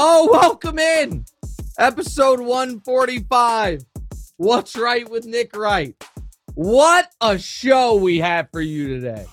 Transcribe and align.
Oh, 0.00 0.28
welcome 0.30 0.78
in. 0.78 1.24
Episode 1.76 2.38
145. 2.38 3.84
What's 4.36 4.76
right 4.76 5.10
with 5.10 5.26
Nick 5.26 5.56
Wright? 5.56 6.00
What 6.54 7.10
a 7.20 7.36
show 7.36 7.96
we 7.96 8.18
have 8.18 8.48
for 8.52 8.60
you 8.60 8.86
today. 8.86 9.26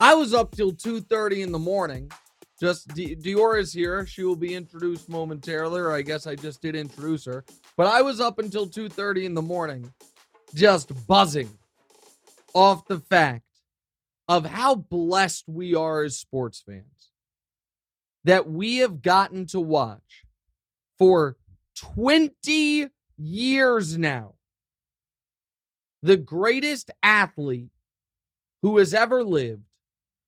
I 0.00 0.14
was 0.14 0.32
up 0.32 0.56
till 0.56 0.72
2:30 0.72 1.42
in 1.42 1.52
the 1.52 1.58
morning. 1.58 2.10
Just 2.58 2.88
D- 2.94 3.16
Dior 3.16 3.60
is 3.60 3.70
here. 3.70 4.06
She 4.06 4.22
will 4.22 4.34
be 4.34 4.54
introduced 4.54 5.10
momentarily, 5.10 5.82
or 5.82 5.92
I 5.92 6.00
guess 6.00 6.26
I 6.26 6.36
just 6.36 6.62
did 6.62 6.74
introduce 6.74 7.26
her. 7.26 7.44
But 7.76 7.88
I 7.88 8.00
was 8.00 8.18
up 8.18 8.38
until 8.38 8.66
2:30 8.66 9.26
in 9.26 9.34
the 9.34 9.42
morning, 9.42 9.92
just 10.54 10.90
buzzing 11.06 11.50
off 12.54 12.86
the 12.86 13.00
fact 13.00 13.44
of 14.26 14.46
how 14.46 14.74
blessed 14.74 15.44
we 15.46 15.74
are 15.74 16.02
as 16.02 16.18
sports 16.18 16.62
fans 16.66 16.95
that 18.26 18.50
we 18.50 18.78
have 18.78 19.02
gotten 19.02 19.46
to 19.46 19.60
watch 19.60 20.24
for 20.98 21.36
20 21.76 22.88
years 23.16 23.96
now. 23.96 24.34
The 26.02 26.16
greatest 26.16 26.90
athlete 27.04 27.70
who 28.62 28.78
has 28.78 28.92
ever 28.92 29.22
lived 29.22 29.62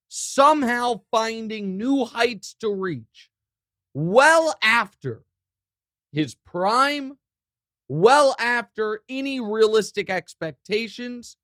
somehow 0.07 1.01
finding 1.11 1.77
new 1.77 2.05
heights 2.05 2.55
to 2.61 2.73
reach 2.73 3.29
well 3.93 4.55
after 4.63 5.23
his 6.13 6.35
prime, 6.35 7.17
well 7.89 8.33
after 8.39 9.01
any 9.09 9.41
realistic 9.41 10.09
expectations, 10.09 11.35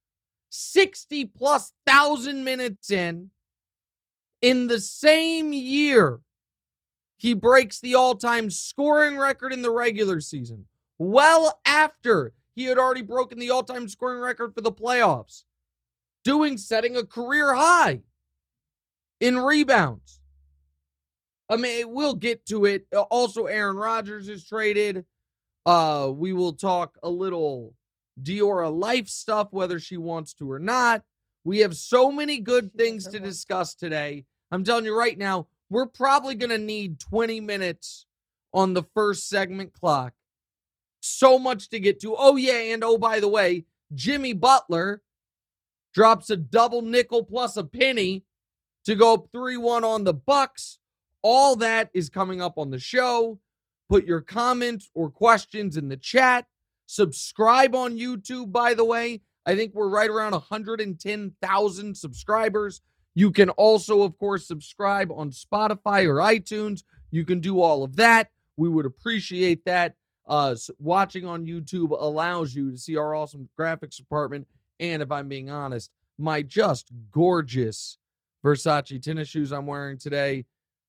60 0.52 1.26
plus 1.26 1.74
thousand 1.86 2.46
minutes 2.46 2.92
in, 2.92 3.32
in 4.42 4.68
the 4.68 4.80
same 4.80 5.52
year 5.52 6.22
he 7.18 7.34
breaks 7.34 7.80
the 7.80 7.96
all 7.96 8.16
time 8.16 8.50
scoring 8.50 9.18
record 9.18 9.54
in 9.54 9.62
the 9.62 9.72
regular 9.72 10.20
season, 10.20 10.66
well 10.98 11.60
after 11.66 12.34
he 12.56 12.66
had 12.66 12.78
already 12.78 13.02
broken 13.02 13.40
the 13.40 13.50
all 13.50 13.64
time 13.64 13.88
scoring 13.88 14.22
record 14.22 14.54
for 14.54 14.62
the 14.62 14.72
playoffs, 14.72 15.44
doing 16.24 16.58
setting 16.58 16.96
a 16.98 17.06
career 17.06 17.54
high 17.54 18.02
in 19.20 19.38
rebounds. 19.38 20.20
I 21.50 21.58
mean, 21.58 21.92
we'll 21.92 22.16
get 22.16 22.46
to 22.48 22.66
it. 22.66 22.88
Uh, 22.94 23.02
Also, 23.02 23.46
Aaron 23.46 23.78
Rodgers 23.78 24.30
is 24.30 24.46
traded. 24.46 25.06
Uh, 25.66 26.12
we 26.14 26.34
will 26.34 26.54
talk 26.54 26.98
a 27.04 27.10
little 27.10 27.74
Diorra 28.22 28.76
life 28.76 29.08
stuff, 29.08 29.50
whether 29.52 29.80
she 29.80 29.98
wants 29.98 30.34
to 30.36 30.52
or 30.52 30.60
not. 30.60 31.04
We 31.44 31.60
have 31.60 31.76
so 31.76 32.12
many 32.12 32.40
good 32.40 32.74
things 32.74 33.08
to 33.08 33.20
discuss 33.20 33.76
today. 33.76 34.26
I'm 34.52 34.64
telling 34.64 34.86
you 34.86 34.98
right 34.98 35.18
now, 35.18 35.48
we're 35.70 35.88
probably 35.88 36.36
going 36.36 36.50
to 36.50 36.58
need 36.58 37.00
20 37.00 37.42
minutes 37.42 38.06
on 38.54 38.74
the 38.74 38.84
first 38.94 39.28
segment 39.28 39.74
clock. 39.74 40.14
So 41.02 41.38
much 41.38 41.70
to 41.70 41.80
get 41.80 42.00
to. 42.02 42.16
Oh, 42.18 42.36
yeah. 42.36 42.74
And 42.74 42.84
oh, 42.84 42.98
by 42.98 43.20
the 43.20 43.28
way, 43.28 43.66
Jimmy 43.94 44.34
Butler 44.34 45.02
drops 45.94 46.30
a 46.30 46.38
double 46.38 46.82
nickel 46.82 47.24
plus 47.24 47.58
a 47.58 47.64
penny 47.64 48.24
to 48.86 48.96
go 48.96 49.14
up 49.14 49.28
3 49.32 49.58
1 49.58 49.84
on 49.84 50.04
the 50.04 50.14
Bucks. 50.14 50.80
All 51.22 51.56
that 51.58 51.90
is 51.94 52.10
coming 52.10 52.42
up 52.42 52.58
on 52.58 52.70
the 52.70 52.80
show. 52.80 53.40
Put 53.90 54.06
your 54.06 54.22
comments 54.22 54.90
or 54.94 55.10
questions 55.10 55.78
in 55.78 55.90
the 55.90 55.98
chat. 55.98 56.46
Subscribe 56.88 57.76
on 57.76 57.98
YouTube, 57.98 58.52
by 58.52 58.74
the 58.74 58.86
way. 58.86 59.22
I 59.46 59.56
think 59.56 59.74
we're 59.74 59.90
right 59.90 60.10
around 60.10 60.32
110,000 60.32 61.98
subscribers. 61.98 62.82
You 63.16 63.32
can 63.32 63.50
also, 63.52 64.02
of 64.02 64.18
course, 64.20 64.46
subscribe 64.46 65.12
on 65.12 65.32
Spotify 65.32 66.06
or 66.06 66.18
iTunes. 66.18 66.84
You 67.12 67.24
can 67.24 67.40
do 67.40 67.62
all 67.62 67.84
of 67.84 67.96
that. 67.96 68.30
We 68.58 68.70
would 68.70 68.86
appreciate 68.86 69.64
that. 69.66 69.96
Uh, 70.28 70.56
watching 70.80 71.26
on 71.26 71.46
YouTube 71.46 71.92
allows 71.92 72.54
you 72.54 72.72
to 72.72 72.78
see 72.78 72.98
our 72.98 73.16
awesome 73.16 73.48
graphics 73.58 73.96
department. 73.96 74.48
And 74.80 75.02
if 75.02 75.12
I'm 75.12 75.30
being 75.30 75.50
honest, 75.50 75.92
my 76.18 76.42
just 76.42 76.92
gorgeous 77.12 77.98
Versace 78.44 79.02
tennis 79.02 79.30
shoes 79.30 79.52
I'm 79.52 79.66
wearing 79.66 79.98
today. 79.98 80.46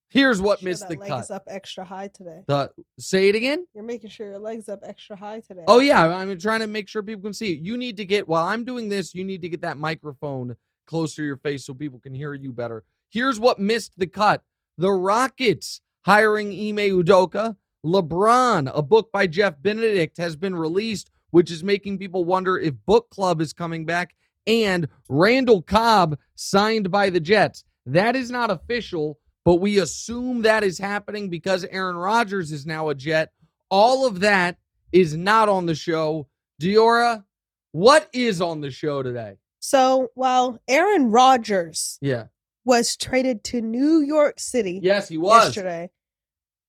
Here's 0.09 0.41
what 0.41 0.61
Sure 0.61 0.69
missed 0.69 0.89
the 0.89 0.97
leg 0.97 1.09
cut. 1.09 1.25
is 1.25 1.31
up 1.31 1.45
extra 1.49 1.85
high 1.85 2.09
today. 2.09 2.43
The, 2.47 2.71
say 2.99 3.29
it 3.29 3.35
again. 3.35 3.67
You're 3.75 3.85
making 3.85 4.11
sure 4.11 4.27
your 4.27 4.39
legs 4.39 4.69
up 4.69 4.81
extra 4.85 5.17
high 5.17 5.41
today. 5.41 5.65
Oh 5.67 5.81
yeah, 5.81 6.07
I'm 6.07 6.39
trying 6.39 6.61
to 6.61 6.67
make 6.67 6.89
sure 6.89 7.03
people 7.03 7.23
can 7.23 7.33
see 7.33 7.55
it. 7.55 7.61
You 7.61 7.77
need 7.77 7.97
to 7.97 8.05
get 8.05 8.29
while 8.29 8.47
I'm 8.47 8.65
doing 8.65 8.89
this, 8.89 9.15
you 9.15 9.25
need 9.25 9.43
to 9.43 9.49
get 9.49 9.63
that 9.63 9.79
microphone 9.79 10.57
closer 10.87 11.17
to 11.17 11.27
your 11.27 11.37
face 11.37 11.65
so 11.65 11.75
people 11.75 11.99
can 11.99 12.15
hear 12.15 12.35
you 12.35 12.53
better. 12.53 12.85
Here's 13.11 13.41
what 13.41 13.59
missed 13.59 13.93
the 13.97 14.07
cut. 14.07 14.43
The 14.79 14.93
Rockets 14.93 15.81
hiring 16.05 16.49
Ime 16.49 17.03
Udoka. 17.03 17.57
LeBron, 17.85 18.71
a 18.75 18.83
book 18.83 19.13
by 19.13 19.29
Jeff 19.29 19.55
Benedict 19.63 20.17
has 20.17 20.35
been 20.35 20.57
released, 20.57 21.11
which 21.31 21.53
is 21.53 21.63
making 21.63 21.99
people 21.99 22.25
wonder 22.25 22.59
if 22.59 22.75
book 22.85 23.09
club 23.11 23.41
is 23.41 23.53
coming 23.53 23.85
back. 23.85 24.15
And 24.47 24.89
Randall 25.09 25.63
Cobb 25.63 26.19
signed 26.35 26.91
by 26.91 27.11
the 27.11 27.21
Jets. 27.21 27.65
That 27.87 28.17
is 28.17 28.31
not 28.31 28.51
official, 28.51 29.19
but 29.45 29.57
we 29.57 29.79
assume 29.79 30.43
that 30.43 30.65
is 30.65 30.79
happening 30.79 31.31
because 31.31 31.65
Aaron 31.67 31.97
Rodgers 31.97 32.51
is 32.51 32.67
now 32.67 32.89
a 32.89 32.95
Jet. 32.95 33.33
All 33.71 34.07
of 34.07 34.21
that 34.21 34.59
is 34.91 35.17
not 35.17 35.49
on 35.49 35.67
the 35.67 35.75
show. 35.75 36.29
Diorra, 36.61 37.25
what 37.73 38.09
is 38.13 38.41
on 38.41 38.61
the 38.61 38.71
show 38.71 39.03
today? 39.03 39.37
So 39.61 40.09
while 40.15 40.59
Aaron 40.69 41.11
Rodgers 41.11 41.99
Yeah. 42.01 42.25
was 42.65 42.97
traded 42.97 43.45
to 43.45 43.61
New 43.61 44.01
York 44.01 44.39
City 44.39 44.81
Yes, 44.83 45.09
he 45.09 45.19
was. 45.19 45.47
yesterday, 45.47 45.91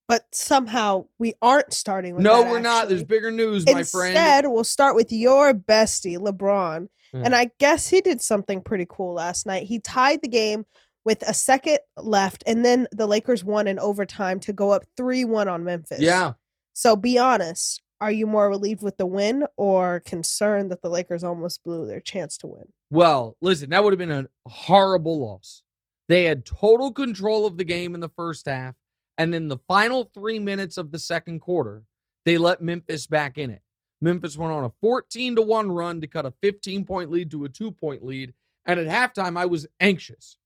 but 0.08 0.26
somehow 0.32 1.06
we 1.18 1.34
aren't 1.42 1.72
starting 1.72 2.14
with 2.14 2.24
No, 2.24 2.42
that, 2.42 2.50
we're 2.50 2.60
not. 2.60 2.88
There's 2.88 3.04
bigger 3.04 3.30
news, 3.30 3.64
my 3.66 3.82
friend. 3.82 4.16
Instead, 4.16 4.46
we'll 4.48 4.64
start 4.64 4.94
with 4.96 5.12
your 5.12 5.52
bestie, 5.54 6.16
LeBron. 6.18 6.88
Yeah. 7.12 7.22
And 7.24 7.34
I 7.34 7.50
guess 7.58 7.88
he 7.88 8.00
did 8.00 8.20
something 8.20 8.60
pretty 8.62 8.86
cool 8.88 9.14
last 9.14 9.46
night. 9.46 9.64
He 9.66 9.80
tied 9.80 10.20
the 10.22 10.28
game 10.28 10.66
with 11.04 11.22
a 11.26 11.32
second 11.32 11.78
left, 11.96 12.42
and 12.46 12.64
then 12.64 12.86
the 12.92 13.06
Lakers 13.06 13.42
won 13.42 13.66
in 13.66 13.78
overtime 13.78 14.40
to 14.40 14.52
go 14.52 14.70
up 14.70 14.84
3 14.96 15.24
1 15.24 15.48
on 15.48 15.64
Memphis. 15.64 16.00
Yeah. 16.00 16.32
So 16.74 16.96
be 16.96 17.18
honest. 17.18 17.80
Are 18.00 18.12
you 18.12 18.26
more 18.26 18.48
relieved 18.48 18.82
with 18.82 18.96
the 18.96 19.06
win 19.06 19.44
or 19.56 20.00
concerned 20.00 20.70
that 20.70 20.82
the 20.82 20.88
Lakers 20.88 21.24
almost 21.24 21.64
blew 21.64 21.86
their 21.86 22.00
chance 22.00 22.38
to 22.38 22.46
win? 22.46 22.72
Well, 22.90 23.36
listen, 23.40 23.70
that 23.70 23.82
would 23.82 23.92
have 23.92 23.98
been 23.98 24.10
a 24.10 24.28
horrible 24.48 25.20
loss. 25.20 25.62
They 26.08 26.24
had 26.24 26.46
total 26.46 26.92
control 26.92 27.46
of 27.46 27.56
the 27.56 27.64
game 27.64 27.94
in 27.94 28.00
the 28.00 28.08
first 28.08 28.46
half. 28.46 28.74
And 29.18 29.34
then 29.34 29.48
the 29.48 29.58
final 29.66 30.04
three 30.14 30.38
minutes 30.38 30.78
of 30.78 30.92
the 30.92 30.98
second 30.98 31.40
quarter, 31.40 31.82
they 32.24 32.38
let 32.38 32.62
Memphis 32.62 33.06
back 33.08 33.36
in 33.36 33.50
it. 33.50 33.62
Memphis 34.00 34.38
went 34.38 34.52
on 34.52 34.64
a 34.64 34.72
14 34.80 35.36
to 35.36 35.42
1 35.42 35.72
run 35.72 36.00
to 36.00 36.06
cut 36.06 36.24
a 36.24 36.32
15 36.40 36.84
point 36.84 37.10
lead 37.10 37.30
to 37.32 37.44
a 37.44 37.48
two 37.48 37.72
point 37.72 38.04
lead. 38.04 38.32
And 38.64 38.78
at 38.78 38.86
halftime, 38.86 39.36
I 39.36 39.46
was 39.46 39.66
anxious 39.80 40.38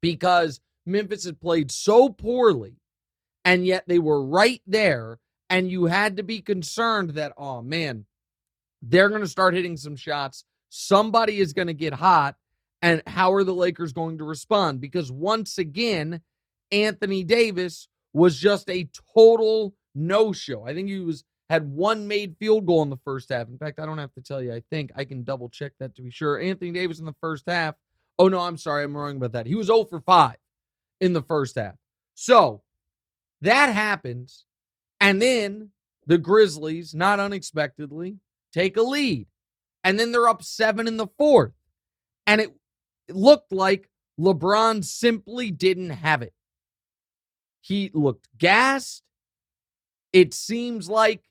because 0.00 0.60
Memphis 0.86 1.24
had 1.24 1.40
played 1.40 1.70
so 1.70 2.08
poorly, 2.08 2.76
and 3.44 3.66
yet 3.66 3.84
they 3.86 3.98
were 3.98 4.24
right 4.24 4.62
there. 4.66 5.18
And 5.50 5.70
you 5.70 5.84
had 5.86 6.16
to 6.16 6.22
be 6.22 6.40
concerned 6.40 7.10
that, 7.10 7.32
oh 7.36 7.62
man, 7.62 8.06
They're 8.82 9.08
going 9.08 9.22
to 9.22 9.28
start 9.28 9.54
hitting 9.54 9.76
some 9.76 9.96
shots. 9.96 10.44
Somebody 10.68 11.40
is 11.40 11.52
going 11.52 11.68
to 11.68 11.74
get 11.74 11.94
hot. 11.94 12.36
And 12.82 13.02
how 13.06 13.32
are 13.32 13.44
the 13.44 13.54
Lakers 13.54 13.92
going 13.92 14.18
to 14.18 14.24
respond? 14.24 14.80
Because 14.80 15.10
once 15.10 15.56
again, 15.58 16.20
Anthony 16.70 17.24
Davis 17.24 17.88
was 18.12 18.38
just 18.38 18.68
a 18.68 18.88
total 19.14 19.74
no 19.94 20.32
show. 20.32 20.66
I 20.66 20.74
think 20.74 20.88
he 20.88 21.00
was 21.00 21.24
had 21.50 21.70
one 21.70 22.08
made 22.08 22.36
field 22.38 22.66
goal 22.66 22.82
in 22.82 22.90
the 22.90 22.96
first 23.04 23.28
half. 23.30 23.48
In 23.48 23.58
fact, 23.58 23.78
I 23.78 23.86
don't 23.86 23.98
have 23.98 24.12
to 24.14 24.22
tell 24.22 24.42
you. 24.42 24.52
I 24.52 24.62
think 24.70 24.90
I 24.96 25.04
can 25.04 25.24
double 25.24 25.48
check 25.48 25.72
that 25.78 25.94
to 25.96 26.02
be 26.02 26.10
sure. 26.10 26.40
Anthony 26.40 26.72
Davis 26.72 26.98
in 26.98 27.04
the 27.06 27.14
first 27.20 27.44
half. 27.46 27.74
Oh 28.18 28.28
no, 28.28 28.40
I'm 28.40 28.56
sorry, 28.56 28.84
I'm 28.84 28.96
wrong 28.96 29.16
about 29.16 29.32
that. 29.32 29.46
He 29.46 29.54
was 29.54 29.66
0 29.68 29.84
for 29.84 30.00
5 30.00 30.36
in 31.00 31.12
the 31.12 31.22
first 31.22 31.56
half. 31.56 31.74
So 32.14 32.62
that 33.40 33.74
happens, 33.74 34.44
and 35.00 35.20
then 35.20 35.70
the 36.06 36.18
Grizzlies, 36.18 36.94
not 36.94 37.20
unexpectedly, 37.20 38.18
take 38.52 38.76
a 38.76 38.82
lead. 38.82 39.26
And 39.82 39.98
then 39.98 40.12
they're 40.12 40.28
up 40.28 40.42
seven 40.42 40.86
in 40.86 40.96
the 40.96 41.08
fourth. 41.18 41.52
And 42.26 42.40
it 42.40 42.54
looked 43.08 43.52
like 43.52 43.90
LeBron 44.18 44.84
simply 44.84 45.50
didn't 45.50 45.90
have 45.90 46.22
it. 46.22 46.32
He 47.60 47.90
looked 47.94 48.28
gassed. 48.38 49.02
It 50.12 50.32
seems 50.32 50.88
like 50.88 51.24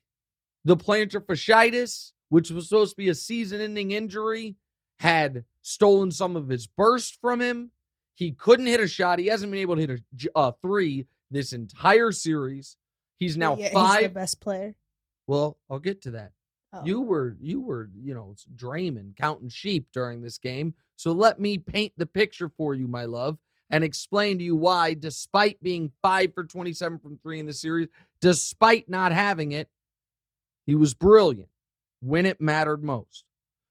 the 0.64 0.76
plantar 0.76 1.24
fasciitis, 1.24 2.12
which 2.28 2.50
was 2.50 2.68
supposed 2.68 2.92
to 2.92 2.96
be 2.96 3.08
a 3.08 3.14
season 3.14 3.60
ending 3.60 3.92
injury, 3.92 4.56
had 4.98 5.44
stolen 5.62 6.10
some 6.10 6.36
of 6.36 6.48
his 6.48 6.66
burst 6.66 7.18
from 7.20 7.40
him. 7.40 7.70
He 8.14 8.32
couldn't 8.32 8.66
hit 8.66 8.80
a 8.80 8.88
shot. 8.88 9.18
He 9.18 9.26
hasn't 9.26 9.50
been 9.50 9.60
able 9.60 9.76
to 9.76 9.80
hit 9.80 9.90
a 9.90 10.38
uh, 10.38 10.52
three 10.62 11.06
this 11.30 11.52
entire 11.52 12.12
series. 12.12 12.76
He's 13.18 13.36
now 13.36 13.56
Yeah, 13.56 13.72
five. 13.72 14.00
He's 14.00 14.08
the 14.08 14.14
best 14.14 14.40
player. 14.40 14.74
Well, 15.26 15.58
I'll 15.70 15.78
get 15.78 16.02
to 16.02 16.12
that. 16.12 16.32
Oh. 16.72 16.82
You 16.84 17.00
were 17.00 17.36
you 17.40 17.60
were, 17.60 17.90
you 17.96 18.14
know, 18.14 18.34
dreaming, 18.56 19.14
counting 19.16 19.48
sheep 19.48 19.88
during 19.92 20.22
this 20.22 20.38
game. 20.38 20.74
So 20.96 21.12
let 21.12 21.40
me 21.40 21.58
paint 21.58 21.92
the 21.96 22.06
picture 22.06 22.48
for 22.48 22.74
you, 22.74 22.88
my 22.88 23.04
love, 23.04 23.38
and 23.70 23.84
explain 23.84 24.38
to 24.38 24.44
you 24.44 24.56
why, 24.56 24.94
despite 24.94 25.62
being 25.62 25.92
five 26.02 26.34
for 26.34 26.44
27 26.44 26.98
from 26.98 27.18
three 27.18 27.38
in 27.38 27.46
the 27.46 27.52
series, 27.52 27.88
despite 28.20 28.88
not 28.88 29.12
having 29.12 29.52
it, 29.52 29.68
he 30.66 30.74
was 30.74 30.94
brilliant 30.94 31.48
when 32.00 32.26
it 32.26 32.40
mattered 32.40 32.82
most. 32.82 33.24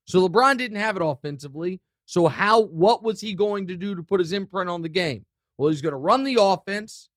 So 0.06 0.26
LeBron 0.26 0.58
didn't 0.58 0.78
have 0.78 0.96
it 0.96 1.02
offensively. 1.04 1.80
So 2.06 2.26
how 2.26 2.60
what 2.60 3.02
was 3.02 3.20
he 3.20 3.34
going 3.34 3.66
to 3.68 3.76
do 3.76 3.94
to 3.94 4.02
put 4.02 4.20
his 4.20 4.32
imprint 4.32 4.70
on 4.70 4.82
the 4.82 4.88
game? 4.88 5.24
Well, 5.56 5.70
he's 5.70 5.82
going 5.82 5.92
to 5.92 5.98
run 5.98 6.24
the 6.24 6.38
offense, 6.40 7.08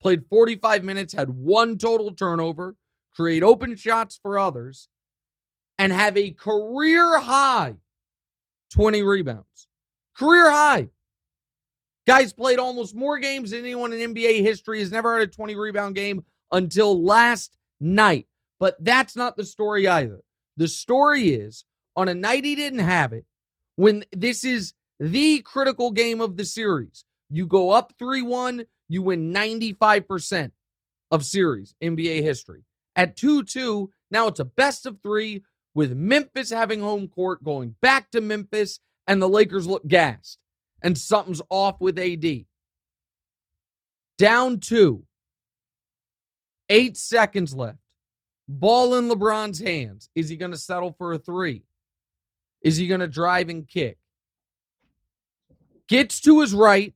played 0.00 0.24
45 0.28 0.84
minutes, 0.84 1.12
had 1.12 1.30
one 1.30 1.78
total 1.78 2.12
turnover, 2.12 2.76
create 3.14 3.42
open 3.42 3.76
shots 3.76 4.18
for 4.22 4.38
others, 4.38 4.88
and 5.78 5.92
have 5.92 6.16
a 6.16 6.30
career 6.30 7.18
high 7.18 7.76
20 8.72 9.02
rebounds. 9.02 9.68
Career 10.16 10.50
high. 10.50 10.88
Guys 12.06 12.32
played 12.32 12.58
almost 12.58 12.94
more 12.94 13.18
games 13.18 13.50
than 13.50 13.60
anyone 13.60 13.92
in 13.92 14.14
NBA 14.14 14.40
history 14.42 14.80
has 14.80 14.90
never 14.90 15.18
had 15.18 15.28
a 15.28 15.30
20 15.30 15.54
rebound 15.56 15.94
game 15.94 16.24
until 16.52 17.02
last 17.02 17.56
night. 17.80 18.26
But 18.58 18.82
that's 18.82 19.14
not 19.14 19.36
the 19.36 19.44
story 19.44 19.86
either. 19.86 20.20
The 20.56 20.68
story 20.68 21.28
is 21.28 21.64
on 21.96 22.08
a 22.08 22.14
night 22.14 22.44
he 22.44 22.54
didn't 22.54 22.78
have 22.80 23.12
it, 23.12 23.24
when 23.76 24.04
this 24.12 24.44
is 24.44 24.72
the 24.98 25.40
critical 25.42 25.90
game 25.90 26.20
of 26.20 26.36
the 26.36 26.44
series, 26.44 27.04
you 27.30 27.46
go 27.46 27.70
up 27.70 27.92
3 27.98 28.22
1, 28.22 28.64
you 28.88 29.02
win 29.02 29.32
95% 29.32 30.52
of 31.10 31.24
series 31.24 31.74
NBA 31.82 32.22
history. 32.22 32.64
At 32.96 33.16
2 33.16 33.44
2, 33.44 33.90
now 34.10 34.26
it's 34.28 34.40
a 34.40 34.44
best 34.44 34.86
of 34.86 34.98
three 35.02 35.44
with 35.74 35.96
Memphis 35.96 36.50
having 36.50 36.80
home 36.80 37.08
court, 37.08 37.44
going 37.44 37.76
back 37.80 38.10
to 38.10 38.20
Memphis, 38.20 38.80
and 39.06 39.22
the 39.22 39.28
Lakers 39.28 39.66
look 39.66 39.86
gassed. 39.86 40.38
And 40.82 40.96
something's 40.96 41.42
off 41.50 41.80
with 41.80 41.98
AD. 41.98 42.46
Down 44.16 44.58
two. 44.58 45.04
Eight 46.68 46.96
seconds 46.96 47.54
left. 47.54 47.78
Ball 48.48 48.94
in 48.96 49.08
LeBron's 49.08 49.60
hands. 49.60 50.10
Is 50.14 50.28
he 50.28 50.36
going 50.36 50.52
to 50.52 50.58
settle 50.58 50.94
for 50.98 51.12
a 51.12 51.18
three? 51.18 51.64
Is 52.62 52.76
he 52.76 52.86
going 52.86 53.00
to 53.00 53.08
drive 53.08 53.48
and 53.48 53.66
kick? 53.66 53.98
Gets 55.88 56.20
to 56.22 56.40
his 56.40 56.54
right. 56.54 56.94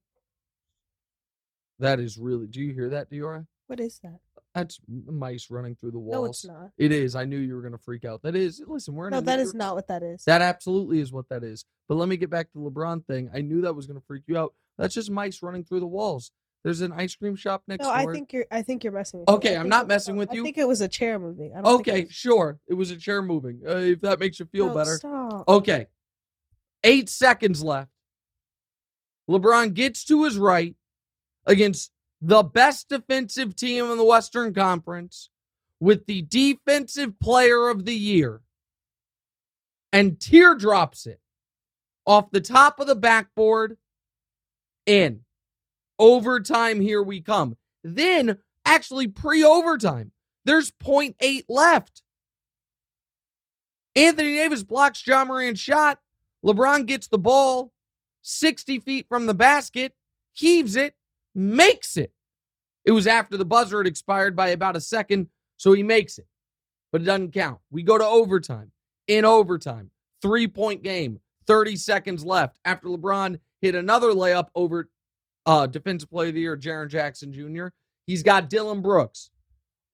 That 1.82 2.00
is 2.00 2.16
really. 2.16 2.46
Do 2.46 2.60
you 2.60 2.72
hear 2.72 2.88
that, 2.90 3.10
Diorra? 3.10 3.44
What 3.66 3.80
is 3.80 3.98
that? 4.02 4.18
That's 4.54 4.78
mice 5.06 5.48
running 5.50 5.74
through 5.74 5.92
the 5.92 5.98
walls. 5.98 6.14
No, 6.14 6.24
it's 6.26 6.44
not. 6.46 6.70
It 6.78 6.92
is. 6.92 7.16
I 7.16 7.24
knew 7.24 7.38
you 7.38 7.54
were 7.56 7.62
going 7.62 7.72
to 7.72 7.78
freak 7.78 8.04
out. 8.04 8.22
That 8.22 8.36
is. 8.36 8.62
Listen, 8.66 8.94
we're 8.94 9.06
in 9.08 9.12
No, 9.12 9.18
a 9.18 9.22
that 9.22 9.40
is 9.40 9.52
not 9.54 9.74
what 9.74 9.88
that 9.88 10.02
is. 10.02 10.24
That 10.24 10.42
absolutely 10.42 11.00
is 11.00 11.12
what 11.12 11.28
that 11.30 11.42
is. 11.42 11.64
But 11.88 11.96
let 11.96 12.08
me 12.08 12.16
get 12.16 12.30
back 12.30 12.52
to 12.52 12.58
the 12.62 12.70
LeBron 12.70 13.04
thing. 13.06 13.30
I 13.34 13.40
knew 13.40 13.62
that 13.62 13.74
was 13.74 13.86
going 13.86 13.98
to 13.98 14.06
freak 14.06 14.24
you 14.26 14.38
out. 14.38 14.54
That's 14.78 14.94
just 14.94 15.10
mice 15.10 15.42
running 15.42 15.64
through 15.64 15.80
the 15.80 15.86
walls. 15.86 16.30
There's 16.64 16.82
an 16.82 16.92
ice 16.92 17.16
cream 17.16 17.34
shop 17.34 17.64
next 17.66 17.82
no, 17.82 17.88
door. 17.88 18.10
I 18.10 18.12
think 18.12 18.32
you're. 18.32 18.46
I 18.52 18.62
think 18.62 18.84
you're 18.84 18.92
messing 18.92 19.20
with. 19.20 19.28
me. 19.28 19.34
Okay, 19.34 19.56
I'm 19.56 19.68
not 19.68 19.88
messing 19.88 20.16
with 20.16 20.32
you. 20.32 20.42
I 20.42 20.44
think 20.44 20.58
it 20.58 20.68
was 20.68 20.80
a 20.82 20.88
chair 20.88 21.18
moving. 21.18 21.52
I 21.56 21.62
don't 21.62 21.78
think 21.78 21.88
it 21.88 21.90
Okay, 21.90 22.04
was- 22.04 22.12
sure. 22.12 22.58
It 22.68 22.74
was 22.74 22.90
a 22.92 22.96
chair 22.96 23.22
moving. 23.22 23.62
Uh, 23.66 23.70
if 23.78 24.00
that 24.02 24.20
makes 24.20 24.38
you 24.38 24.46
feel 24.46 24.68
No, 24.68 24.74
better. 24.74 24.96
Stop. 24.98 25.48
Okay. 25.48 25.86
Eight 26.84 27.08
seconds 27.08 27.62
left. 27.64 27.90
LeBron 29.30 29.72
gets 29.74 30.04
to 30.04 30.24
his 30.24 30.36
right 30.36 30.76
against 31.46 31.90
the 32.20 32.42
best 32.42 32.88
defensive 32.88 33.56
team 33.56 33.90
in 33.90 33.98
the 33.98 34.04
Western 34.04 34.54
Conference 34.54 35.28
with 35.80 36.06
the 36.06 36.22
defensive 36.22 37.18
player 37.18 37.68
of 37.68 37.84
the 37.84 37.94
year 37.94 38.40
and 39.92 40.20
teardrops 40.20 41.06
it 41.06 41.20
off 42.06 42.30
the 42.30 42.40
top 42.40 42.80
of 42.80 42.86
the 42.86 42.94
backboard 42.94 43.76
in. 44.86 45.20
Overtime, 45.98 46.80
here 46.80 47.02
we 47.02 47.20
come. 47.20 47.56
Then, 47.84 48.38
actually, 48.64 49.08
pre 49.08 49.44
overtime, 49.44 50.12
there's 50.44 50.70
0.8 50.70 51.44
left. 51.48 52.02
Anthony 53.94 54.36
Davis 54.36 54.62
blocks 54.62 55.06
Ja 55.06 55.24
Morant's 55.24 55.60
shot. 55.60 55.98
LeBron 56.44 56.86
gets 56.86 57.08
the 57.08 57.18
ball 57.18 57.72
60 58.22 58.80
feet 58.80 59.06
from 59.08 59.26
the 59.26 59.34
basket, 59.34 59.92
heaves 60.32 60.76
it, 60.76 60.94
makes 61.34 61.96
it. 61.96 62.12
It 62.84 62.92
was 62.92 63.06
after 63.06 63.36
the 63.36 63.44
buzzer 63.44 63.78
had 63.78 63.86
expired 63.86 64.34
by 64.34 64.48
about 64.48 64.76
a 64.76 64.80
second, 64.80 65.28
so 65.56 65.72
he 65.72 65.82
makes 65.82 66.18
it. 66.18 66.26
But 66.90 67.02
it 67.02 67.04
doesn't 67.04 67.32
count. 67.32 67.58
We 67.70 67.82
go 67.82 67.96
to 67.96 68.04
overtime. 68.04 68.72
In 69.08 69.24
overtime, 69.24 69.90
three 70.20 70.46
point 70.46 70.82
game, 70.82 71.20
30 71.46 71.76
seconds 71.76 72.24
left 72.24 72.58
after 72.64 72.88
LeBron 72.88 73.38
hit 73.60 73.74
another 73.74 74.08
layup 74.08 74.48
over 74.54 74.88
uh, 75.46 75.66
Defensive 75.66 76.10
Player 76.10 76.28
of 76.28 76.34
the 76.34 76.40
Year, 76.40 76.56
Jaren 76.56 76.88
Jackson 76.88 77.32
Jr. 77.32 77.68
He's 78.06 78.22
got 78.22 78.48
Dillon 78.50 78.80
Brooks. 78.80 79.30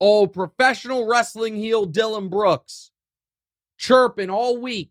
Oh, 0.01 0.27
professional 0.27 1.07
wrestling 1.07 1.57
heel 1.57 1.85
Dillon 1.87 2.29
Brooks 2.29 2.91
chirping 3.79 4.31
all 4.31 4.59
week. 4.59 4.91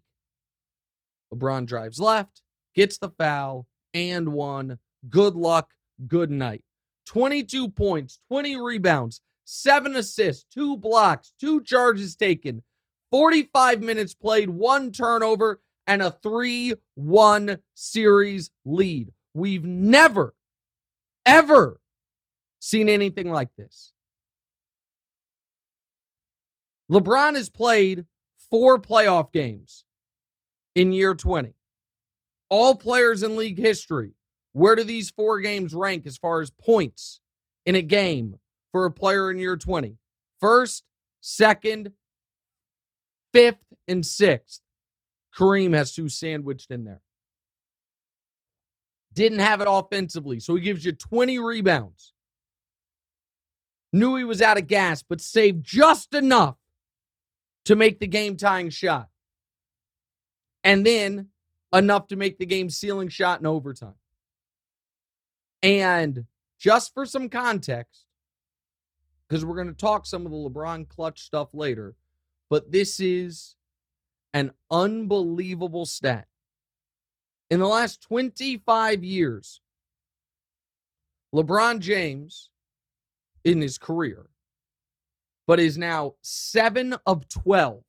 LeBron 1.33 1.65
drives 1.65 1.99
left, 1.99 2.41
gets 2.73 2.97
the 2.97 3.09
foul, 3.09 3.67
and 3.93 4.33
one. 4.33 4.79
Good 5.09 5.35
luck. 5.35 5.71
Good 6.05 6.29
night. 6.29 6.63
22 7.07 7.69
points, 7.69 8.19
20 8.27 8.57
rebounds, 8.61 9.21
seven 9.45 9.95
assists, 9.95 10.45
two 10.53 10.77
blocks, 10.77 11.33
two 11.39 11.63
charges 11.63 12.15
taken, 12.15 12.61
45 13.11 13.81
minutes 13.81 14.13
played, 14.13 14.49
one 14.49 14.91
turnover, 14.91 15.61
and 15.87 16.01
a 16.01 16.11
3 16.11 16.73
1 16.95 17.57
series 17.73 18.51
lead. 18.65 19.11
We've 19.33 19.63
never, 19.63 20.35
ever 21.25 21.79
seen 22.59 22.89
anything 22.89 23.31
like 23.31 23.49
this. 23.57 23.93
LeBron 26.91 27.35
has 27.35 27.49
played 27.49 28.05
four 28.49 28.79
playoff 28.79 29.31
games 29.31 29.85
in 30.75 30.91
year 30.91 31.15
20. 31.15 31.53
All 32.49 32.75
players 32.75 33.23
in 33.23 33.35
league 33.35 33.57
history, 33.57 34.13
where 34.57 34.75
do 34.75 34.83
these 34.83 35.11
four 35.11 35.39
games 35.39 35.75
rank 35.75 36.07
as 36.07 36.17
far 36.17 36.41
as 36.41 36.49
points 36.49 37.19
in 37.67 37.75
a 37.75 37.81
game 37.83 38.39
for 38.71 38.85
a 38.85 38.91
player 38.91 39.29
in 39.29 39.37
year 39.37 39.55
20? 39.55 39.97
First, 40.41 40.83
second, 41.21 41.91
fifth, 43.31 43.63
and 43.87 44.03
sixth. 44.03 44.61
Kareem 45.35 45.75
has 45.75 45.93
two 45.93 46.09
sandwiched 46.09 46.71
in 46.71 46.85
there. 46.85 47.01
Didn't 49.13 49.39
have 49.39 49.61
it 49.61 49.67
offensively, 49.69 50.39
so 50.39 50.55
he 50.55 50.61
gives 50.61 50.83
you 50.83 50.91
20 50.91 51.37
rebounds. 51.37 52.13
Knew 53.93 54.15
he 54.15 54.23
was 54.23 54.41
out 54.41 54.57
of 54.57 54.65
gas, 54.65 55.03
but 55.03 55.21
saved 55.21 55.63
just 55.63 56.15
enough 56.15 56.55
to 57.65 57.75
make 57.75 57.99
the 57.99 58.07
game 58.07 58.35
tying 58.35 58.71
shot. 58.71 59.09
And 60.63 60.83
then 60.83 61.27
enough 61.71 62.07
to 62.07 62.15
make 62.15 62.39
the 62.39 62.47
game 62.47 62.71
sealing 62.71 63.09
shot 63.09 63.39
in 63.39 63.45
overtime. 63.45 63.93
And 65.63 66.25
just 66.59 66.93
for 66.93 67.05
some 67.05 67.29
context, 67.29 68.05
because 69.27 69.43
we're 69.43 69.55
going 69.55 69.67
to 69.67 69.73
talk 69.73 70.05
some 70.05 70.25
of 70.25 70.31
the 70.31 70.37
LeBron 70.37 70.87
clutch 70.87 71.21
stuff 71.21 71.53
later, 71.53 71.95
but 72.49 72.71
this 72.71 72.99
is 72.99 73.55
an 74.33 74.51
unbelievable 74.71 75.85
stat. 75.85 76.27
In 77.49 77.59
the 77.59 77.67
last 77.67 78.01
25 78.01 79.03
years, 79.03 79.61
LeBron 81.33 81.79
James 81.79 82.49
in 83.43 83.61
his 83.61 83.77
career, 83.77 84.27
but 85.45 85.59
is 85.59 85.77
now 85.77 86.15
7 86.21 86.95
of 87.05 87.27
12. 87.29 87.83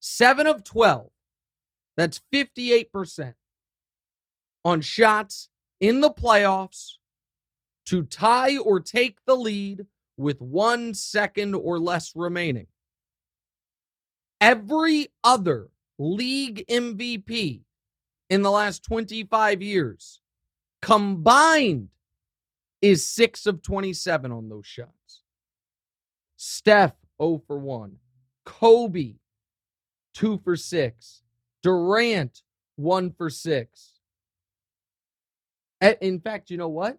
7 0.00 0.46
of 0.46 0.64
12. 0.64 1.10
That's 1.96 2.20
58% 2.32 3.34
on 4.64 4.80
shots 4.80 5.48
in 5.80 6.00
the 6.00 6.10
playoffs 6.10 6.97
to 7.88 8.02
tie 8.04 8.56
or 8.58 8.80
take 8.80 9.18
the 9.26 9.36
lead 9.36 9.86
with 10.16 10.40
one 10.40 10.94
second 10.94 11.54
or 11.54 11.78
less 11.78 12.12
remaining. 12.14 12.66
Every 14.40 15.08
other 15.24 15.68
league 15.98 16.64
MVP 16.68 17.62
in 18.30 18.42
the 18.42 18.50
last 18.50 18.84
25 18.84 19.62
years 19.62 20.20
combined 20.82 21.88
is 22.80 23.04
6 23.06 23.46
of 23.46 23.62
27 23.62 24.30
on 24.30 24.48
those 24.48 24.66
shots. 24.66 25.22
Steph 26.36 26.94
0 27.20 27.42
for 27.46 27.58
1. 27.58 27.96
Kobe 28.44 29.14
2 30.14 30.38
for 30.44 30.56
6. 30.56 31.22
Durant 31.62 32.42
1 32.76 33.12
for 33.12 33.30
6. 33.30 33.92
In 36.00 36.20
fact, 36.20 36.50
you 36.50 36.56
know 36.56 36.68
what? 36.68 36.98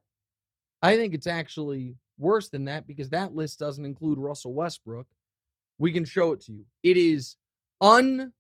I 0.82 0.96
think 0.96 1.14
it's 1.14 1.28
actually 1.28 1.96
worse 2.18 2.50
than 2.50 2.66
that 2.66 2.88
because 2.88 3.10
that 3.10 3.36
list 3.36 3.60
doesn't 3.60 3.86
include 3.86 4.18
Russell 4.18 4.54
Westbrook. 4.54 5.08
We 5.78 5.92
can 5.92 6.06
show 6.06 6.34
it 6.34 6.42
to 6.42 6.52
you. 6.52 6.66
It 6.84 6.98
is 6.98 7.36
unbelievable 7.82 8.34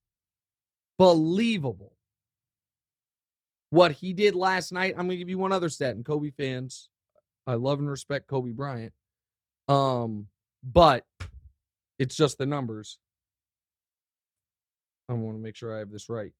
what 3.69 3.91
he 3.93 4.13
did 4.13 4.35
last 4.35 4.71
night. 4.71 4.95
I'm 4.97 5.07
going 5.07 5.11
to 5.11 5.17
give 5.17 5.29
you 5.29 5.37
one 5.37 5.51
other 5.51 5.69
stat, 5.69 5.95
and 5.95 6.05
Kobe 6.05 6.31
fans, 6.31 6.89
I 7.47 7.55
love 7.55 7.79
and 7.79 7.89
respect 7.89 8.27
Kobe 8.27 8.51
Bryant. 8.51 8.93
Um, 9.67 10.27
but 10.63 11.05
it's 11.97 12.15
just 12.15 12.37
the 12.37 12.45
numbers. 12.45 12.99
I 15.07 15.13
want 15.13 15.37
to 15.37 15.41
make 15.41 15.55
sure 15.55 15.75
I 15.75 15.79
have 15.79 15.91
this 15.91 16.09
right. 16.09 16.33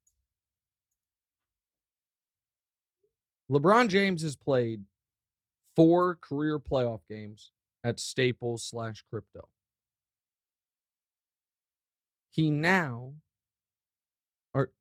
LeBron 3.51 3.87
James 3.89 4.21
has 4.21 4.35
played 4.35 4.83
four 5.79 6.15
career 6.15 6.59
playoff 6.59 6.99
games 7.09 7.53
at 7.85 8.01
Staples 8.01 8.65
slash 8.65 9.01
crypto. 9.09 9.47
He 12.31 12.51
now, 12.51 13.13
or 14.53 14.71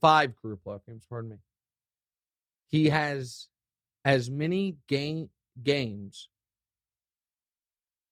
five 0.00 0.34
career 0.42 0.56
playoff 0.56 0.84
games, 0.84 1.06
pardon 1.08 1.30
me. 1.30 1.36
He 2.66 2.88
has 2.88 3.46
as 4.04 4.28
many 4.28 4.78
game 4.88 5.30
games 5.62 6.28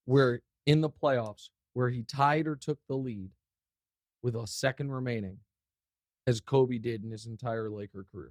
where 0.04 0.40
in 0.66 0.83
the 0.83 0.90
playoffs 0.90 1.49
where 1.73 1.90
he 1.90 2.04
tied 2.04 2.47
or 2.47 2.54
took 2.54 2.78
the 2.88 2.94
lead 2.94 3.30
with 4.23 4.37
a 4.37 4.47
second 4.47 4.92
remaining 4.92 5.38
as 6.28 6.40
Kobe 6.40 6.78
did 6.78 7.02
in 7.02 7.11
his 7.11 7.26
entire 7.26 7.68
Laker 7.68 8.06
career. 8.12 8.30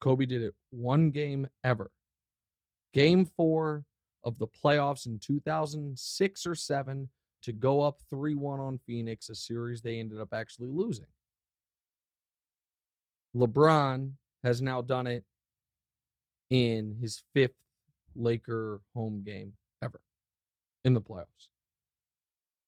Kobe 0.00 0.26
did 0.26 0.42
it 0.42 0.54
one 0.70 1.10
game 1.10 1.48
ever. 1.64 1.90
Game 2.92 3.24
four 3.24 3.84
of 4.24 4.38
the 4.38 4.46
playoffs 4.46 5.06
in 5.06 5.18
2006 5.18 6.46
or 6.46 6.54
7 6.54 7.08
to 7.42 7.52
go 7.52 7.80
up 7.80 8.00
3 8.10 8.34
1 8.34 8.60
on 8.60 8.78
Phoenix, 8.86 9.28
a 9.28 9.34
series 9.34 9.80
they 9.80 9.98
ended 9.98 10.20
up 10.20 10.32
actually 10.32 10.68
losing. 10.68 11.06
LeBron 13.34 14.12
has 14.42 14.60
now 14.60 14.82
done 14.82 15.06
it 15.06 15.24
in 16.50 16.96
his 17.00 17.22
fifth 17.32 17.54
Laker 18.16 18.80
home 18.94 19.22
game 19.24 19.52
ever 19.82 20.00
in 20.84 20.94
the 20.94 21.00
playoffs. 21.00 21.48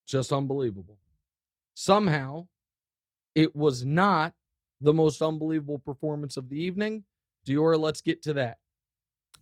Just 0.07 0.31
unbelievable. 0.31 0.97
Somehow, 1.75 2.47
it 3.35 3.55
was 3.55 3.83
not 3.83 4.33
the 4.79 4.93
most 4.93 5.21
unbelievable 5.21 5.79
performance 5.79 6.37
of 6.37 6.49
the 6.49 6.61
evening. 6.61 7.03
Dior, 7.45 7.79
let's 7.79 8.01
get 8.01 8.21
to 8.23 8.33
that. 8.33 8.57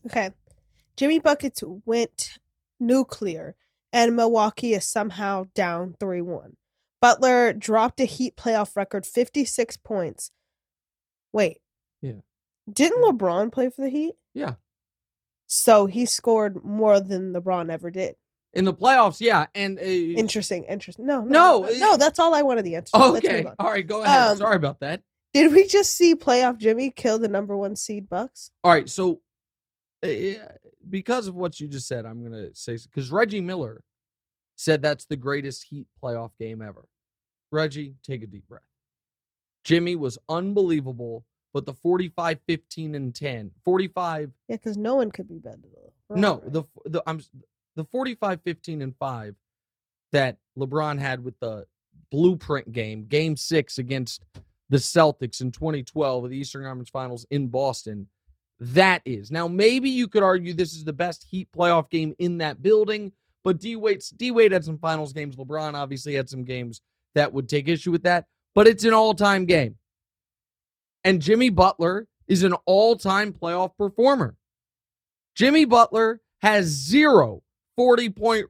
Okay. 0.06 0.32
Jimmy 0.96 1.20
Buckets 1.20 1.64
went 1.86 2.40
nuclear, 2.80 3.56
and 3.94 4.16
Milwaukee 4.16 4.74
is 4.74 4.86
somehow 4.86 5.46
down 5.56 5.96
3 6.00 6.22
1. 6.22 6.58
Butler 7.02 7.54
dropped 7.54 8.00
a 8.00 8.06
Heat 8.06 8.36
playoff 8.36 8.76
record 8.76 9.06
56 9.06 9.78
points. 9.78 10.32
Wait. 11.34 11.58
Yeah. 12.02 12.22
Didn't 12.72 13.04
LeBron 13.04 13.52
play 13.52 13.70
for 13.70 13.82
the 13.82 13.90
Heat? 13.90 14.14
Yeah. 14.34 14.56
So 15.48 15.86
he 15.88 16.06
scored 16.06 16.64
more 16.64 17.00
than 17.00 17.34
LeBron 17.34 17.70
ever 17.72 17.90
did. 17.92 18.16
In 18.54 18.66
the 18.66 18.74
playoffs, 18.74 19.20
yeah. 19.20 19.48
And 19.56 19.80
uh, 19.80 19.82
interesting, 19.82 20.66
interesting. 20.66 21.06
No, 21.06 21.22
no, 21.22 21.62
no, 21.62 21.70
no, 21.78 21.98
that's 21.98 22.20
all 22.20 22.34
I 22.34 22.42
wanted 22.42 22.66
the 22.66 22.76
answer. 22.76 22.96
Okay. 22.96 23.46
All 23.60 23.72
right, 23.72 23.86
go 23.86 24.04
ahead. 24.04 24.32
Um, 24.32 24.38
Sorry 24.38 24.56
about 24.56 24.82
that. 24.82 25.02
Did 25.34 25.54
we 25.54 25.66
just 25.66 25.96
see 25.96 26.16
playoff 26.16 26.58
Jimmy 26.58 26.90
kill 26.90 27.18
the 27.18 27.30
number 27.30 27.56
one 27.56 27.78
seed 27.78 28.10
Bucks? 28.10 28.52
All 28.64 28.72
right, 28.72 28.90
so 28.90 29.22
uh, 30.04 30.08
because 30.92 31.28
of 31.28 31.36
what 31.36 31.60
you 31.60 31.68
just 31.68 31.88
said, 31.88 32.06
I'm 32.06 32.24
gonna 32.24 32.54
say 32.54 32.78
because 32.84 33.12
Reggie 33.12 33.42
Miller 33.42 33.84
said 34.56 34.82
that's 34.82 35.06
the 35.06 35.16
greatest 35.16 35.66
Heat 35.70 35.88
playoff 36.02 36.32
game 36.40 36.62
ever. 36.62 36.86
Reggie, 37.52 37.96
take 38.04 38.24
a 38.24 38.28
deep 38.28 38.48
breath. 38.48 38.62
Jimmy 39.64 39.96
was 39.96 40.18
unbelievable 40.30 41.26
but 41.54 41.66
the 41.66 41.74
45 41.74 42.40
15 42.48 42.96
and 42.96 43.16
10 43.16 43.52
45 43.64 44.32
yeah 44.48 44.56
because 44.56 44.78
no 44.78 44.96
one 44.96 45.12
could 45.12 45.28
be 45.28 45.40
better 45.40 45.58
no 46.10 46.40
right? 46.40 46.54
the 46.54 46.64
the 46.86 47.04
i'm 47.08 47.22
the 47.76 47.86
45 47.86 48.42
15 48.44 48.82
and 48.82 48.96
5 48.98 49.36
that 50.12 50.38
lebron 50.58 51.00
had 51.00 51.24
with 51.24 51.40
the 51.40 51.66
blueprint 52.12 52.72
game 52.72 53.06
game 53.06 53.36
six 53.36 53.78
against 53.78 54.24
the 54.70 54.78
celtics 54.78 55.42
in 55.42 55.52
2012 55.52 56.24
of 56.24 56.30
the 56.30 56.38
eastern 56.38 56.64
conference 56.64 56.90
finals 56.90 57.26
in 57.30 57.48
boston 57.48 58.08
that 58.62 59.02
is 59.06 59.32
now 59.32 59.48
maybe 59.48 59.90
you 59.90 60.08
could 60.08 60.24
argue 60.24 60.54
this 60.54 60.74
is 60.74 60.86
the 60.86 60.94
best 60.94 61.26
heat 61.30 61.48
playoff 61.52 61.90
game 61.90 62.14
in 62.20 62.38
that 62.38 62.62
building 62.62 63.12
but 63.44 63.60
d 63.60 63.76
wade 63.76 64.02
d 64.18 64.32
wade 64.32 64.52
had 64.52 64.64
some 64.64 64.78
finals 64.78 65.14
games 65.14 65.36
lebron 65.36 65.74
obviously 65.74 66.14
had 66.14 66.30
some 66.30 66.44
games 66.44 66.82
that 67.16 67.34
would 67.34 67.50
take 67.50 67.68
issue 67.68 67.92
with 67.92 68.04
that 68.04 68.26
but 68.54 68.68
it's 68.68 68.84
an 68.84 68.94
all-time 68.94 69.46
game 69.46 69.76
and 71.04 71.22
Jimmy 71.22 71.50
Butler 71.50 72.08
is 72.28 72.44
an 72.44 72.54
all 72.66 72.96
time 72.96 73.34
playoff 73.34 73.76
performer. 73.78 74.36
Jimmy 75.36 75.66
Butler 75.66 76.22
has 76.42 76.66
zero 76.66 77.42
40 77.76 78.10
point 78.10 78.46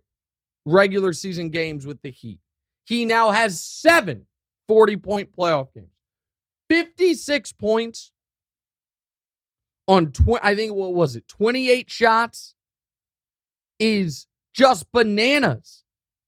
regular 0.65 1.13
season 1.13 1.49
games 1.49 1.85
with 1.85 2.01
the 2.01 2.11
Heat. 2.11 2.39
He 2.85 3.05
now 3.05 3.31
has 3.31 3.61
seven 3.61 4.25
40 4.67 4.97
point 4.97 5.35
playoff 5.35 5.73
games. 5.73 5.87
56 6.69 7.51
points 7.53 8.11
on 9.91 10.11
20, 10.11 10.39
I 10.43 10.55
think 10.55 10.73
what 10.73 10.93
was 10.93 11.15
it, 11.15 11.27
28 11.27 11.89
shots 11.89 12.55
is 13.79 14.27
just 14.53 14.91
bananas. 14.91 15.83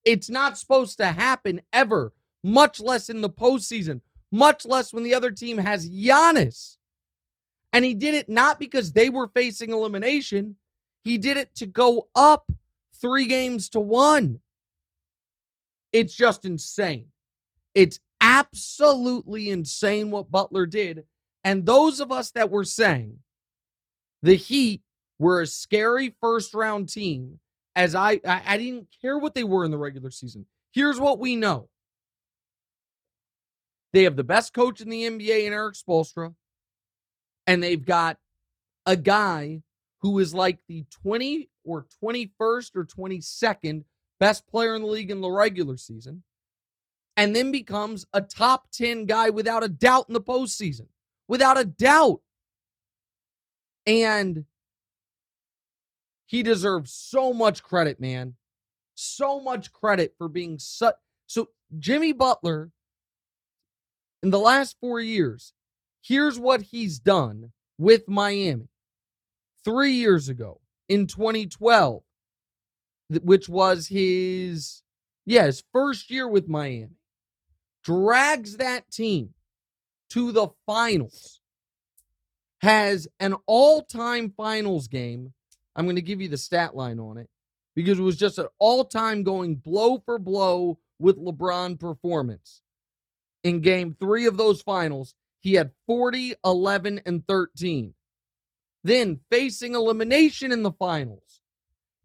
It's 0.05 0.29
not 0.29 0.58
supposed 0.58 0.98
to 0.98 1.05
happen 1.05 1.62
ever, 1.72 2.13
much 2.43 2.79
less 2.79 3.10
in 3.10 3.22
the 3.22 3.29
postseason 3.29 4.01
much 4.34 4.65
less 4.65 4.91
when 4.91 5.03
the 5.03 5.13
other 5.13 5.29
team 5.29 5.60
has 5.60 5.88
Giannis. 5.88 6.77
And 7.72 7.86
he 7.86 7.93
did 7.93 8.15
it 8.15 8.27
not 8.27 8.60
because 8.60 8.91
they 8.91 9.10
were 9.10 9.27
facing 9.27 9.72
elimination, 9.72 10.58
he 11.03 11.17
did 11.17 11.38
it 11.38 11.53
to 11.55 11.67
go 11.67 12.08
up 12.15 12.51
three 13.00 13.27
games 13.27 13.70
to 13.70 13.79
one. 13.79 14.39
It's 15.91 16.15
just 16.15 16.46
insane. 16.46 17.08
It's 17.75 18.00
absolutely 18.22 19.51
insane 19.51 20.10
what 20.10 20.32
Butler 20.32 20.65
did. 20.65 21.03
And 21.43 21.65
those 21.65 22.00
of 22.00 22.12
us 22.12 22.32
that 22.32 22.50
were 22.50 22.63
saying 22.63 23.20
the 24.24 24.36
Heat 24.36 24.82
were 25.20 25.42
a 25.42 25.48
scary 25.48 26.15
first 26.20 26.56
round 26.56 26.89
team, 26.89 27.39
as 27.75 27.94
I, 27.94 28.20
I, 28.25 28.42
I 28.46 28.58
didn't 28.58 28.88
care 29.01 29.20
what 29.20 29.36
they 29.36 29.44
were 29.44 29.65
in 29.65 29.72
the 29.72 29.77
regular 29.77 30.10
season. 30.10 30.48
Here's 30.72 31.00
what 31.00 31.20
we 31.20 31.36
know 31.36 31.70
they 33.92 34.03
have 34.03 34.15
the 34.15 34.24
best 34.24 34.53
coach 34.53 34.82
in 34.82 34.89
the 34.89 35.03
NBA 35.03 35.46
in 35.46 35.53
Erik 35.53 35.75
Spoelstra, 35.75 36.34
and 37.46 37.62
they've 37.62 37.86
got 37.86 38.18
a 38.86 38.96
guy 38.96 39.62
who 40.01 40.18
is 40.20 40.34
like 40.34 40.58
the 40.68 40.86
20 41.03 41.50
or 41.63 41.86
21st 42.03 42.75
or 42.75 42.86
22nd 42.86 43.84
best 44.20 44.48
player 44.48 44.75
in 44.75 44.82
the 44.82 44.88
league 44.88 45.12
in 45.12 45.22
the 45.22 45.30
regular 45.30 45.77
season, 45.77 46.24
and 47.18 47.36
then 47.36 47.51
becomes 47.51 48.06
a 48.13 48.22
top 48.22 48.72
10 48.72 49.06
guy 49.06 49.30
without 49.30 49.63
a 49.63 49.70
doubt 49.70 50.06
in 50.08 50.13
the 50.13 50.22
postseason. 50.22 50.88
Without 51.27 51.60
a 51.60 51.65
doubt. 51.65 52.22
And 53.85 54.45
he 56.25 56.43
deserves 56.43 56.93
so 56.93 57.33
much 57.33 57.63
credit, 57.63 57.99
man. 57.99 58.35
So 58.95 59.39
much 59.39 59.71
credit 59.71 60.13
for 60.17 60.27
being 60.29 60.59
such. 60.59 60.95
So, 61.27 61.49
Jimmy 61.79 62.13
Butler 62.13 62.71
in 64.23 64.29
the 64.29 64.39
last 64.39 64.77
four 64.79 65.01
years, 65.01 65.53
here's 66.01 66.39
what 66.39 66.61
he's 66.61 66.97
done 66.97 67.51
with 67.77 68.07
Miami. 68.07 68.69
Three 69.65 69.93
years 69.93 70.29
ago 70.29 70.61
in 70.87 71.07
2012, 71.07 72.03
which 73.21 73.49
was 73.49 73.87
his, 73.87 74.81
yeah, 75.25 75.45
his 75.45 75.63
first 75.71 76.09
year 76.09 76.27
with 76.27 76.47
Miami, 76.47 76.95
drags 77.83 78.57
that 78.57 78.89
team 78.91 79.29
to 80.11 80.31
the 80.31 80.47
finals, 80.65 81.41
has 82.63 83.10
an 83.20 83.36
all 83.46 83.82
time 83.82 84.34
finals 84.38 84.88
game. 84.88 85.34
I'm 85.75 85.86
going 85.86 85.98
to 85.98 86.01
give 86.01 86.22
you 86.22 86.29
the 86.29 86.38
stat 86.38 86.75
line 86.75 86.98
on 86.98 87.17
it 87.17 87.29
because 87.75 88.00
it 88.00 88.03
was 88.03 88.15
just 88.15 88.39
an 88.39 88.48
all 88.58 88.86
time 88.86 89.24
going 89.24 89.55
blow 89.55 90.01
for 90.05 90.17
blow 90.17 90.79
with 90.98 91.17
LeBron 91.17 91.77
performance. 91.77 92.62
In 93.43 93.60
game 93.60 93.98
three 94.00 94.25
of 94.27 94.38
those 94.38 94.62
finals, 94.62 95.13
he 95.41 95.55
had 95.55 95.72
40, 95.88 96.36
11, 96.46 97.01
and 97.05 97.27
13. 97.27 97.93
Then 98.86 99.20
facing 99.29 99.75
elimination 99.75 100.53
in 100.53 100.63
the 100.63 100.72
finals, 100.72 101.41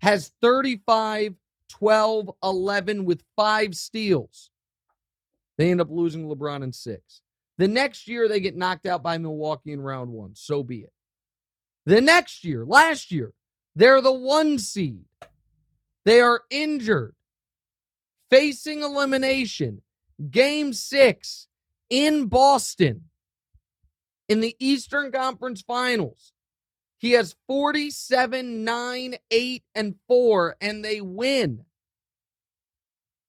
has 0.00 0.32
35, 0.42 1.34
12, 1.68 2.30
11 2.42 3.04
with 3.04 3.22
five 3.36 3.76
steals. 3.76 4.50
They 5.56 5.70
end 5.70 5.80
up 5.80 5.88
losing 5.88 6.28
LeBron 6.28 6.64
in 6.64 6.72
six. 6.72 7.22
The 7.58 7.68
next 7.68 8.08
year, 8.08 8.28
they 8.28 8.40
get 8.40 8.56
knocked 8.56 8.86
out 8.86 9.02
by 9.02 9.18
Milwaukee 9.18 9.72
in 9.72 9.80
round 9.80 10.10
one. 10.10 10.34
So 10.34 10.62
be 10.62 10.78
it. 10.78 10.92
The 11.86 12.00
next 12.00 12.44
year, 12.44 12.64
last 12.64 13.10
year, 13.10 13.32
they're 13.74 14.00
the 14.00 14.12
one 14.12 14.58
seed. 14.58 15.04
They 16.04 16.20
are 16.20 16.42
injured, 16.50 17.14
facing 18.30 18.82
elimination. 18.82 19.82
Game 20.30 20.72
six 20.72 21.48
in 21.90 22.26
Boston 22.26 23.04
in 24.28 24.40
the 24.40 24.56
Eastern 24.58 25.10
Conference 25.10 25.62
Finals. 25.62 26.32
He 26.98 27.12
has 27.12 27.36
47, 27.46 28.64
9, 28.64 29.14
8, 29.30 29.62
and 29.74 29.94
4, 30.08 30.56
and 30.60 30.84
they 30.84 31.00
win. 31.00 31.64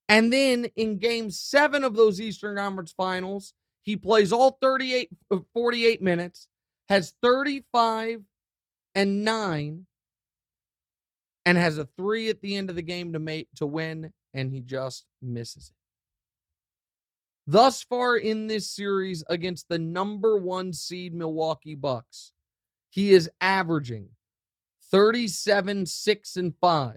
And 0.08 0.32
then 0.32 0.66
in 0.74 0.98
game 0.98 1.30
seven 1.30 1.84
of 1.84 1.94
those 1.94 2.20
Eastern 2.20 2.56
Conference 2.56 2.92
Finals, 2.92 3.54
he 3.90 3.96
plays 3.96 4.32
all 4.32 4.56
38, 4.60 5.10
uh, 5.32 5.38
48 5.52 6.00
minutes, 6.00 6.46
has 6.88 7.12
35 7.22 8.20
and 8.94 9.24
9, 9.24 9.84
and 11.44 11.58
has 11.58 11.76
a 11.76 11.88
three 11.96 12.28
at 12.28 12.40
the 12.40 12.54
end 12.54 12.70
of 12.70 12.76
the 12.76 12.82
game 12.82 13.12
to 13.14 13.18
make 13.18 13.48
to 13.56 13.66
win, 13.66 14.12
and 14.32 14.52
he 14.52 14.60
just 14.60 15.06
misses 15.20 15.70
it. 15.70 17.50
Thus 17.50 17.82
far 17.82 18.16
in 18.16 18.46
this 18.46 18.70
series 18.70 19.24
against 19.28 19.68
the 19.68 19.78
number 19.80 20.36
one 20.36 20.72
seed 20.72 21.12
Milwaukee 21.12 21.74
Bucks, 21.74 22.30
he 22.90 23.12
is 23.12 23.28
averaging 23.40 24.10
37, 24.92 25.86
6, 25.86 26.36
and 26.36 26.54
5 26.60 26.96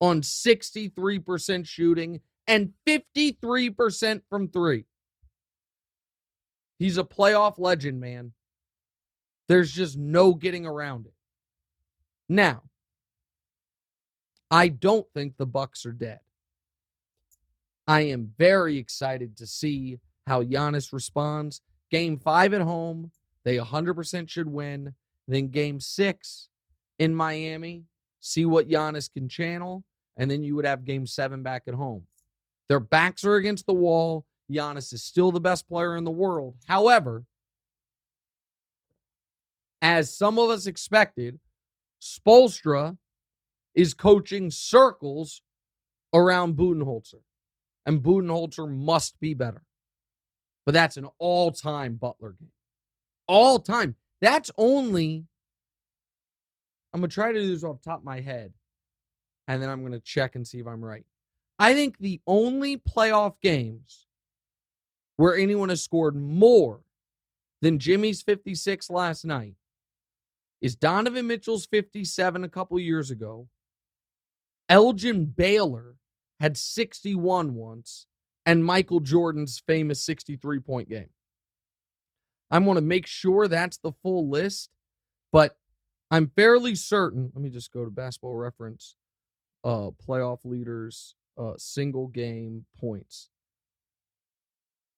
on 0.00 0.22
63% 0.22 1.64
shooting 1.64 2.20
and 2.48 2.72
53% 2.88 4.22
from 4.28 4.48
three. 4.48 4.86
He's 6.82 6.98
a 6.98 7.04
playoff 7.04 7.58
legend, 7.58 8.00
man. 8.00 8.32
There's 9.46 9.70
just 9.70 9.96
no 9.96 10.34
getting 10.34 10.66
around 10.66 11.06
it. 11.06 11.14
Now, 12.28 12.62
I 14.50 14.66
don't 14.66 15.06
think 15.14 15.36
the 15.36 15.46
Bucks 15.46 15.86
are 15.86 15.92
dead. 15.92 16.18
I 17.86 18.00
am 18.02 18.32
very 18.36 18.78
excited 18.78 19.36
to 19.36 19.46
see 19.46 20.00
how 20.26 20.42
Giannis 20.42 20.92
responds. 20.92 21.60
Game 21.88 22.18
five 22.18 22.52
at 22.52 22.62
home, 22.62 23.12
they 23.44 23.58
100% 23.58 24.28
should 24.28 24.48
win. 24.48 24.94
Then 25.28 25.48
game 25.48 25.78
six 25.78 26.48
in 26.98 27.14
Miami, 27.14 27.84
see 28.18 28.44
what 28.44 28.68
Giannis 28.68 29.12
can 29.12 29.28
channel 29.28 29.84
and 30.16 30.28
then 30.28 30.42
you 30.42 30.56
would 30.56 30.64
have 30.64 30.84
game 30.84 31.06
seven 31.06 31.44
back 31.44 31.62
at 31.68 31.74
home. 31.74 32.06
Their 32.68 32.80
backs 32.80 33.24
are 33.24 33.36
against 33.36 33.66
the 33.66 33.72
wall. 33.72 34.26
Giannis 34.52 34.92
is 34.92 35.02
still 35.02 35.32
the 35.32 35.40
best 35.40 35.68
player 35.68 35.96
in 35.96 36.04
the 36.04 36.10
world. 36.10 36.56
However, 36.66 37.24
as 39.80 40.14
some 40.16 40.38
of 40.38 40.50
us 40.50 40.66
expected, 40.66 41.40
Spoelstra 42.00 42.96
is 43.74 43.94
coaching 43.94 44.50
circles 44.50 45.42
around 46.14 46.56
Budenholzer, 46.56 47.22
and 47.86 48.02
Budenholzer 48.02 48.70
must 48.70 49.18
be 49.20 49.34
better. 49.34 49.62
But 50.64 50.72
that's 50.72 50.96
an 50.96 51.08
all 51.18 51.50
time 51.50 51.94
Butler 51.94 52.36
game. 52.38 52.52
All 53.26 53.58
time. 53.58 53.96
That's 54.20 54.50
only, 54.56 55.24
I'm 56.92 57.00
going 57.00 57.10
to 57.10 57.14
try 57.14 57.32
to 57.32 57.40
do 57.40 57.48
this 57.48 57.64
off 57.64 57.82
top 57.82 57.98
of 58.00 58.04
my 58.04 58.20
head 58.20 58.52
and 59.48 59.62
then 59.62 59.68
I'm 59.68 59.80
going 59.80 59.92
to 59.92 60.00
check 60.00 60.36
and 60.36 60.46
see 60.46 60.60
if 60.60 60.66
I'm 60.66 60.84
right. 60.84 61.04
I 61.58 61.74
think 61.74 61.98
the 61.98 62.20
only 62.26 62.78
playoff 62.78 63.34
games 63.42 64.06
where 65.16 65.36
anyone 65.36 65.68
has 65.68 65.82
scored 65.82 66.16
more 66.16 66.80
than 67.60 67.78
Jimmy's 67.78 68.22
56 68.22 68.90
last 68.90 69.24
night 69.24 69.54
is 70.60 70.76
Donovan 70.76 71.26
Mitchell's 71.26 71.66
57 71.66 72.44
a 72.44 72.48
couple 72.48 72.78
years 72.78 73.10
ago. 73.10 73.48
Elgin 74.68 75.26
Baylor 75.26 75.96
had 76.40 76.56
61 76.56 77.54
once, 77.54 78.06
and 78.46 78.64
Michael 78.64 79.00
Jordan's 79.00 79.62
famous 79.66 80.02
63 80.02 80.60
point 80.60 80.88
game. 80.88 81.10
I 82.50 82.58
want 82.58 82.76
to 82.76 82.82
make 82.82 83.06
sure 83.06 83.48
that's 83.48 83.78
the 83.78 83.92
full 84.02 84.28
list, 84.28 84.70
but 85.32 85.56
I'm 86.10 86.30
fairly 86.36 86.74
certain. 86.74 87.32
Let 87.34 87.42
me 87.42 87.50
just 87.50 87.72
go 87.72 87.84
to 87.84 87.90
basketball 87.90 88.34
reference 88.34 88.96
uh 89.64 89.90
playoff 90.04 90.40
leaders 90.44 91.14
uh 91.38 91.52
single 91.56 92.08
game 92.08 92.64
points. 92.80 93.30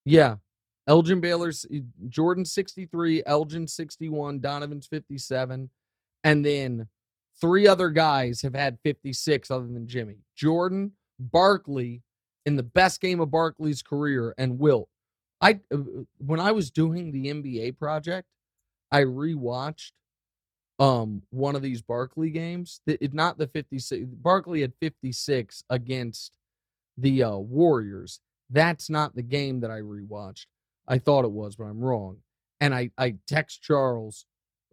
Yeah. 0.04 0.36
Elgin 0.86 1.20
Baylor's 1.20 1.64
Jordan 2.08 2.44
63, 2.44 3.22
Elgin 3.24 3.66
61, 3.66 4.40
Donovan's 4.40 4.86
57, 4.86 5.70
and 6.24 6.44
then 6.44 6.88
three 7.40 7.66
other 7.66 7.88
guys 7.88 8.42
have 8.42 8.54
had 8.54 8.78
56 8.82 9.50
other 9.50 9.66
than 9.66 9.88
Jimmy. 9.88 10.18
Jordan, 10.36 10.92
Barkley 11.18 12.02
in 12.46 12.56
the 12.56 12.62
best 12.62 13.00
game 13.00 13.20
of 13.20 13.30
Barkley's 13.30 13.82
career 13.82 14.34
and 14.36 14.58
Wilt. 14.58 14.88
I 15.40 15.60
uh, 15.72 15.78
when 16.18 16.40
I 16.40 16.52
was 16.52 16.70
doing 16.70 17.12
the 17.12 17.26
NBA 17.26 17.78
project, 17.78 18.28
I 18.90 19.02
rewatched 19.02 19.92
um 20.78 21.22
one 21.30 21.56
of 21.56 21.62
these 21.62 21.82
Barkley 21.82 22.30
games. 22.30 22.80
It, 22.86 23.14
not 23.14 23.38
the 23.38 23.46
56. 23.46 24.04
Barkley 24.22 24.60
had 24.60 24.72
56 24.80 25.64
against 25.70 26.32
the 26.96 27.22
uh, 27.22 27.36
Warriors. 27.36 28.20
That's 28.50 28.90
not 28.90 29.14
the 29.14 29.22
game 29.22 29.60
that 29.60 29.70
I 29.70 29.80
rewatched. 29.80 30.46
I 30.86 30.98
thought 30.98 31.24
it 31.24 31.30
was, 31.30 31.56
but 31.56 31.64
I'm 31.64 31.80
wrong. 31.80 32.18
And 32.60 32.74
I 32.74 32.90
I 32.98 33.16
text 33.26 33.62
Charles. 33.62 34.26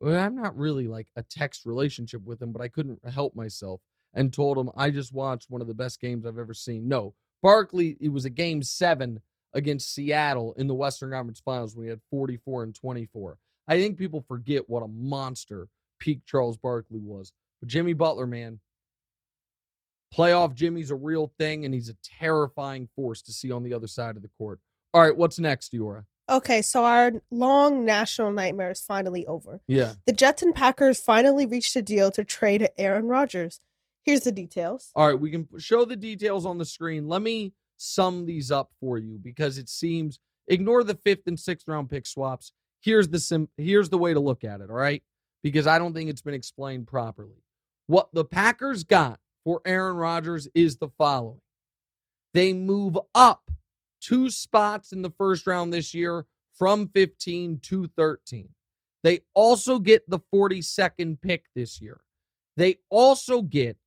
I'm 0.06 0.36
not 0.36 0.58
really 0.58 0.88
like 0.88 1.08
a 1.16 1.24
text 1.24 1.66
relationship 1.66 2.24
with 2.24 2.42
him, 2.42 2.52
but 2.52 2.62
I 2.62 2.68
couldn't 2.68 3.00
help 3.08 3.36
myself 3.36 3.82
and 4.14 4.34
told 4.34 4.58
him 4.58 4.70
I 4.76 4.90
just 4.90 5.14
watched 5.14 5.50
one 5.50 5.62
of 5.62 5.68
the 5.68 5.74
best 5.74 6.02
games 6.02 6.26
I've 6.26 6.38
ever 6.38 6.54
seen. 6.54 6.88
No, 6.88 7.14
Barkley. 7.42 7.98
It 8.00 8.10
was 8.10 8.26
a 8.26 8.30
game 8.30 8.64
seven 8.64 9.22
against 9.54 9.94
Seattle 9.94 10.54
in 10.58 10.68
the 10.68 10.74
Western 10.74 11.12
Conference 11.12 11.42
Finals 11.44 11.76
when 11.76 11.86
he 11.86 11.90
had 11.90 12.02
44 12.10 12.64
and 12.64 12.76
24. 12.76 13.38
I 13.68 13.80
think 13.80 13.98
people 13.98 14.24
forget 14.28 14.70
what 14.70 14.84
a 14.84 14.88
monster 14.88 15.68
peak 16.00 16.22
Charles 16.26 16.58
Barkley 16.58 17.00
was. 17.00 17.32
But 17.60 17.70
Jimmy 17.70 17.94
Butler, 17.94 18.28
man, 18.28 18.60
playoff 20.16 20.54
Jimmy's 20.54 20.92
a 20.92 20.96
real 20.96 21.32
thing, 21.40 21.66
and 21.66 21.74
he's 21.74 21.90
a 21.90 21.96
terrifying 22.20 22.88
force 22.96 23.22
to 23.24 23.32
see 23.32 23.52
on 23.52 23.64
the 23.64 23.74
other 23.74 23.88
side 23.88 24.16
of 24.16 24.22
the 24.22 24.30
court. 24.38 24.60
All 24.94 25.02
right, 25.02 25.16
what's 25.16 25.40
next, 25.40 25.74
Diorra? 25.74 26.06
Okay, 26.30 26.62
so 26.62 26.86
our 26.86 27.14
long 27.30 27.84
national 27.84 28.32
nightmare 28.32 28.72
is 28.72 28.82
finally 28.82 29.26
over. 29.28 29.60
Yeah. 29.68 29.94
The 30.06 30.14
Jets 30.14 30.42
and 30.42 30.56
Packers 30.56 31.00
finally 31.00 31.46
reached 31.46 31.76
a 31.76 31.82
deal 31.82 32.12
to 32.12 32.24
trade 32.24 32.70
Aaron 32.78 33.08
Rodgers. 33.08 33.60
Here's 34.04 34.22
the 34.22 34.32
details. 34.32 34.92
All 34.96 35.08
right, 35.08 35.20
we 35.20 35.32
can 35.32 35.48
show 35.58 35.86
the 35.86 35.96
details 35.96 36.46
on 36.46 36.58
the 36.58 36.66
screen. 36.66 37.08
Let 37.08 37.22
me 37.22 37.54
sum 37.78 38.26
these 38.26 38.52
up 38.52 38.72
for 38.80 38.98
you 38.98 39.20
because 39.22 39.58
it 39.58 39.68
seems 39.68 40.20
ignore 40.48 40.84
the 40.84 40.96
fifth 41.04 41.28
and 41.28 41.40
sixth 41.40 41.68
round 41.68 41.90
pick 41.90 42.06
swaps. 42.06 42.52
Here's 42.80 43.10
the 43.10 43.20
sim 43.20 43.50
here's 43.58 43.90
the 43.90 43.98
way 43.98 44.14
to 44.14 44.20
look 44.20 44.44
at 44.44 44.62
it, 44.62 44.70
all 44.70 44.76
right? 44.76 45.04
because 45.44 45.68
I 45.68 45.80
don't 45.80 45.94
think 45.94 46.10
it's 46.10 46.22
been 46.22 46.34
explained 46.34 46.88
properly. 46.88 47.44
What 47.88 48.10
the 48.14 48.26
Packers 48.26 48.84
got 48.84 49.20
for 49.44 49.62
Aaron 49.66 49.96
Rodgers 49.96 50.48
is 50.54 50.78
the 50.78 50.90
following 50.98 51.42
they 52.34 52.54
move 52.54 52.98
up 53.14 53.50
two 54.00 54.30
spots 54.30 54.92
in 54.92 55.02
the 55.02 55.12
first 55.12 55.46
round 55.46 55.74
this 55.74 55.94
year 55.94 56.26
from 56.54 56.88
15 56.90 57.60
to 57.64 57.88
13. 57.98 58.50
They 59.04 59.22
also 59.34 59.80
get 59.80 60.10
the 60.10 60.20
42nd 60.34 61.22
pick 61.22 61.46
this 61.56 61.82
year. 61.82 62.02
They 62.58 62.78
also 62.90 63.42
get 63.42 63.78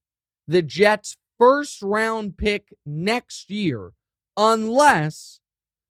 the 0.48 0.62
Jets' 0.62 1.16
first 1.38 1.82
round 1.82 2.36
pick 2.36 2.72
next 2.84 3.50
year, 3.50 3.92
unless 4.36 5.40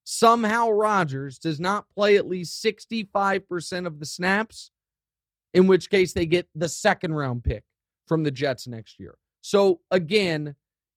somehow 0.04 0.70
Rodgers 0.70 1.38
does 1.38 1.58
not 1.58 1.88
play 1.94 2.16
at 2.16 2.28
least 2.28 2.62
65% 2.62 3.86
of 3.86 3.98
the 3.98 4.06
snaps, 4.06 4.70
in 5.54 5.66
which 5.66 5.88
case 5.88 6.12
they 6.12 6.26
get 6.26 6.48
the 6.54 6.68
second 6.68 7.14
round 7.14 7.44
pick 7.44 7.64
from 8.06 8.22
the 8.22 8.30
Jets 8.30 8.66
next 8.66 9.00
year. 9.00 9.16
So, 9.46 9.80
again, 9.90 10.54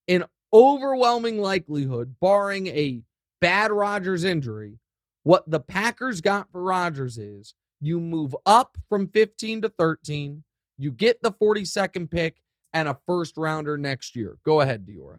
in 0.08 0.24
overwhelming 0.54 1.42
likelihood, 1.42 2.16
barring 2.22 2.68
a 2.68 3.02
bad 3.42 3.74
Rodgers 3.74 4.24
injury, 4.24 4.80
what 5.24 5.52
the 5.52 5.60
Packers 5.60 6.22
got 6.22 6.50
for 6.50 6.64
Rodgers 6.64 7.18
is 7.18 7.56
you 7.82 8.00
move 8.00 8.34
up 8.46 8.78
from 8.88 9.10
15 9.10 9.64
to 9.64 9.70
13, 9.78 10.46
you 10.78 10.92
get 10.94 11.22
the 11.22 11.34
42nd 11.34 12.10
pick 12.10 12.38
and 12.74 12.88
a 12.88 12.98
first 13.06 13.36
rounder 13.36 13.78
next 13.78 14.16
year. 14.16 14.38
Go 14.46 14.62
ahead, 14.62 14.86
Diorra. 14.88 15.18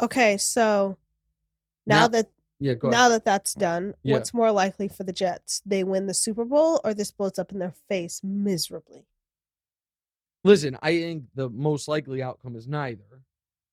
Okay, 0.00 0.38
so 0.38 0.96
now, 1.86 2.00
Now- 2.00 2.08
that 2.08 2.30
Yeah, 2.60 2.74
now 2.82 3.10
that 3.10 3.26
that's 3.26 3.52
done, 3.52 3.94
Yeah. 4.02 4.14
what's 4.14 4.32
more 4.32 4.50
likely 4.52 4.88
for 4.88 5.04
the 5.04 5.12
Jets? 5.12 5.60
They 5.66 5.84
win 5.84 6.06
the 6.06 6.14
Super 6.14 6.46
Bowl 6.46 6.80
or 6.82 6.94
this 6.94 7.10
blows 7.10 7.38
up 7.38 7.52
in 7.52 7.58
their 7.58 7.74
face 7.90 8.22
miserably? 8.24 9.04
Listen, 10.44 10.78
I 10.82 11.00
think 11.00 11.24
the 11.34 11.48
most 11.48 11.88
likely 11.88 12.22
outcome 12.22 12.54
is 12.54 12.68
neither. 12.68 13.22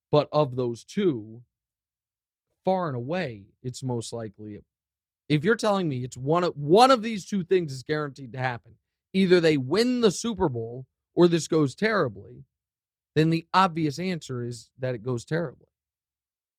But 0.09 0.29
of 0.31 0.55
those 0.55 0.83
two, 0.83 1.41
far 2.65 2.87
and 2.87 2.95
away, 2.95 3.45
it's 3.61 3.83
most 3.83 4.11
likely. 4.13 4.59
If 5.29 5.43
you're 5.43 5.55
telling 5.55 5.87
me 5.87 6.03
it's 6.03 6.17
one 6.17 6.43
of 6.43 6.57
one 6.57 6.91
of 6.91 7.01
these 7.01 7.25
two 7.25 7.43
things 7.43 7.71
is 7.71 7.83
guaranteed 7.83 8.33
to 8.33 8.39
happen, 8.39 8.73
either 9.13 9.39
they 9.39 9.57
win 9.57 10.01
the 10.01 10.11
Super 10.11 10.49
Bowl 10.49 10.85
or 11.13 11.27
this 11.27 11.47
goes 11.47 11.75
terribly, 11.75 12.45
then 13.15 13.29
the 13.29 13.45
obvious 13.53 13.99
answer 13.99 14.43
is 14.43 14.69
that 14.79 14.95
it 14.95 15.03
goes 15.03 15.25
terribly. 15.25 15.67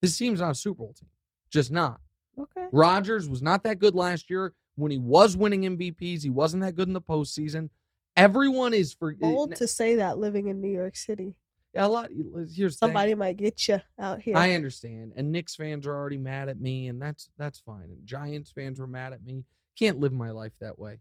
This 0.01 0.17
team's 0.17 0.41
not 0.41 0.53
a 0.53 0.55
Super 0.55 0.79
Bowl 0.79 0.95
team, 0.99 1.11
just 1.51 1.71
not. 1.71 2.01
Okay. 2.39 2.67
Rodgers 2.73 3.29
was 3.29 3.43
not 3.43 3.63
that 3.65 3.79
good 3.79 3.95
last 3.95 4.31
year. 4.31 4.55
When 4.77 4.91
he 4.91 4.99
was 4.99 5.37
winning 5.37 5.63
MVPs, 5.63 6.23
he 6.23 6.31
wasn't 6.31 6.63
that 6.63 6.75
good 6.75 6.89
in 6.89 6.95
the 6.95 7.01
postseason. 7.01 7.69
Everyone 8.17 8.75
is 8.75 8.93
for 8.93 9.11
eh, 9.11 9.17
Bold 9.19 9.57
to 9.57 9.67
say 9.67 9.97
that 9.97 10.19
living 10.19 10.49
in 10.49 10.61
New 10.61 10.71
York 10.71 10.97
City. 10.97 11.35
a 11.75 11.89
lot. 11.89 12.11
Here's 12.11 12.55
the 12.55 12.59
thing. 12.59 12.71
Somebody 12.71 13.15
might 13.15 13.37
get 13.37 13.67
you 13.69 13.81
out 13.99 14.21
here. 14.21 14.37
I 14.37 14.53
understand, 14.53 15.13
and 15.17 15.33
Knicks 15.33 15.57
fans 15.57 15.87
are 15.87 15.95
already 15.95 16.19
mad 16.19 16.49
at 16.49 16.61
me, 16.61 16.89
and 16.89 17.01
that's 17.01 17.31
that's 17.39 17.61
fine. 17.61 17.85
And 17.85 18.07
Giants 18.07 18.51
fans 18.51 18.79
were 18.81 18.87
mad 18.87 19.13
at 19.13 19.25
me. 19.25 19.45
Can't 19.79 19.99
live 19.99 20.13
my 20.13 20.31
life 20.31 20.53
that 20.61 20.79
way. 20.79 20.99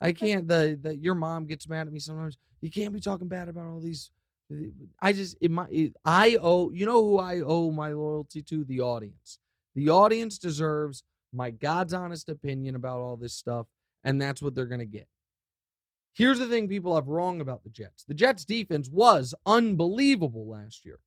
I 0.00 0.12
can't. 0.12 0.46
The 0.46 0.78
the 0.80 0.96
your 0.96 1.14
mom 1.14 1.46
gets 1.46 1.68
mad 1.68 1.86
at 1.86 1.92
me 1.92 1.98
sometimes. 2.00 2.38
You 2.60 2.70
can't 2.70 2.92
be 2.92 3.00
talking 3.00 3.28
bad 3.28 3.48
about 3.48 3.66
all 3.66 3.80
these. 3.80 4.10
Eh, 4.52 4.68
I 5.00 5.12
just 5.12 5.36
it 5.40 5.50
my 5.50 5.66
it, 5.70 5.94
I 6.04 6.36
owe 6.40 6.70
you 6.70 6.84
know 6.84 7.02
who 7.02 7.18
I 7.18 7.40
owe 7.40 7.70
my 7.70 7.92
loyalty 7.92 8.42
to 8.42 8.64
the 8.64 8.80
audience. 8.80 9.38
The 9.74 9.88
audience 9.88 10.36
deserves 10.36 11.04
my 11.32 11.50
God's 11.50 11.94
honest 11.94 12.28
opinion 12.28 12.74
about 12.74 12.98
all 12.98 13.16
this 13.16 13.34
stuff, 13.34 13.66
and 14.04 14.20
that's 14.20 14.42
what 14.42 14.54
they're 14.54 14.66
gonna 14.66 14.84
get. 14.84 15.08
Here's 16.12 16.38
the 16.38 16.46
thing 16.46 16.68
people 16.68 16.94
have 16.94 17.08
wrong 17.08 17.40
about 17.40 17.62
the 17.62 17.70
Jets. 17.70 18.04
The 18.04 18.14
Jets 18.14 18.44
defense 18.44 18.88
was 18.90 19.34
unbelievable 19.46 20.48
last 20.48 20.84
year 20.84 20.98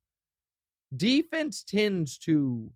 defense 0.95 1.63
tends 1.63 2.17
to 2.19 2.69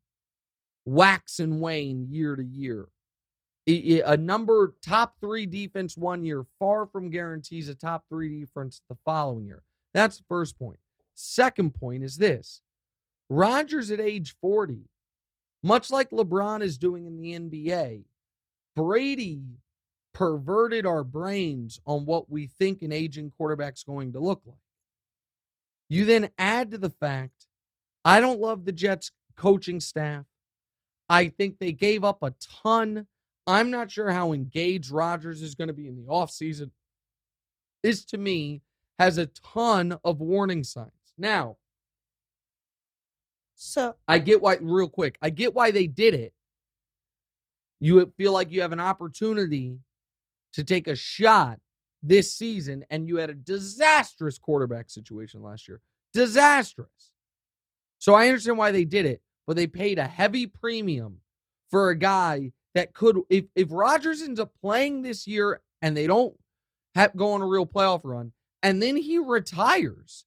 wax 0.86 1.40
and 1.40 1.62
wane 1.62 2.08
year 2.10 2.36
to 2.36 2.44
year. 2.44 2.88
A 3.70 4.16
number 4.16 4.76
top 4.82 5.20
three 5.20 5.46
defense 5.46 5.98
one 5.98 6.24
year 6.24 6.46
far 6.58 6.86
from 6.86 7.10
guarantees 7.10 7.68
a 7.68 7.76
top 7.76 8.06
three 8.08 8.40
defense 8.40 8.82
the 8.90 8.96
following 9.04 9.46
year. 9.46 9.64
That's 9.94 10.18
the 10.18 10.24
first 10.30 10.58
point. 10.58 10.80
Second 11.16 11.74
point 11.74 12.04
is 12.04 12.18
this 12.18 12.62
Rodgers 13.30 13.92
at 13.92 14.00
age 14.00 14.36
40, 14.40 14.90
much 15.64 15.92
like 15.92 16.12
LeBron 16.12 16.62
is 16.62 16.78
doing 16.78 17.06
in 17.08 17.18
the 17.18 17.38
NBA, 17.38 18.06
Brady 18.74 19.44
perverted 20.18 20.84
our 20.88 21.04
brains 21.04 21.80
on 21.86 22.04
what 22.04 22.28
we 22.28 22.48
think 22.48 22.82
an 22.82 22.92
aging 22.92 23.32
quarterback's 23.38 23.84
going 23.84 24.12
to 24.14 24.20
look 24.20 24.42
like. 24.48 24.58
You 25.90 26.06
then 26.06 26.32
add 26.40 26.72
to 26.72 26.80
the 26.80 26.90
fact 26.90 27.46
I 28.04 28.20
don't 28.20 28.40
love 28.40 28.66
the 28.66 28.72
Jets 28.72 29.12
coaching 29.36 29.80
staff. 29.80 30.26
I 31.08 31.28
think 31.28 31.60
they 31.60 31.72
gave 31.72 32.04
up 32.04 32.24
a 32.24 32.34
ton. 32.64 33.06
I'm 33.46 33.70
not 33.70 33.92
sure 33.92 34.10
how 34.10 34.34
engaged 34.34 34.90
Rodgers 34.90 35.44
is 35.44 35.54
going 35.54 35.68
to 35.68 35.74
be 35.74 35.88
in 35.88 35.96
the 35.96 36.12
offseason. 36.12 36.72
This 37.84 38.04
to 38.06 38.18
me 38.18 38.64
has 38.98 39.20
a 39.20 39.28
ton 39.28 40.00
of 40.04 40.20
warning 40.20 40.64
signs. 40.64 40.92
Now, 41.16 41.58
so 43.54 43.94
I 44.08 44.18
get 44.18 44.42
why, 44.42 44.58
real 44.60 44.90
quick, 44.90 45.20
I 45.22 45.30
get 45.30 45.54
why 45.54 45.70
they 45.70 45.86
did 45.86 46.16
it. 46.16 46.34
You 47.80 48.12
feel 48.18 48.32
like 48.32 48.52
you 48.52 48.62
have 48.62 48.74
an 48.74 48.80
opportunity 48.80 49.78
to 50.58 50.64
take 50.64 50.88
a 50.88 50.96
shot 50.96 51.60
this 52.02 52.34
season, 52.34 52.84
and 52.90 53.08
you 53.08 53.18
had 53.18 53.30
a 53.30 53.36
disastrous 53.36 54.40
quarterback 54.40 54.90
situation 54.90 55.44
last 55.44 55.68
year. 55.68 55.82
Disastrous. 56.14 57.12
So 58.00 58.16
I 58.16 58.28
understand 58.28 58.58
why 58.58 58.72
they 58.72 58.84
did 58.84 59.06
it, 59.06 59.22
but 59.46 59.56
they 59.56 59.68
paid 59.68 60.00
a 60.00 60.08
heavy 60.08 60.48
premium 60.48 61.20
for 61.70 61.92
a 61.92 61.96
guy 61.96 62.54
that 62.74 62.96
could, 62.96 63.20
if, 63.30 63.46
if 63.56 63.68
Rodgers 63.70 64.24
ends 64.24 64.40
up 64.40 64.52
playing 64.60 65.04
this 65.04 65.28
year 65.28 65.62
and 65.84 65.96
they 65.96 66.08
don't 66.08 66.36
have, 66.96 67.16
go 67.16 67.34
on 67.34 67.44
a 67.44 67.48
real 67.48 67.68
playoff 67.68 68.02
run, 68.04 68.32
and 68.64 68.82
then 68.82 68.98
he 68.98 69.20
retires, 69.20 70.26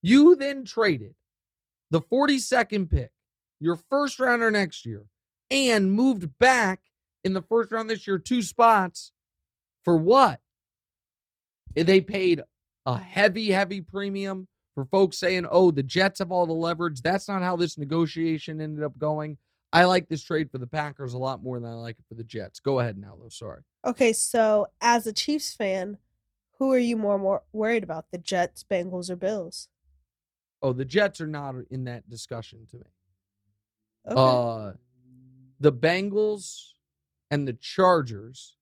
you 0.00 0.36
then 0.36 0.64
traded 0.64 1.14
the 1.90 2.00
42nd 2.00 2.90
pick, 2.90 3.10
your 3.60 3.76
first 3.76 4.18
rounder 4.18 4.50
next 4.50 4.86
year, 4.86 5.04
and 5.50 5.92
moved 5.92 6.30
back 6.38 6.80
in 7.24 7.34
the 7.34 7.42
first 7.42 7.70
round 7.72 7.90
this 7.90 8.06
year 8.06 8.18
two 8.18 8.40
spots 8.40 9.12
for 9.84 9.96
what? 9.96 10.40
They 11.74 12.00
paid 12.00 12.42
a 12.86 12.98
heavy, 12.98 13.50
heavy 13.50 13.80
premium 13.80 14.48
for 14.74 14.84
folks 14.84 15.18
saying, 15.18 15.46
oh, 15.50 15.70
the 15.70 15.82
Jets 15.82 16.18
have 16.18 16.32
all 16.32 16.46
the 16.46 16.52
leverage. 16.52 17.02
That's 17.02 17.28
not 17.28 17.42
how 17.42 17.56
this 17.56 17.78
negotiation 17.78 18.60
ended 18.60 18.84
up 18.84 18.98
going. 18.98 19.38
I 19.72 19.84
like 19.84 20.08
this 20.08 20.24
trade 20.24 20.50
for 20.50 20.58
the 20.58 20.66
Packers 20.66 21.14
a 21.14 21.18
lot 21.18 21.42
more 21.42 21.60
than 21.60 21.70
I 21.70 21.74
like 21.74 21.96
it 21.98 22.04
for 22.08 22.14
the 22.14 22.24
Jets. 22.24 22.58
Go 22.58 22.80
ahead 22.80 22.98
now, 22.98 23.16
though. 23.20 23.28
Sorry. 23.28 23.62
okay, 23.86 24.12
so 24.12 24.66
as 24.80 25.06
a 25.06 25.12
Chiefs 25.12 25.54
fan, 25.54 25.98
who 26.58 26.72
are 26.72 26.78
you 26.78 26.96
more 26.96 27.18
more 27.18 27.42
worried 27.52 27.84
about? 27.84 28.06
The 28.10 28.18
Jets, 28.18 28.64
Bengals, 28.68 29.10
or 29.10 29.16
Bills? 29.16 29.68
Oh, 30.60 30.72
the 30.72 30.84
Jets 30.84 31.20
are 31.20 31.26
not 31.26 31.54
in 31.70 31.84
that 31.84 32.08
discussion 32.10 32.66
to 32.70 32.76
me. 32.78 32.82
Okay. 34.08 34.20
Uh, 34.20 34.72
the 35.60 35.72
Bengals 35.72 36.72
and 37.30 37.46
the 37.46 37.52
Chargers 37.54 38.56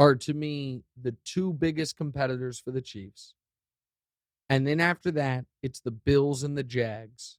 are 0.00 0.14
to 0.16 0.32
me 0.32 0.82
the 1.00 1.14
two 1.26 1.52
biggest 1.52 1.96
competitors 1.96 2.58
for 2.58 2.70
the 2.70 2.80
Chiefs. 2.80 3.34
And 4.48 4.66
then 4.66 4.80
after 4.80 5.10
that, 5.12 5.44
it's 5.62 5.80
the 5.80 5.90
Bills 5.90 6.42
and 6.42 6.56
the 6.56 6.64
Jags. 6.64 7.38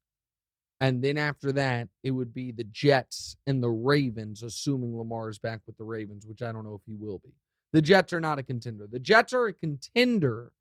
And 0.79 1.03
then 1.03 1.17
after 1.17 1.51
that, 1.53 1.89
it 2.03 2.11
would 2.11 2.33
be 2.33 2.51
the 2.51 2.63
Jets 2.63 3.35
and 3.47 3.61
the 3.61 3.69
Ravens, 3.69 4.43
assuming 4.43 4.95
Lamar 4.95 5.29
is 5.29 5.39
back 5.39 5.61
with 5.65 5.77
the 5.77 5.83
Ravens, 5.83 6.25
which 6.25 6.43
I 6.43 6.51
don't 6.51 6.63
know 6.63 6.75
if 6.75 6.85
he 6.85 6.95
will 6.95 7.19
be. 7.23 7.33
The 7.73 7.81
Jets 7.81 8.13
are 8.13 8.21
not 8.21 8.37
a 8.37 8.43
contender. 8.43 8.87
The 8.89 8.99
Jets 8.99 9.33
are 9.33 9.47
a 9.47 9.53
contender 9.53 10.51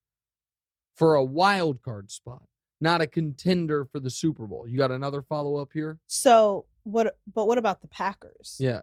for 0.97 1.15
a 1.15 1.25
wild 1.25 1.83
card 1.83 2.11
spot, 2.11 2.43
not 2.81 3.03
a 3.03 3.07
contender 3.07 3.85
for 3.85 4.01
the 4.01 4.11
Super 4.11 4.47
Bowl. 4.47 4.67
You 4.67 4.79
got 4.79 4.91
another 4.91 5.21
follow 5.23 5.57
up 5.57 5.71
here? 5.75 5.99
so 6.07 6.65
what? 6.85 7.19
But 7.33 7.47
what 7.47 7.59
about 7.59 7.83
the 7.83 7.89
Packers? 7.89 8.57
Yeah. 8.59 8.81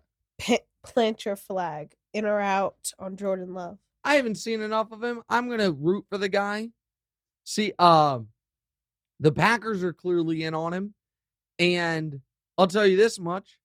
Plant 0.83 1.25
your 1.25 1.35
flag 1.35 1.95
in 2.17 2.25
or 2.25 2.39
out 2.39 2.91
on 2.97 3.15
Jordan 3.15 3.53
Love. 3.53 3.77
I 4.03 4.15
haven't 4.15 4.35
seen 4.35 4.61
enough 4.61 4.91
of 4.91 5.03
him. 5.03 5.21
I'm 5.29 5.49
gonna 5.49 5.71
root 5.71 6.05
for 6.09 6.17
the 6.17 6.29
guy. 6.29 6.69
See, 7.43 7.73
um, 7.77 8.29
the 9.19 9.31
Packers 9.31 9.83
are 9.83 9.93
clearly 9.93 10.43
in 10.43 10.53
on 10.53 10.73
him, 10.73 10.93
and 11.59 12.21
I'll 12.57 12.67
tell 12.67 12.87
you 12.87 12.97
this 12.97 13.19
much: 13.19 13.59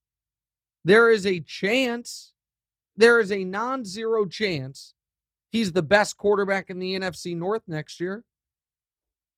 there 0.85 1.11
is 1.11 1.27
a 1.27 1.41
chance, 1.41 2.33
there 2.97 3.21
is 3.21 3.33
a 3.33 3.45
non-zero 3.45 4.27
chance, 4.27 4.95
he's 5.51 5.73
the 5.73 5.83
best 5.83 6.17
quarterback 6.17 6.69
in 6.71 6.79
the 6.79 6.95
NFC 6.95 7.37
North 7.37 7.63
next 7.67 8.01
year. 8.01 8.25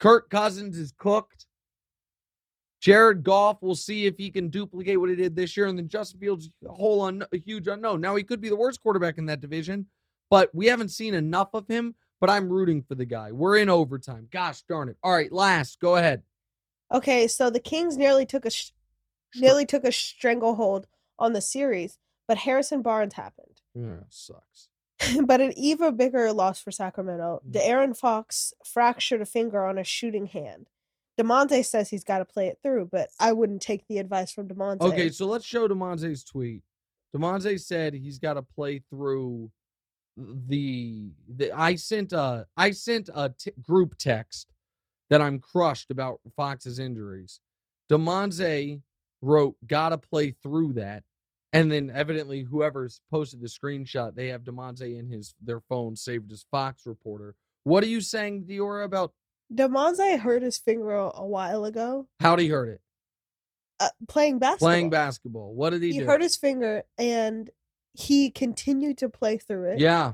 Kirk 0.01 0.29
Cousins 0.29 0.77
is 0.77 0.93
cooked. 0.97 1.47
Jared 2.85 3.23
Goff, 3.23 3.63
we'll 3.63 3.75
see 3.75 4.05
if 4.05 4.19
he 4.19 4.31
can 4.31 4.51
duplicate 4.51 5.01
what 5.01 5.09
he 5.09 5.17
did 5.17 5.35
this 5.35 5.57
year, 5.57 5.69
and 5.69 5.79
then 5.79 5.89
Justin 5.89 6.21
Fields, 6.21 6.51
a 6.69 6.71
whole 6.71 7.01
un- 7.01 7.25
a 7.33 7.39
huge 7.39 7.67
unknown. 7.67 8.03
Now 8.03 8.15
he 8.15 8.23
could 8.23 8.43
be 8.43 8.51
the 8.51 8.57
worst 8.57 8.83
quarterback 8.83 9.17
in 9.17 9.25
that 9.25 9.41
division, 9.41 9.87
but 10.29 10.55
we 10.55 10.67
haven't 10.67 10.91
seen 10.91 11.15
enough 11.15 11.49
of 11.55 11.67
him. 11.67 11.95
But 12.21 12.29
I'm 12.29 12.51
rooting 12.51 12.83
for 12.83 12.95
the 12.95 13.07
guy. 13.07 13.33
We're 13.33 13.57
in 13.57 13.71
overtime. 13.71 14.29
Gosh 14.31 14.61
darn 14.69 14.91
it! 14.91 14.99
All 15.03 15.15
right, 15.15 15.33
last, 15.33 15.81
go 15.81 15.97
ahead. 15.97 16.25
Okay, 16.93 17.27
so 17.27 17.49
the 17.49 17.59
Kings 17.59 17.97
nearly 17.97 18.27
took 18.27 18.45
a 18.45 18.51
sh- 18.51 18.73
nearly 19.35 19.65
took 19.65 19.85
a 19.85 19.91
stranglehold 19.91 20.87
on 21.19 21.33
the 21.33 21.41
series, 21.41 21.99
but 22.29 22.37
Harrison 22.37 22.83
Barnes 22.83 23.15
happened. 23.15 23.63
Yeah, 23.75 24.05
sucks. 24.11 24.69
but 25.25 25.41
an 25.41 25.55
even 25.57 25.97
bigger 25.97 26.31
loss 26.35 26.61
for 26.61 26.71
Sacramento. 26.71 27.41
De'Aaron 27.51 27.97
Fox 27.97 28.53
fractured 28.63 29.23
a 29.23 29.27
finger 29.27 29.65
on 29.65 29.79
a 29.79 29.85
shooting 29.85 30.27
hand. 30.27 30.69
Demonte 31.19 31.65
says 31.65 31.89
he's 31.89 32.05
got 32.05 32.19
to 32.19 32.25
play 32.25 32.49
it 32.49 32.59
through, 32.63 32.89
but 32.91 33.09
I 33.21 33.33
wouldn't 33.33 33.63
take 33.63 33.87
the 33.89 33.99
advice 33.99 34.33
from 34.33 34.49
Demonte. 34.49 34.81
Okay, 34.81 35.11
so 35.11 35.27
let's 35.27 35.45
show 35.45 35.69
Demonte's 35.69 36.25
tweet. 36.25 36.63
Demonte 37.15 37.61
said 37.61 37.95
he's 37.95 38.19
got 38.19 38.35
to 38.35 38.43
play 38.43 38.83
through 38.91 39.51
the 40.17 41.11
the 41.29 41.51
I 41.53 41.75
sent 41.75 42.13
a 42.13 42.47
I 42.57 42.71
sent 42.71 43.11
a 43.15 43.35
t- 43.37 43.53
group 43.61 43.97
text 43.99 44.53
that 45.11 45.21
I'm 45.21 45.39
crushed 45.41 45.91
about 45.91 46.21
Fox's 46.37 46.79
injuries. 46.79 47.41
Demonte 47.91 48.81
wrote 49.23 49.57
gotta 49.67 49.99
play 49.99 50.31
through 50.43 50.75
that. 50.75 51.03
And 51.53 51.71
then 51.71 51.91
evidently 51.95 52.43
whoever's 52.43 53.01
posted 53.11 53.41
the 53.41 53.49
screenshot, 53.49 54.15
they 54.15 54.29
have 54.29 54.43
Demonte 54.43 54.99
in 54.99 55.09
his 55.09 55.35
their 55.41 55.61
phone 55.61 55.97
saved 55.97 56.33
as 56.33 56.47
Fox 56.51 56.87
reporter. 56.87 57.35
What 57.65 57.83
are 57.83 57.89
you 57.89 58.01
saying, 58.01 58.45
Diorra, 58.45 58.85
about 58.85 59.13
Demonte 59.53 60.19
hurt 60.19 60.43
his 60.43 60.59
finger 60.59 60.93
a, 60.95 61.25
while 61.25 61.65
ago 61.65 62.07
how'd 62.21 62.41
he 62.41 62.49
hurt 62.49 62.69
it? 62.69 62.81
uh, 63.81 63.89
playing 64.09 64.39
basketball. 64.39 64.69
Playing 64.69 64.91
basketball. 64.91 65.55
What 65.55 65.71
did 65.71 65.83
he, 65.83 65.89
do? 65.91 65.95
He 65.95 66.01
do? 66.01 66.07
hurt 66.07 66.23
his 66.23 66.37
finger 66.37 66.85
and 66.97 67.51
he 67.93 68.31
continued 68.31 68.99
to 68.99 69.09
play 69.09 69.37
through 69.39 69.73
it. 69.73 69.79
yeah, 69.81 70.13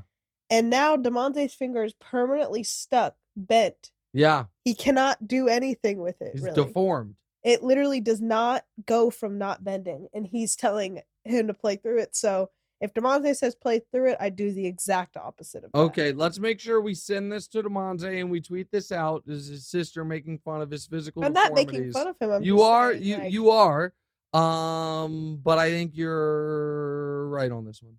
And 0.49 0.69
now 0.69 0.97
Demonte's 0.97 1.53
finger 1.53 1.83
is 1.83 1.93
permanently 1.93 2.63
stuck, 2.63 3.15
bent. 3.35 3.91
yeah. 4.13 4.45
He 4.65 4.73
cannot 4.75 5.27
do 5.27 5.47
anything 5.47 5.99
with 5.99 6.21
it. 6.21 6.31
He's 6.33 6.41
really. 6.43 6.55
deformed. 6.55 7.15
it 7.43 7.63
literally 7.63 8.01
does 8.01 8.21
not 8.21 8.63
go 8.85 9.09
from 9.09 9.37
not 9.37 9.63
bending 9.63 10.07
and 10.13 10.27
he's 10.27 10.55
telling 10.55 11.01
him 11.23 11.47
to 11.47 11.53
play 11.53 11.75
through 11.75 11.99
it 11.99 12.15
so 12.15 12.49
if 12.81 12.93
demonte 12.93 13.33
says 13.35 13.55
play 13.55 13.79
through 13.91 14.09
it 14.09 14.17
i 14.19 14.29
do 14.29 14.51
the 14.51 14.65
exact 14.65 15.15
opposite 15.15 15.63
of 15.63 15.71
that. 15.71 15.79
Okay, 15.79 16.11
let's 16.11 16.39
make 16.39 16.59
sure 16.59 16.81
we 16.81 16.93
send 16.93 17.31
this 17.31 17.47
to 17.49 17.63
Demonte 17.63 18.19
and 18.19 18.29
we 18.29 18.41
tweet 18.41 18.71
this 18.71 18.91
out. 18.91 19.23
Is 19.27 19.47
his 19.47 19.67
sister 19.67 20.03
making 20.03 20.39
fun 20.39 20.61
of 20.61 20.69
his 20.69 20.85
physical 20.85 21.23
i'm 21.23 21.33
not 21.33 21.53
making 21.53 21.91
fun 21.91 22.07
of 22.07 22.15
him 22.19 22.31
I'm 22.31 22.43
you 22.43 22.61
are 22.61 22.91
saying, 22.91 23.03
you 23.03 23.17
like, 23.17 23.31
you 23.31 23.49
are 23.51 23.93
um 24.33 25.39
but 25.43 25.57
i 25.59 25.69
think 25.69 25.91
you're 25.95 27.27
right 27.29 27.51
on 27.51 27.65
this 27.65 27.81
one. 27.81 27.95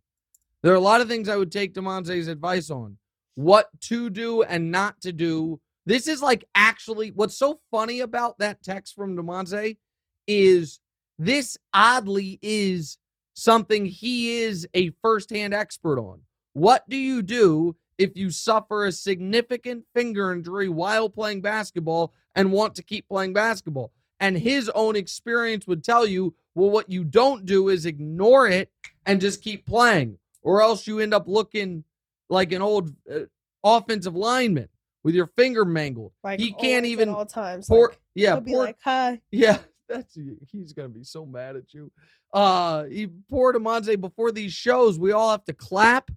There 0.63 0.73
are 0.73 0.77
a 0.77 0.81
lot 0.81 1.01
of 1.01 1.09
things 1.09 1.29
i 1.29 1.37
would 1.37 1.53
take 1.53 1.75
demonte's 1.75 2.29
advice 2.29 2.71
on. 2.71 2.99
What 3.35 3.69
to 3.83 4.11
do 4.11 4.43
and 4.43 4.71
not 4.71 5.01
to 5.03 5.13
do. 5.13 5.61
This 5.87 6.07
is 6.07 6.21
like 6.21 6.45
actually 6.55 7.11
what's 7.11 7.37
so 7.37 7.61
funny 7.71 8.01
about 8.01 8.39
that 8.39 8.63
text 8.63 8.95
from 8.95 9.17
demonte 9.17 9.79
is 10.27 10.81
this 11.19 11.57
oddly 11.73 12.39
is 12.43 12.99
something 13.35 13.87
he 13.87 14.39
is 14.41 14.67
a 14.75 14.91
firsthand 15.03 15.55
expert 15.55 15.99
on. 15.99 16.21
What 16.53 16.89
do 16.89 16.97
you 16.97 17.23
do 17.23 17.77
if 17.99 18.17
you 18.17 18.31
suffer 18.31 18.87
a 18.87 18.93
significant 18.93 19.85
finger 19.95 20.33
injury 20.33 20.69
while 20.69 21.09
playing 21.09 21.41
basketball 21.41 22.13
and 22.35 22.53
want 22.53 22.75
to 22.77 22.83
keep 22.83 23.09
playing 23.09 23.33
basketball? 23.33 23.93
And 24.21 24.39
his 24.39 24.69
own 24.75 24.97
experience 24.97 25.67
would 25.67 25.83
tell 25.83 26.07
you 26.07 26.35
well 26.55 26.71
what 26.71 26.91
you 26.91 27.05
don't 27.05 27.47
do 27.47 27.69
is 27.71 27.87
ignore 27.87 28.47
it 28.47 28.71
and 29.07 29.21
just 29.21 29.43
keep 29.43 29.67
playing 29.67 30.19
or 30.43 30.63
else 30.63 30.87
you 30.87 31.01
end 31.01 31.15
up 31.15 31.27
looking 31.27 31.85
like 32.29 32.53
an 32.53 32.63
old 32.63 32.95
uh, 33.11 33.21
offensive 33.65 34.15
lineman 34.15 34.69
with 35.03 35.15
your 35.15 35.27
finger 35.27 35.65
mangled. 35.65 36.13
Like 36.23 36.39
he 36.39 36.53
can't 36.53 36.87
even 36.87 37.09
all 37.09 37.27
times 37.27 37.67
poor 37.69 37.89
like, 37.89 37.99
yeah 38.15 38.39
poor, 38.39 38.65
like 38.65 38.77
hi. 38.83 39.21
Yeah 39.31 39.59
that's 39.93 40.19
he's 40.51 40.73
gonna 40.73 40.89
be 40.89 41.05
so 41.05 41.27
mad 41.27 41.57
at 41.57 41.75
you 41.75 41.91
uh 42.33 42.85
he 42.85 43.09
poor 43.31 43.53
demonte 43.53 44.01
before 44.01 44.33
these 44.33 44.53
shows 44.53 44.99
we 44.99 45.13
all 45.13 45.31
have 45.31 45.45
to 45.45 45.53
clap 45.53 46.11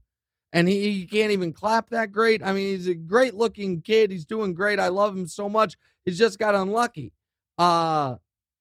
and 0.53 0.69
he, 0.69 0.91
he 0.91 1.05
can't 1.05 1.31
even 1.31 1.51
clap 1.51 1.89
that 1.89 2.11
great 2.11 2.41
i 2.43 2.53
mean 2.53 2.67
he's 2.75 2.87
a 2.87 2.95
great 2.95 3.33
looking 3.33 3.81
kid 3.81 4.11
he's 4.11 4.25
doing 4.25 4.53
great 4.53 4.79
i 4.79 4.87
love 4.87 5.15
him 5.15 5.27
so 5.27 5.49
much 5.49 5.75
he's 6.05 6.17
just 6.17 6.39
got 6.39 6.55
unlucky 6.55 7.11
uh 7.57 8.15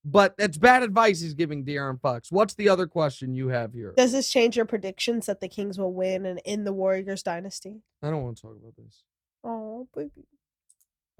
but 0.06 0.36
that's 0.36 0.58
bad 0.58 0.82
advice 0.82 1.22
he's 1.22 1.32
giving 1.32 1.64
De'Aaron 1.64 1.98
Fox. 1.98 2.30
What's 2.30 2.52
the 2.52 2.68
other 2.68 2.86
question 2.86 3.34
you 3.34 3.48
have 3.48 3.72
here? 3.72 3.94
does 3.96 4.12
this 4.12 4.28
change 4.28 4.54
your 4.54 4.66
predictions 4.66 5.24
that 5.24 5.40
the 5.40 5.48
kings 5.48 5.78
will 5.78 5.94
win 5.94 6.26
and 6.26 6.42
in 6.44 6.64
the 6.64 6.74
warriors 6.74 7.22
dynasty 7.22 7.80
I 8.02 8.10
don't 8.10 8.22
want 8.22 8.36
to 8.36 8.42
talk 8.42 8.56
about 8.60 8.74
this. 8.76 9.02
oh 9.44 9.88
baby 9.96 10.26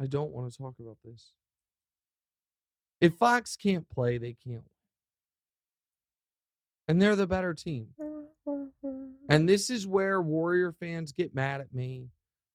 I 0.00 0.06
don't 0.06 0.32
want 0.32 0.50
to 0.52 0.58
talk 0.58 0.74
about 0.80 0.98
this. 1.04 1.32
If 3.00 3.14
Fox 3.14 3.56
can't 3.56 3.88
play, 3.88 4.18
they 4.18 4.34
can't 4.44 4.64
win. 4.64 4.73
And 6.86 7.00
they're 7.00 7.16
the 7.16 7.26
better 7.26 7.54
team. 7.54 7.88
And 9.28 9.48
this 9.48 9.70
is 9.70 9.86
where 9.86 10.20
Warrior 10.20 10.72
fans 10.72 11.12
get 11.12 11.34
mad 11.34 11.60
at 11.60 11.74
me, 11.74 12.08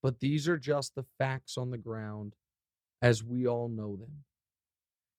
but 0.04 0.20
these 0.20 0.48
are 0.48 0.58
just 0.58 0.96
the 0.96 1.06
facts 1.18 1.58
on 1.58 1.72
the 1.72 1.78
ground 1.78 2.36
as 3.02 3.24
we 3.24 3.48
all 3.48 3.70
know 3.70 3.96
them. 3.96 4.24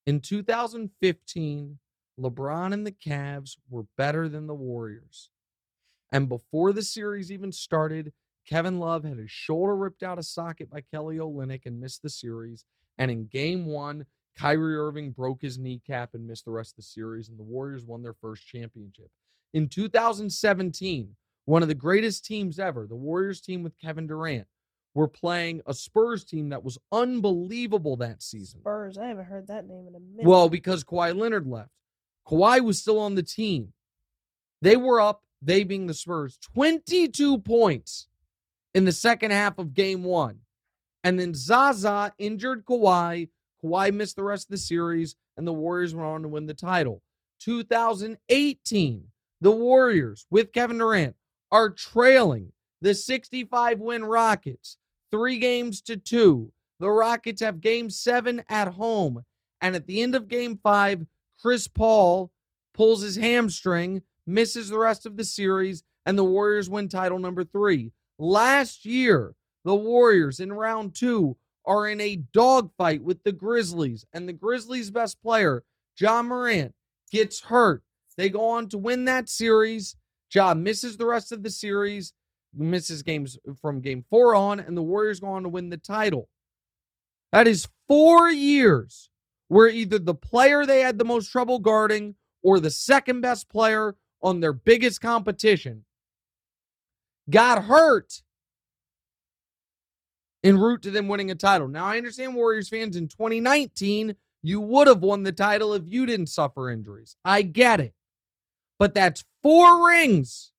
In 0.07 0.21
2015, 0.21 1.79
LeBron 2.19 2.73
and 2.73 2.87
the 2.87 2.93
Cavs 2.93 3.57
were 3.69 3.85
better 3.97 4.29
than 4.29 4.47
the 4.47 4.55
Warriors. 4.55 5.31
And 6.13 6.29
before 6.29 6.73
the 6.73 6.83
series 6.83 7.31
even 7.31 7.53
started, 7.53 8.13
Kevin 8.47 8.79
Love 8.79 9.05
had 9.05 9.19
his 9.19 9.31
shoulder 9.31 9.77
ripped 9.77 10.03
out 10.03 10.19
of 10.19 10.25
socket 10.25 10.71
by 10.71 10.81
Kelly 10.81 11.19
Olynyk 11.19 11.67
and 11.67 11.81
missed 11.81 12.03
the 12.03 12.11
series. 12.11 12.65
And 12.99 13.11
in 13.11 13.27
game 13.27 13.67
one, 13.67 14.07
Kyrie 14.37 14.77
Irving 14.77 15.11
broke 15.11 15.43
his 15.43 15.59
kneecap 15.59 16.15
and 16.15 16.27
missed 16.27 16.45
the 16.45 16.51
rest 16.51 16.73
of 16.73 16.77
the 16.77 16.83
series, 16.83 17.29
and 17.29 17.39
the 17.39 17.43
Warriors 17.45 17.85
won 17.85 18.03
their 18.03 18.15
first 18.15 18.47
championship. 18.47 19.11
In 19.53 19.69
2017, 19.69 21.17
one 21.45 21.63
of 21.63 21.69
the 21.69 21.75
greatest 21.75 22.25
teams 22.25 22.59
ever, 22.59 22.87
the 22.87 22.97
Warriors 22.97 23.41
team 23.41 23.63
with 23.63 23.79
Kevin 23.79 24.07
Durant, 24.07 24.47
were 24.95 25.09
playing 25.09 25.61
a 25.67 25.75
Spurs 25.75 26.25
team 26.25 26.49
that 26.51 26.65
was 26.65 26.79
unbelievable 26.91 27.97
that 27.97 28.23
season. 28.23 28.61
spurs 28.61 28.99
i 28.99 29.07
haven't 29.07 29.27
heard 29.27 29.47
that 29.47 29.67
name 29.67 29.87
in 29.87 29.95
a 29.95 30.01
minute 30.01 30.27
Well, 30.27 30.49
because 30.49 30.85
Kawhi 30.85 31.17
Leonard 31.17 31.47
left. 31.47 31.71
Kawhi 32.27 32.61
was 32.61 32.81
still 32.81 32.99
on 32.99 33.15
the 33.15 33.23
team. 33.23 33.73
They 34.63 34.77
were 34.77 35.01
up, 35.01 35.23
they 35.43 35.65
being 35.65 35.87
the 35.87 35.95
Spurs, 35.95 36.39
22 36.55 37.39
points 37.39 38.09
in 38.75 38.85
the 38.85 38.93
second 38.93 39.31
half 39.31 39.59
of 39.59 39.75
game 39.75 40.05
one. 40.05 40.41
And 41.03 41.19
then 41.19 41.35
Zaza 41.35 42.13
injured 42.19 42.65
Kawhi. 42.65 43.29
Kawhi 43.65 43.93
missed 43.93 44.17
the 44.17 44.25
rest 44.25 44.47
of 44.47 44.51
the 44.51 44.59
series, 44.59 45.17
and 45.37 45.47
the 45.47 45.53
Warriors 45.53 45.95
went 45.95 46.07
on 46.07 46.23
to 46.23 46.29
win 46.29 46.47
the 46.47 46.55
title. 46.55 47.03
2018, 47.41 49.05
the 49.41 49.51
Warriors 49.51 50.27
with 50.31 50.53
Kevin 50.53 50.79
Durant 50.79 51.17
are 51.51 51.71
trailing 51.71 52.53
the 52.81 52.95
65 52.95 53.81
win 53.81 54.05
Rockets, 54.05 54.77
three 55.11 55.39
games 55.39 55.81
to 55.83 55.97
two. 55.97 56.53
The 56.79 56.91
Rockets 56.91 57.43
have 57.43 57.61
game 57.61 57.91
seven 57.91 58.43
at 58.49 58.69
home. 58.69 59.25
And 59.61 59.77
at 59.77 59.87
the 59.87 60.01
end 60.01 60.15
of 60.15 60.29
game 60.29 60.59
five, 60.63 61.05
Chris 61.41 61.69
Paul 61.69 62.31
pulls 62.73 63.03
his 63.03 63.17
hamstring, 63.17 64.03
misses 64.27 64.71
the 64.71 64.79
rest 64.79 65.05
of 65.05 65.17
the 65.17 65.25
series, 65.25 65.83
and 66.07 66.17
the 66.17 66.25
Warriors 66.25 66.71
win 66.71 66.89
title 66.89 67.19
number 67.19 67.45
three. 67.45 67.93
Last 68.19 68.87
year, 68.87 69.35
the 69.65 69.75
Warriors 69.75 70.41
in 70.41 70.53
round 70.53 70.95
two 70.95 71.37
are 71.67 71.89
in 71.89 72.01
a 72.01 72.17
dogfight 72.33 73.03
with 73.03 73.23
the 73.23 73.33
Grizzlies, 73.33 74.05
and 74.13 74.29
the 74.29 74.33
Grizzlies' 74.33 74.91
best 74.91 75.21
player, 75.23 75.63
Ja 75.99 76.23
Morant, 76.23 76.75
gets 77.11 77.41
hurt. 77.41 77.83
They 78.17 78.29
go 78.29 78.49
on 78.51 78.69
to 78.69 78.79
win 78.79 79.05
that 79.07 79.29
series. 79.29 79.97
Ja 80.33 80.55
misses 80.55 80.97
the 80.97 81.07
rest 81.07 81.33
of 81.33 81.43
the 81.43 81.51
series, 81.51 82.13
misses 82.55 83.03
games 83.03 83.39
from 83.61 83.81
game 83.81 84.05
four 84.11 84.35
on, 84.35 84.61
and 84.61 84.77
the 84.77 84.83
Warriors 84.83 85.21
go 85.21 85.29
on 85.29 85.43
to 85.43 85.49
win 85.49 85.71
the 85.71 85.77
title. 85.77 86.29
That 87.33 87.47
is 87.47 87.69
four 87.89 88.31
years 88.31 89.11
where 89.49 89.69
either 89.69 89.99
the 89.99 90.15
player 90.15 90.65
they 90.67 90.81
had 90.81 90.99
the 90.99 91.05
most 91.05 91.31
trouble 91.31 91.59
guarding 91.59 92.15
or 92.43 92.61
the 92.61 92.71
second 92.71 93.21
best 93.21 93.49
player 93.49 93.97
on 94.23 94.41
their 94.41 94.53
biggest 94.53 95.01
competition 95.01 95.85
got 97.29 97.65
hurt 97.65 98.23
en 100.43 100.59
route 100.59 100.83
to 100.83 100.91
them 100.91 101.09
winning 101.09 101.31
a 101.31 101.35
title. 101.35 101.69
Now, 101.69 101.87
I 101.87 101.99
understand 101.99 102.35
Warriors 102.35 102.69
fans 102.69 102.97
in 102.97 103.09
2019, 103.09 104.17
you 104.43 104.61
would 104.61 104.87
have 104.87 105.03
won 105.03 105.23
the 105.23 105.33
title 105.33 105.75
if 105.75 105.83
you 105.87 106.07
didn't 106.07 106.29
suffer 106.29 106.71
injuries. 106.71 107.17
I 107.25 107.43
get 107.43 107.81
it. 107.81 107.95
But 108.79 108.95
that's 108.95 109.25
four 109.43 109.87
rings 109.89 110.53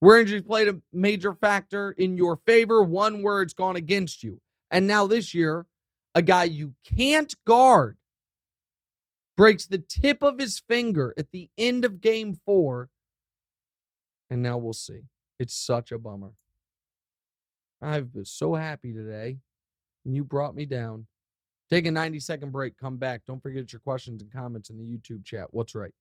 where 0.00 0.20
injuries 0.20 0.42
played 0.42 0.68
a 0.68 0.80
major 0.92 1.34
factor 1.34 1.92
in 1.92 2.16
your 2.16 2.36
favor, 2.46 2.82
one 2.82 3.22
where 3.22 3.42
it's 3.42 3.54
gone 3.54 3.76
against 3.76 4.22
you. 4.22 4.40
And 4.70 4.86
now 4.86 5.06
this 5.06 5.32
year, 5.32 5.66
a 6.14 6.22
guy 6.22 6.44
you 6.44 6.74
can't 6.84 7.34
guard 7.46 7.96
breaks 9.36 9.66
the 9.66 9.78
tip 9.78 10.22
of 10.22 10.38
his 10.38 10.58
finger 10.58 11.14
at 11.16 11.30
the 11.30 11.48
end 11.56 11.84
of 11.84 12.00
game 12.00 12.38
four. 12.44 12.90
And 14.28 14.42
now 14.42 14.58
we'll 14.58 14.72
see. 14.74 15.02
It's 15.38 15.54
such 15.54 15.90
a 15.92 15.98
bummer. 15.98 16.32
I've 17.80 18.12
been 18.12 18.24
so 18.24 18.54
happy 18.54 18.92
today, 18.92 19.38
and 20.04 20.14
you 20.14 20.24
brought 20.24 20.54
me 20.54 20.66
down. 20.66 21.06
Take 21.70 21.86
a 21.86 21.90
90 21.90 22.18
second 22.20 22.50
break, 22.50 22.76
come 22.76 22.96
back. 22.96 23.22
Don't 23.26 23.42
forget 23.42 23.72
your 23.72 23.80
questions 23.80 24.22
and 24.22 24.32
comments 24.32 24.70
in 24.70 24.78
the 24.78 24.84
YouTube 24.84 25.24
chat. 25.24 25.48
What's 25.50 25.74
right? 25.74 25.92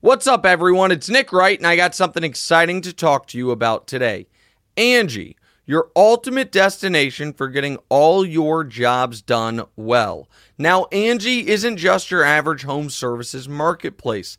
What's 0.00 0.28
up, 0.28 0.46
everyone? 0.46 0.92
It's 0.92 1.08
Nick 1.08 1.32
Wright, 1.32 1.58
and 1.58 1.66
I 1.66 1.74
got 1.74 1.96
something 1.96 2.22
exciting 2.22 2.80
to 2.82 2.92
talk 2.92 3.26
to 3.28 3.38
you 3.38 3.50
about 3.50 3.88
today. 3.88 4.28
Angie, 4.76 5.36
your 5.64 5.90
ultimate 5.96 6.52
destination 6.52 7.32
for 7.32 7.48
getting 7.48 7.78
all 7.88 8.24
your 8.24 8.62
jobs 8.62 9.20
done 9.20 9.64
well. 9.74 10.28
Now, 10.58 10.84
Angie 10.92 11.48
isn't 11.48 11.78
just 11.78 12.08
your 12.12 12.22
average 12.22 12.62
home 12.62 12.88
services 12.88 13.48
marketplace. 13.48 14.38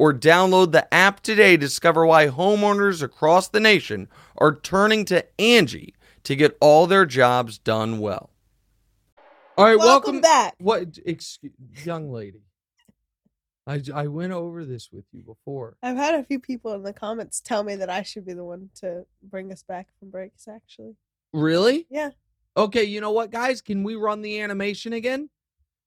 or 0.00 0.14
download 0.14 0.72
the 0.72 0.94
app 0.94 1.20
today 1.20 1.50
to 1.58 1.58
discover 1.58 2.06
why 2.06 2.26
homeowners 2.26 3.02
across 3.02 3.48
the 3.48 3.60
nation 3.60 4.08
are 4.38 4.54
turning 4.54 5.04
to 5.04 5.22
Angi 5.38 5.92
to 6.24 6.34
get 6.34 6.56
all 6.58 6.86
their 6.86 7.04
jobs 7.04 7.58
done 7.58 7.98
well. 7.98 8.30
All 9.58 9.66
right, 9.66 9.76
Welcome, 9.76 10.14
welcome, 10.14 10.20
back. 10.22 10.54
What, 10.58 10.98
excuse, 11.04 11.52
young 11.84 12.10
lady? 12.10 12.40
I, 13.66 13.82
I 13.94 14.06
went 14.06 14.32
over 14.32 14.64
this 14.64 14.88
with 14.90 15.04
you 15.12 15.22
before. 15.22 15.76
I've 15.82 15.98
had 15.98 16.14
a 16.14 16.24
few 16.24 16.40
people 16.40 16.72
in 16.72 16.82
the 16.82 16.94
comments 16.94 17.42
tell 17.42 17.62
me 17.62 17.76
that 17.76 17.90
I 17.90 18.00
should 18.00 18.24
be 18.24 18.32
the 18.32 18.42
one 18.42 18.70
to 18.76 19.04
bring 19.22 19.52
us 19.52 19.62
back 19.62 19.88
from 19.98 20.08
breaks. 20.08 20.48
Actually, 20.48 20.96
Really? 21.34 21.86
yeah. 21.90 22.12
Okay, 22.56 22.84
you 22.84 23.02
know 23.02 23.10
what, 23.10 23.30
guys? 23.30 23.60
Can 23.60 23.84
we 23.84 23.96
run 23.96 24.22
the 24.22 24.40
animation 24.40 24.94
again? 24.94 25.28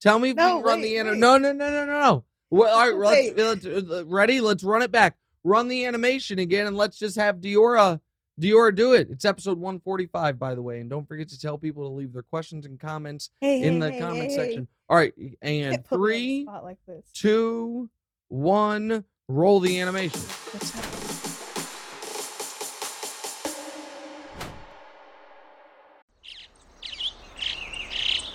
Tell 0.01 0.19
me 0.19 0.29
if 0.29 0.35
No, 0.35 0.57
we 0.57 0.61
can 0.61 0.69
run 0.69 0.81
the 0.81 0.99
animation. 0.99 1.19
No, 1.19 1.37
no, 1.39 1.51
no, 1.51 1.71
no, 1.71 1.85
no, 1.87 1.99
no. 1.99 2.25
Well, 2.49 2.73
all 2.73 2.95
right, 2.95 3.11
Wait. 3.11 3.37
let's, 3.37 3.65
let's 3.65 3.89
uh, 3.89 4.05
ready. 4.05 4.39
Let's 4.39 4.63
run 4.63 4.81
it 4.81 4.91
back. 4.91 5.15
Run 5.43 5.67
the 5.67 5.85
animation 5.85 6.39
again, 6.39 6.67
and 6.67 6.77
let's 6.77 6.97
just 6.97 7.15
have 7.17 7.37
Diorra, 7.37 7.99
Diorra 8.39 8.73
do 8.75 8.93
it. 8.93 9.09
It's 9.09 9.25
episode 9.25 9.59
one 9.59 9.79
forty 9.79 10.05
five, 10.05 10.39
by 10.39 10.55
the 10.55 10.61
way, 10.61 10.79
and 10.79 10.89
don't 10.89 11.07
forget 11.07 11.27
to 11.29 11.39
tell 11.39 11.57
people 11.57 11.83
to 11.89 11.93
leave 11.93 12.13
their 12.13 12.21
questions 12.23 12.65
and 12.65 12.79
comments 12.79 13.29
Hey, 13.41 13.63
in 13.63 13.73
hey, 13.73 13.79
the 13.79 13.91
hey, 13.91 13.99
comment 13.99 14.29
hey, 14.31 14.35
section. 14.35 14.67
All 14.89 14.97
right, 14.97 15.13
and 15.41 15.73
Can't 15.73 15.85
put 15.85 15.99
me 15.99 16.45
on 16.47 16.53
the 16.53 16.59
three, 16.59 16.63
like 16.63 16.77
this. 16.87 17.05
two, 17.13 17.89
one, 18.29 19.03
roll 19.27 19.59
the 19.59 19.79
animation. 19.81 20.21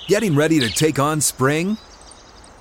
Getting 0.07 0.35
ready 0.35 0.59
to 0.61 0.71
take 0.71 0.99
on 0.99 1.21
spring? 1.21 1.77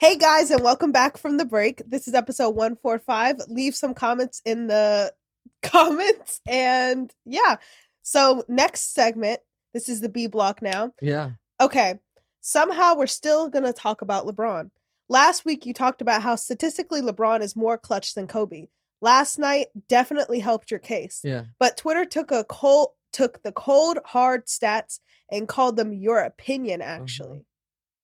Hey 0.00 0.16
guys, 0.16 0.52
and 0.52 0.62
welcome 0.62 0.92
back 0.92 1.16
from 1.16 1.38
the 1.38 1.44
break. 1.44 1.82
This 1.84 2.06
is 2.06 2.14
episode 2.14 2.50
145. 2.50 3.40
Leave 3.48 3.74
some 3.74 3.94
comments 3.94 4.40
in 4.44 4.68
the 4.68 5.12
comments. 5.62 6.40
And 6.46 7.12
yeah, 7.24 7.56
so 8.02 8.44
next 8.46 8.94
segment, 8.94 9.40
this 9.74 9.88
is 9.88 10.00
the 10.00 10.08
B 10.08 10.28
block 10.28 10.62
now. 10.62 10.92
Yeah. 11.02 11.32
Okay, 11.60 11.98
somehow 12.40 12.94
we're 12.94 13.08
still 13.08 13.48
going 13.48 13.64
to 13.64 13.72
talk 13.72 14.00
about 14.00 14.24
LeBron. 14.24 14.70
Last 15.08 15.44
week, 15.44 15.66
you 15.66 15.74
talked 15.74 16.00
about 16.00 16.22
how 16.22 16.36
statistically 16.36 17.02
LeBron 17.02 17.40
is 17.40 17.56
more 17.56 17.76
clutch 17.76 18.14
than 18.14 18.28
Kobe. 18.28 18.68
Last 19.00 19.36
night 19.36 19.66
definitely 19.88 20.38
helped 20.38 20.70
your 20.70 20.80
case. 20.80 21.22
Yeah. 21.24 21.46
But 21.58 21.76
Twitter 21.76 22.04
took 22.04 22.30
a 22.30 22.44
cold 22.44 22.90
took 23.12 23.42
the 23.42 23.52
cold 23.52 23.98
hard 24.04 24.46
stats 24.46 25.00
and 25.28 25.48
called 25.48 25.76
them 25.76 25.92
your 25.92 26.20
opinion 26.20 26.82
mm-hmm. 26.82 27.02
actually. 27.02 27.44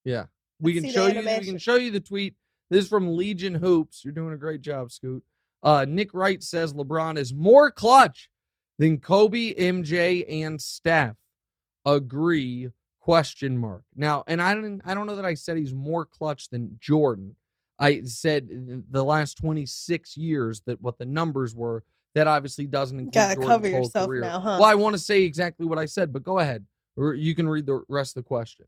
Yeah. 0.03 0.25
We 0.61 0.75
can 0.75 0.89
show 0.91 1.07
you 1.07 1.21
we 1.21 1.45
can 1.45 1.59
show 1.59 1.77
you 1.77 1.91
the 1.91 2.01
tweet. 2.01 2.35
This 2.71 2.85
is 2.85 2.89
from 2.89 3.17
Legion 3.17 3.55
Hoops. 3.55 4.05
You're 4.05 4.15
doing 4.15 4.33
a 4.35 4.39
great 4.39 4.61
job, 4.61 4.91
Scoot. 4.91 5.23
Uh 5.63 5.85
Nick 5.89 6.15
Wright 6.15 6.43
says 6.43 6.73
LeBron 6.73 7.19
is 7.19 7.35
more 7.35 7.71
clutch 7.71 8.29
than 8.79 8.99
Kobe, 8.99 9.55
MJ, 9.55 10.25
and 10.29 10.61
Steph. 10.61 11.17
Agree 11.85 12.71
question 13.01 13.59
mark. 13.59 13.83
Now, 13.95 14.25
and 14.27 14.41
I 14.41 14.55
don't 14.55 14.81
I 14.85 14.95
don't 14.95 15.07
know 15.07 15.17
that 15.17 15.27
I 15.27 15.35
said 15.35 15.59
he's 15.59 15.75
more 15.75 16.07
clutch 16.07 16.49
than 16.49 16.79
Jordan. 16.81 17.37
I 17.79 18.03
said 18.03 18.49
the 18.91 19.05
last 19.05 19.37
26 19.39 20.17
years 20.17 20.63
that 20.67 20.81
what 20.81 20.99
the 20.99 21.07
numbers 21.07 21.55
were. 21.55 21.85
That 22.15 22.29
obviously 22.29 22.69
doesn't 22.69 22.97
include 22.97 23.13
Gotta 23.15 23.35
Jordan's 23.35 23.51
cover 23.53 23.69
yourself 23.69 24.07
career. 24.07 24.21
now, 24.21 24.39
huh? 24.39 24.59
Well, 24.61 24.71
I 24.71 24.77
want 24.77 24.95
to 24.95 25.01
say 25.01 25.23
exactly 25.23 25.67
what 25.67 25.81
I 25.81 25.87
said, 25.87 26.13
but 26.13 26.23
go 26.23 26.39
ahead. 26.39 26.65
Or 26.97 27.13
you 27.13 27.35
can 27.35 27.49
read 27.49 27.67
the 27.67 27.83
rest 27.89 28.17
of 28.17 28.23
the 28.23 28.29
question. 28.29 28.67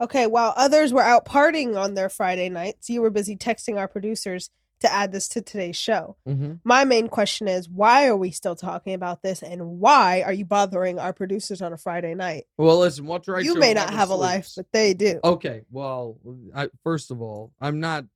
Okay, 0.00 0.26
while 0.26 0.54
others 0.56 0.92
were 0.92 1.02
out 1.02 1.26
partying 1.26 1.76
on 1.76 1.94
their 1.94 2.08
Friday 2.08 2.48
nights, 2.48 2.88
you 2.88 3.02
were 3.02 3.10
busy 3.10 3.36
texting 3.36 3.78
our 3.78 3.88
producers 3.88 4.50
to 4.80 4.92
add 4.92 5.12
this 5.12 5.28
to 5.28 5.42
today's 5.42 5.76
show. 5.76 6.16
Mm-hmm. 6.26 6.54
My 6.64 6.84
main 6.84 7.08
question 7.08 7.48
is 7.48 7.68
why 7.68 8.06
are 8.08 8.16
we 8.16 8.30
still 8.30 8.56
talking 8.56 8.94
about 8.94 9.22
this 9.22 9.42
and 9.42 9.78
why 9.78 10.22
are 10.22 10.32
you 10.32 10.44
bothering 10.44 10.98
our 10.98 11.12
producers 11.12 11.60
on 11.62 11.72
a 11.72 11.76
Friday 11.76 12.14
night? 12.14 12.44
Well, 12.56 12.78
listen, 12.78 13.06
what's 13.06 13.28
right? 13.28 13.44
you 13.44 13.58
may 13.58 13.74
not 13.74 13.92
have 13.92 14.10
a 14.10 14.14
life, 14.14 14.50
but 14.56 14.66
they 14.72 14.94
do. 14.94 15.20
Okay, 15.22 15.62
well, 15.70 16.18
I, 16.54 16.70
first 16.82 17.10
of 17.10 17.20
all, 17.20 17.52
I'm 17.60 17.80
not. 17.80 18.06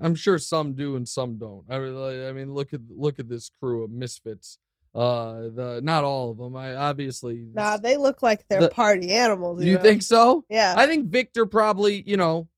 I'm 0.00 0.14
sure 0.14 0.38
some 0.38 0.72
do 0.72 0.96
and 0.96 1.08
some 1.08 1.38
don't. 1.38 1.64
I 1.68 1.78
mean, 1.78 2.26
I 2.28 2.32
mean, 2.32 2.54
look 2.54 2.72
at 2.72 2.80
look 2.90 3.18
at 3.18 3.28
this 3.28 3.50
crew 3.60 3.84
of 3.84 3.90
misfits. 3.90 4.58
Uh, 4.94 5.48
the 5.54 5.80
not 5.82 6.04
all 6.04 6.30
of 6.30 6.38
them. 6.38 6.54
I 6.54 6.74
obviously. 6.74 7.46
Nah, 7.54 7.78
they 7.78 7.96
look 7.96 8.22
like 8.22 8.46
they're 8.48 8.60
the- 8.60 8.68
party 8.68 9.12
animals. 9.12 9.64
you 9.64 9.76
know? 9.76 9.82
think 9.82 10.02
so? 10.02 10.44
Yeah. 10.50 10.74
I 10.76 10.86
think 10.86 11.06
Victor 11.08 11.46
probably, 11.46 12.02
you 12.06 12.16
know, 12.18 12.48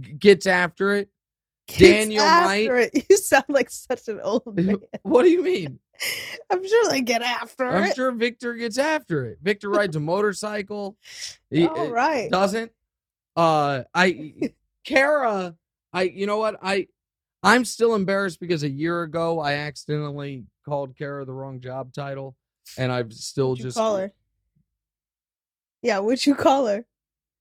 g- 0.00 0.12
gets 0.14 0.46
after 0.46 0.94
it. 0.94 1.10
Gets 1.68 1.78
Daniel 1.80 2.22
after 2.24 2.78
it. 2.78 3.06
You 3.10 3.16
sound 3.18 3.44
like 3.48 3.70
such 3.70 4.08
an 4.08 4.20
old 4.22 4.42
man. 4.56 4.78
What 5.02 5.22
do 5.24 5.30
you 5.30 5.42
mean? 5.42 5.78
I'm 6.50 6.66
sure 6.66 6.88
they 6.88 7.02
get 7.02 7.22
after 7.22 7.66
I'm 7.68 7.84
it. 7.84 7.94
sure 7.94 8.10
Victor 8.12 8.54
gets 8.54 8.78
after 8.78 9.26
it. 9.26 9.38
Victor 9.42 9.68
rides 9.70 9.94
a 9.94 10.00
motorcycle. 10.00 10.96
He- 11.50 11.66
All 11.66 11.88
uh, 11.88 11.90
right. 11.90 12.30
doesn't. 12.30 12.72
Uh, 13.36 13.84
I, 13.94 14.32
Kara, 14.84 15.54
I, 15.92 16.02
you 16.02 16.26
know 16.26 16.38
what? 16.38 16.56
I, 16.62 16.88
I'm 17.42 17.64
still 17.64 17.94
embarrassed 17.94 18.40
because 18.40 18.62
a 18.62 18.68
year 18.68 19.02
ago 19.02 19.38
I 19.40 19.54
accidentally 19.54 20.44
called 20.64 20.96
Kara 20.96 21.24
the 21.24 21.32
wrong 21.32 21.60
job 21.60 21.92
title, 21.92 22.36
and 22.78 22.92
I've 22.92 23.12
still 23.12 23.50
What'd 23.50 23.60
you 23.60 23.68
just 23.68 23.76
call 23.76 23.96
her? 23.96 24.12
Yeah, 25.82 25.98
what'd 25.98 26.24
you 26.24 26.34
call 26.34 26.66
her? 26.66 26.84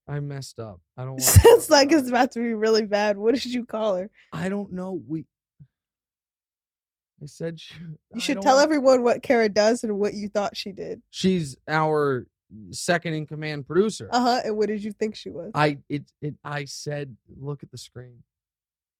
I 0.08 0.20
messed 0.20 0.60
up. 0.60 0.82
I 0.98 1.06
don't. 1.06 1.22
Sounds 1.22 1.70
like 1.70 1.92
it's 1.92 2.10
about 2.10 2.32
to 2.34 2.40
be 2.40 2.54
really 2.54 2.86
bad. 2.86 3.18
What 3.18 3.36
did 3.36 3.46
you 3.46 3.66
call 3.66 3.96
her? 3.96 4.10
I 4.34 4.50
don't 4.50 4.74
know. 4.74 5.02
We. 5.08 5.26
I 7.22 7.28
said 7.28 7.60
she, 7.60 7.76
You 8.16 8.20
should 8.20 8.42
tell 8.42 8.58
everyone 8.60 9.04
what 9.04 9.22
Kara 9.22 9.48
does 9.48 9.84
and 9.84 10.00
what 10.00 10.16
you 10.16 10.28
thought 10.28 10.58
she 10.58 10.72
did. 10.72 11.04
She's 11.12 11.56
our 11.68 12.26
second 12.72 13.14
in 13.14 13.28
command 13.28 13.68
producer. 13.68 14.10
Uh 14.12 14.22
huh. 14.22 14.42
And 14.46 14.58
what 14.58 14.68
did 14.68 14.84
you 14.84 14.92
think 14.92 15.16
she 15.16 15.30
was? 15.30 15.52
I 15.54 15.78
it 15.88 16.04
it. 16.22 16.36
I 16.44 16.66
said, 16.66 17.16
look 17.40 17.62
at 17.64 17.72
the 17.72 17.78
screen. 17.78 18.24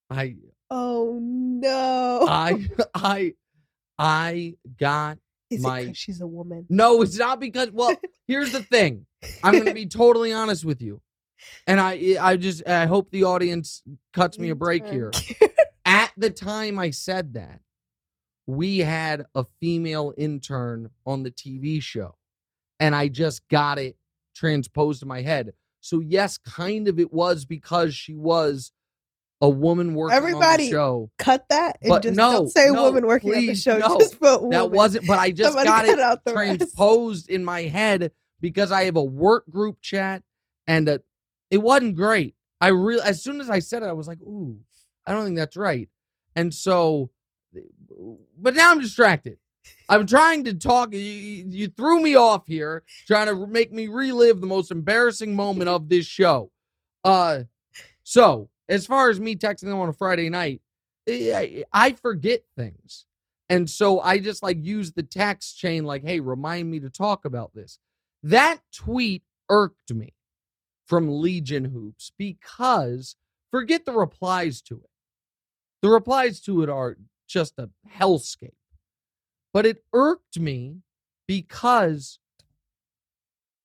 I 0.08 0.36
Oh 0.70 1.18
no! 1.20 2.26
I 2.28 2.68
I 2.94 3.34
I 4.02 4.54
got 4.78 5.18
Is 5.50 5.62
my- 5.62 5.86
'cause 5.86 5.96
she's 5.96 6.20
a 6.20 6.26
woman? 6.26 6.66
no, 6.68 7.02
it's 7.02 7.16
not 7.18 7.38
because 7.40 7.70
well, 7.70 7.96
here's 8.26 8.50
the 8.52 8.62
thing. 8.64 9.06
I'm 9.44 9.56
gonna 9.58 9.72
be 9.72 9.86
totally 9.86 10.32
honest 10.32 10.64
with 10.64 10.82
you. 10.82 11.00
and 11.66 11.80
I 11.80 12.16
I 12.20 12.36
just 12.36 12.66
I 12.68 12.86
hope 12.86 13.10
the 13.10 13.24
audience 13.24 13.82
cuts 14.12 14.38
me 14.38 14.50
a 14.50 14.54
break 14.54 14.86
here. 14.88 15.12
At 15.84 16.12
the 16.16 16.30
time 16.30 16.78
I 16.78 16.90
said 16.90 17.34
that, 17.34 17.60
we 18.46 18.78
had 18.78 19.26
a 19.34 19.44
female 19.60 20.12
intern 20.16 20.90
on 21.06 21.22
the 21.22 21.30
TV 21.30 21.80
show, 21.82 22.16
and 22.80 22.94
I 22.96 23.08
just 23.08 23.46
got 23.48 23.78
it 23.78 23.96
transposed 24.34 25.02
in 25.02 25.08
my 25.08 25.22
head. 25.22 25.52
So 25.80 26.00
yes, 26.00 26.38
kind 26.38 26.88
of 26.88 26.98
it 26.98 27.12
was 27.12 27.44
because 27.44 27.94
she 27.94 28.14
was 28.14 28.72
a 29.42 29.48
woman 29.48 29.94
working 29.94 30.16
on 30.16 30.22
Everybody, 30.22 30.66
the 30.66 30.70
show. 30.70 31.10
Cut 31.18 31.44
that 31.50 31.78
and 31.82 31.90
But 31.90 32.02
just 32.04 32.16
no, 32.16 32.32
don't 32.32 32.48
say 32.48 32.70
no, 32.70 32.84
woman 32.84 33.06
working 33.06 33.34
on 33.34 33.46
the 33.46 33.54
show. 33.56 33.76
no. 33.76 33.98
Just 33.98 34.20
put 34.20 34.40
woman. 34.40 34.50
That 34.50 34.70
wasn't, 34.70 35.06
but 35.06 35.18
I 35.18 35.32
just 35.32 35.54
got 35.54 35.84
it 35.84 35.98
out 35.98 36.24
the 36.24 36.32
rest. 36.32 36.58
transposed 36.60 37.28
in 37.28 37.44
my 37.44 37.62
head 37.62 38.12
because 38.40 38.70
I 38.70 38.84
have 38.84 38.96
a 38.96 39.02
work 39.02 39.50
group 39.50 39.80
chat 39.82 40.22
and 40.68 40.88
a, 40.88 41.02
it 41.50 41.58
wasn't 41.58 41.96
great. 41.96 42.36
I 42.60 42.68
really, 42.68 43.02
as 43.02 43.20
soon 43.20 43.40
as 43.40 43.50
I 43.50 43.58
said 43.58 43.82
it, 43.82 43.86
I 43.86 43.92
was 43.92 44.06
like, 44.06 44.20
ooh, 44.22 44.56
I 45.04 45.12
don't 45.12 45.24
think 45.24 45.36
that's 45.36 45.56
right. 45.56 45.88
And 46.36 46.54
so, 46.54 47.10
but 48.38 48.54
now 48.54 48.70
I'm 48.70 48.80
distracted. 48.80 49.38
I'm 49.88 50.06
trying 50.06 50.44
to 50.44 50.54
talk. 50.54 50.92
You, 50.92 51.00
you 51.00 51.44
you 51.48 51.68
threw 51.68 52.00
me 52.00 52.14
off 52.14 52.46
here, 52.46 52.84
trying 53.06 53.26
to 53.26 53.46
make 53.46 53.72
me 53.72 53.88
relive 53.88 54.40
the 54.40 54.46
most 54.46 54.70
embarrassing 54.70 55.34
moment 55.34 55.68
of 55.68 55.88
this 55.88 56.06
show. 56.06 56.50
Uh, 57.04 57.40
so 58.04 58.48
as 58.68 58.86
far 58.86 59.10
as 59.10 59.20
me 59.20 59.36
texting 59.36 59.66
them 59.66 59.80
on 59.80 59.88
a 59.88 59.92
Friday 59.92 60.30
night, 60.30 60.62
eh, 61.06 61.36
I, 61.36 61.64
I 61.72 61.92
forget 61.92 62.42
things. 62.56 63.06
And 63.48 63.68
so 63.68 64.00
I 64.00 64.18
just 64.18 64.42
like 64.42 64.64
use 64.64 64.92
the 64.92 65.02
text 65.02 65.58
chain, 65.58 65.84
like, 65.84 66.04
hey, 66.04 66.20
remind 66.20 66.70
me 66.70 66.80
to 66.80 66.90
talk 66.90 67.24
about 67.24 67.54
this. 67.54 67.78
That 68.22 68.60
tweet 68.72 69.22
irked 69.50 69.92
me 69.92 70.14
from 70.86 71.20
Legion 71.20 71.66
Hoops 71.66 72.12
because 72.16 73.16
forget 73.50 73.84
the 73.84 73.92
replies 73.92 74.62
to 74.62 74.76
it. 74.76 74.90
The 75.82 75.90
replies 75.90 76.40
to 76.42 76.62
it 76.62 76.70
are 76.70 76.96
just 77.28 77.58
a 77.58 77.70
hellscape. 77.98 78.54
But 79.52 79.66
it 79.66 79.84
irked 79.92 80.38
me 80.38 80.78
because 81.26 82.18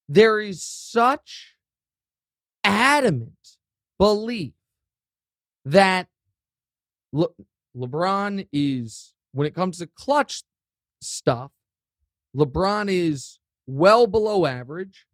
there 0.09 0.39
is 0.39 0.63
such 0.63 1.53
adamant 2.63 3.57
belief 3.97 4.53
that 5.71 6.07
Le- 7.11 7.27
LeBron 7.75 8.47
is, 8.51 9.13
when 9.33 9.47
it 9.47 9.53
comes 9.53 9.79
to 9.79 9.87
clutch 9.87 10.43
stuff, 11.01 11.51
LeBron 12.35 12.89
is 12.89 13.39
well 13.65 14.07
below 14.07 14.45
average, 14.45 15.05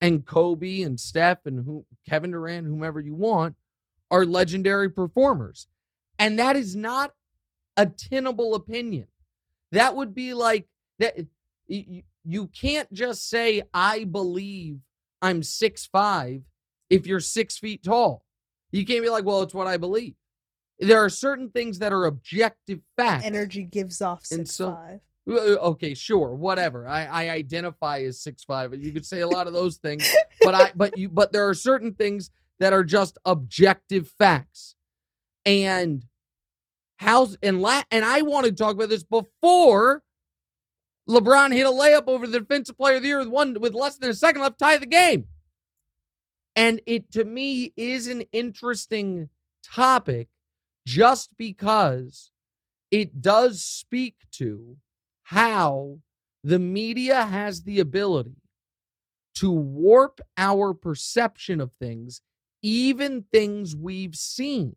and 0.00 0.26
Kobe 0.26 0.82
and 0.82 0.98
Steph 0.98 1.46
and 1.46 1.64
who, 1.64 1.84
Kevin 2.08 2.32
Durant, 2.32 2.66
whomever 2.66 3.00
you 3.00 3.14
want, 3.14 3.56
are 4.10 4.24
legendary 4.24 4.90
performers. 4.90 5.68
And 6.18 6.38
that 6.38 6.56
is 6.56 6.76
not 6.76 7.14
a 7.76 7.86
tenable 7.86 8.54
opinion. 8.54 9.06
That 9.70 9.96
would 9.96 10.14
be 10.14 10.34
like 10.34 10.66
that. 10.98 11.14
You, 11.66 12.02
you 12.24 12.46
can't 12.48 12.92
just 12.92 13.28
say, 13.28 13.62
I 13.72 14.04
believe 14.04 14.78
I'm 15.20 15.42
six 15.42 15.86
five 15.86 16.42
if 16.90 17.06
you're 17.06 17.20
six 17.20 17.58
feet 17.58 17.82
tall. 17.82 18.21
You 18.72 18.84
can't 18.84 19.02
be 19.04 19.10
like, 19.10 19.24
well, 19.24 19.42
it's 19.42 19.54
what 19.54 19.66
I 19.66 19.76
believe. 19.76 20.14
There 20.80 20.98
are 21.04 21.08
certain 21.10 21.50
things 21.50 21.78
that 21.78 21.92
are 21.92 22.06
objective 22.06 22.80
facts. 22.96 23.24
Energy 23.24 23.62
gives 23.62 24.02
off 24.02 24.20
And 24.32 24.48
six 24.48 24.56
so- 24.56 24.72
five. 24.72 25.00
Uh, 25.30 25.54
Okay, 25.70 25.94
sure, 25.94 26.34
whatever. 26.34 26.88
I, 26.88 27.04
I 27.04 27.30
identify 27.30 28.00
as 28.00 28.20
six 28.20 28.42
five. 28.42 28.74
You 28.74 28.90
could 28.92 29.06
say 29.06 29.20
a 29.20 29.28
lot 29.28 29.46
of 29.46 29.52
those 29.52 29.76
things, 29.76 30.04
but 30.42 30.52
I 30.54 30.72
but 30.74 30.98
you 30.98 31.08
but 31.08 31.30
there 31.32 31.48
are 31.48 31.54
certain 31.54 31.94
things 31.94 32.30
that 32.58 32.72
are 32.72 32.82
just 32.82 33.18
objective 33.24 34.08
facts. 34.18 34.74
And 35.46 36.04
how's 36.96 37.36
and 37.40 37.62
la- 37.62 37.84
and 37.92 38.04
I 38.04 38.22
want 38.22 38.46
to 38.46 38.52
talk 38.52 38.74
about 38.74 38.88
this 38.88 39.04
before 39.04 40.02
LeBron 41.08 41.52
hit 41.52 41.66
a 41.66 41.70
layup 41.70 42.08
over 42.08 42.26
the 42.26 42.40
defensive 42.40 42.76
player 42.76 42.96
of 42.96 43.02
the 43.02 43.08
year 43.08 43.18
with 43.20 43.28
one 43.28 43.56
with 43.60 43.74
less 43.74 43.98
than 43.98 44.10
a 44.10 44.14
second 44.14 44.40
left, 44.42 44.58
to 44.58 44.64
tie 44.64 44.78
the 44.78 44.86
game. 44.86 45.26
And 46.54 46.80
it 46.86 47.10
to 47.12 47.24
me 47.24 47.72
is 47.76 48.08
an 48.08 48.22
interesting 48.32 49.30
topic 49.64 50.28
just 50.86 51.30
because 51.36 52.30
it 52.90 53.22
does 53.22 53.62
speak 53.62 54.16
to 54.32 54.76
how 55.24 55.98
the 56.44 56.58
media 56.58 57.24
has 57.24 57.62
the 57.62 57.80
ability 57.80 58.36
to 59.36 59.50
warp 59.50 60.20
our 60.36 60.74
perception 60.74 61.60
of 61.60 61.72
things, 61.80 62.20
even 62.62 63.24
things 63.32 63.74
we've 63.74 64.16
seen. 64.16 64.76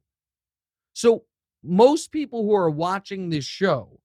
So, 0.93 1.25
most 1.61 2.11
people 2.11 2.43
who 2.43 2.53
are 2.53 2.69
watching 2.69 3.29
this 3.29 3.45
show 3.45 3.99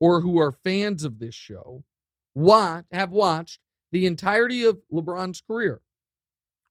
or 0.00 0.20
who 0.20 0.38
are 0.38 0.52
fans 0.52 1.04
of 1.04 1.18
this 1.18 1.34
show 1.34 1.84
watch, 2.34 2.84
have 2.92 3.10
watched 3.10 3.60
the 3.92 4.06
entirety 4.06 4.64
of 4.64 4.78
LeBron's 4.92 5.40
career. 5.40 5.80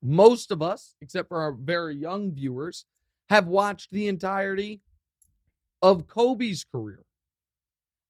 Most 0.05 0.51
of 0.51 0.61
us, 0.61 0.93
except 1.01 1.29
for 1.29 1.41
our 1.41 1.51
very 1.51 1.95
young 1.95 2.31
viewers, 2.31 2.85
have 3.29 3.47
watched 3.47 3.89
the 3.91 4.07
entirety 4.07 4.81
of 5.81 6.05
Kobe's 6.05 6.63
career. 6.63 7.03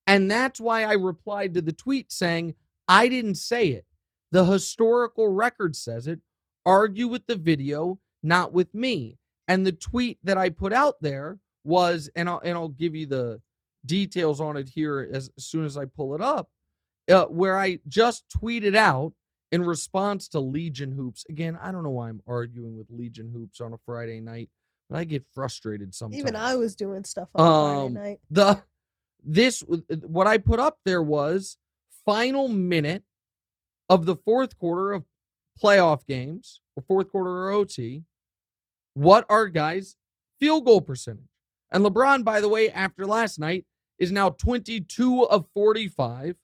And 0.06 0.30
that's 0.30 0.60
why 0.60 0.84
I 0.84 0.94
replied 0.94 1.54
to 1.54 1.62
the 1.62 1.72
tweet 1.72 2.12
saying, 2.12 2.56
I 2.88 3.08
didn't 3.08 3.36
say 3.36 3.70
it. 3.70 3.86
The 4.32 4.44
historical 4.44 5.30
record 5.30 5.76
says 5.76 6.06
it. 6.08 6.20
Argue 6.66 7.08
with 7.08 7.28
the 7.28 7.38
video, 7.38 8.00
not 8.22 8.52
with 8.52 8.74
me. 8.74 9.18
And 9.48 9.66
the 9.66 9.72
tweet 9.72 10.20
that 10.24 10.38
I 10.38 10.50
put 10.50 10.74
out 10.74 10.96
there 11.00 11.40
was, 11.64 12.10
and 12.14 12.28
I'll, 12.28 12.42
and 12.44 12.58
I'll 12.58 12.68
give 12.68 12.94
you 12.94 13.06
the 13.06 13.42
details 13.86 14.42
on 14.42 14.58
it 14.58 14.68
here 14.68 15.08
as, 15.14 15.30
as 15.38 15.46
soon 15.46 15.64
as 15.64 15.78
I 15.78 15.86
pull 15.86 16.14
it 16.14 16.22
up, 16.22 16.50
uh, 17.10 17.26
where 17.26 17.58
I 17.58 17.80
just 17.88 18.26
tweeted 18.30 18.76
out 18.76 19.14
in 19.56 19.64
response 19.64 20.28
to 20.30 20.40
Legion 20.40 20.92
Hoops. 20.92 21.26
Again, 21.30 21.58
I 21.62 21.72
don't 21.72 21.84
know 21.84 21.90
why 21.92 22.10
I'm 22.10 22.22
arguing 22.28 22.78
with 22.78 22.88
Legion 22.90 23.30
Hoops 23.34 23.62
on 23.62 23.72
a 23.74 23.78
Friday 23.86 24.20
night, 24.20 24.50
but 24.90 24.98
I 24.98 25.04
get 25.06 25.26
frustrated 25.34 25.96
sometimes 25.96 26.20
Even 26.20 26.36
I 26.36 26.56
was 26.56 26.76
doing 26.76 27.04
stuff 27.06 27.30
on 27.34 27.46
Um, 27.46 27.94
Friday 27.94 28.10
night. 28.10 28.20
the 28.30 28.64
this 29.24 29.64
what 30.06 30.28
I 30.28 30.38
put 30.38 30.60
up 30.60 30.78
there 30.86 31.02
was 31.02 31.58
final 32.06 32.48
minute 32.48 33.04
of 33.90 34.06
the 34.06 34.16
fourth 34.16 34.58
quarter 34.60 34.92
of 34.92 35.04
playoff 35.62 36.06
games 36.06 36.62
or 36.76 36.84
fourth 36.84 37.10
quarter 37.10 37.32
or 37.32 37.50
OT. 37.52 38.04
What 38.94 39.26
are 39.30 39.48
guys' 39.48 39.96
field 40.40 40.66
goal 40.66 40.82
percentage? 40.82 41.30
And 41.72 41.84
LeBron, 41.84 42.24
by 42.24 42.42
the 42.42 42.50
way, 42.50 42.70
after 42.70 43.06
last 43.06 43.40
night, 43.40 43.66
is 43.98 44.12
now 44.12 44.30
22 44.30 45.24
of 45.24 45.48
45. 45.54 46.36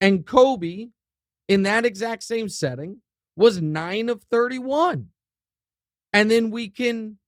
And 0.00 0.24
Kobe, 0.24 0.88
in 1.50 1.64
that 1.64 1.84
exact 1.84 2.22
same 2.22 2.48
setting, 2.48 2.98
was 3.36 3.60
9 3.60 4.08
of 4.08 4.22
31. 4.30 5.08
And 6.12 6.30
then 6.30 6.50
we 6.50 6.68
can 6.68 7.18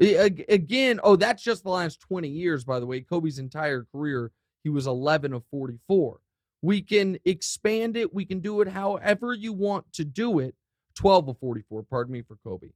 Again, 0.00 1.00
oh, 1.02 1.16
that's 1.16 1.42
just 1.42 1.64
the 1.64 1.70
last 1.70 2.00
20 2.00 2.28
years, 2.28 2.64
by 2.64 2.78
the 2.78 2.86
way. 2.86 3.00
Kobe's 3.00 3.40
entire 3.40 3.84
career, 3.90 4.30
he 4.62 4.70
was 4.70 4.86
11 4.86 5.32
of 5.32 5.42
44. 5.50 6.20
We 6.62 6.82
can 6.82 7.18
expand 7.24 7.96
it. 7.96 8.14
We 8.14 8.24
can 8.24 8.38
do 8.38 8.60
it 8.60 8.68
however 8.68 9.32
you 9.32 9.52
want 9.52 9.92
to 9.94 10.04
do 10.04 10.38
it. 10.38 10.54
12 10.94 11.28
of 11.28 11.38
44, 11.38 11.82
pardon 11.82 12.12
me 12.12 12.22
for 12.22 12.36
Kobe. 12.44 12.68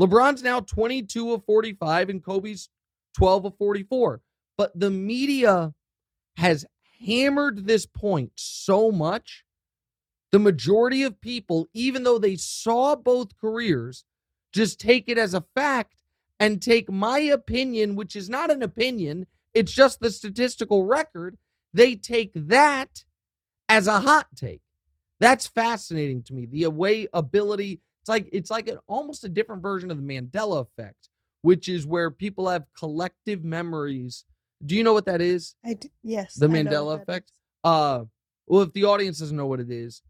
LeBron's 0.00 0.42
now 0.42 0.60
22 0.60 1.32
of 1.32 1.44
45, 1.44 2.10
and 2.10 2.24
Kobe's 2.24 2.68
12 3.16 3.46
of 3.46 3.56
44. 3.58 4.20
But 4.58 4.78
the 4.78 4.90
media 4.90 5.72
has 6.36 6.66
hammered 7.00 7.66
this 7.66 7.86
point 7.86 8.32
so 8.34 8.90
much. 8.90 9.44
The 10.36 10.40
majority 10.40 11.02
of 11.02 11.18
people, 11.18 11.66
even 11.72 12.02
though 12.02 12.18
they 12.18 12.36
saw 12.36 12.94
both 12.94 13.38
careers, 13.40 14.04
just 14.52 14.78
take 14.78 15.08
it 15.08 15.16
as 15.16 15.32
a 15.32 15.46
fact 15.54 15.94
and 16.38 16.60
take 16.60 16.92
my 16.92 17.20
opinion, 17.20 17.96
which 17.96 18.14
is 18.14 18.28
not 18.28 18.50
an 18.50 18.62
opinion, 18.62 19.28
it's 19.54 19.72
just 19.72 19.98
the 19.98 20.10
statistical 20.10 20.84
record. 20.84 21.38
They 21.72 21.94
take 21.94 22.32
that 22.34 23.04
as 23.70 23.86
a 23.86 24.00
hot 24.00 24.26
take. 24.36 24.60
That's 25.20 25.46
fascinating 25.46 26.22
to 26.24 26.34
me. 26.34 26.44
The 26.44 26.64
away 26.64 27.08
ability, 27.14 27.80
it's 28.02 28.08
like 28.10 28.28
it's 28.30 28.50
like 28.50 28.68
an, 28.68 28.76
almost 28.86 29.24
a 29.24 29.30
different 29.30 29.62
version 29.62 29.90
of 29.90 29.96
the 29.96 30.02
Mandela 30.02 30.60
effect, 30.60 31.08
which 31.40 31.66
is 31.66 31.86
where 31.86 32.10
people 32.10 32.46
have 32.50 32.66
collective 32.78 33.42
memories. 33.42 34.26
Do 34.66 34.76
you 34.76 34.84
know 34.84 34.92
what 34.92 35.06
that 35.06 35.22
is? 35.22 35.54
I 35.64 35.72
d- 35.72 35.90
yes. 36.02 36.34
The 36.34 36.48
Mandela 36.48 37.00
effect? 37.00 37.32
uh 37.64 38.04
well 38.46 38.60
if 38.60 38.72
the 38.74 38.84
audience 38.84 39.18
doesn't 39.20 39.34
know 39.38 39.46
what 39.46 39.60
it 39.60 39.70
is 39.70 40.02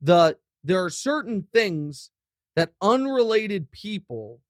the 0.00 0.36
there 0.64 0.84
are 0.84 0.90
certain 0.90 1.46
things 1.52 2.10
that 2.56 2.72
unrelated 2.82 3.70
people 3.70 4.40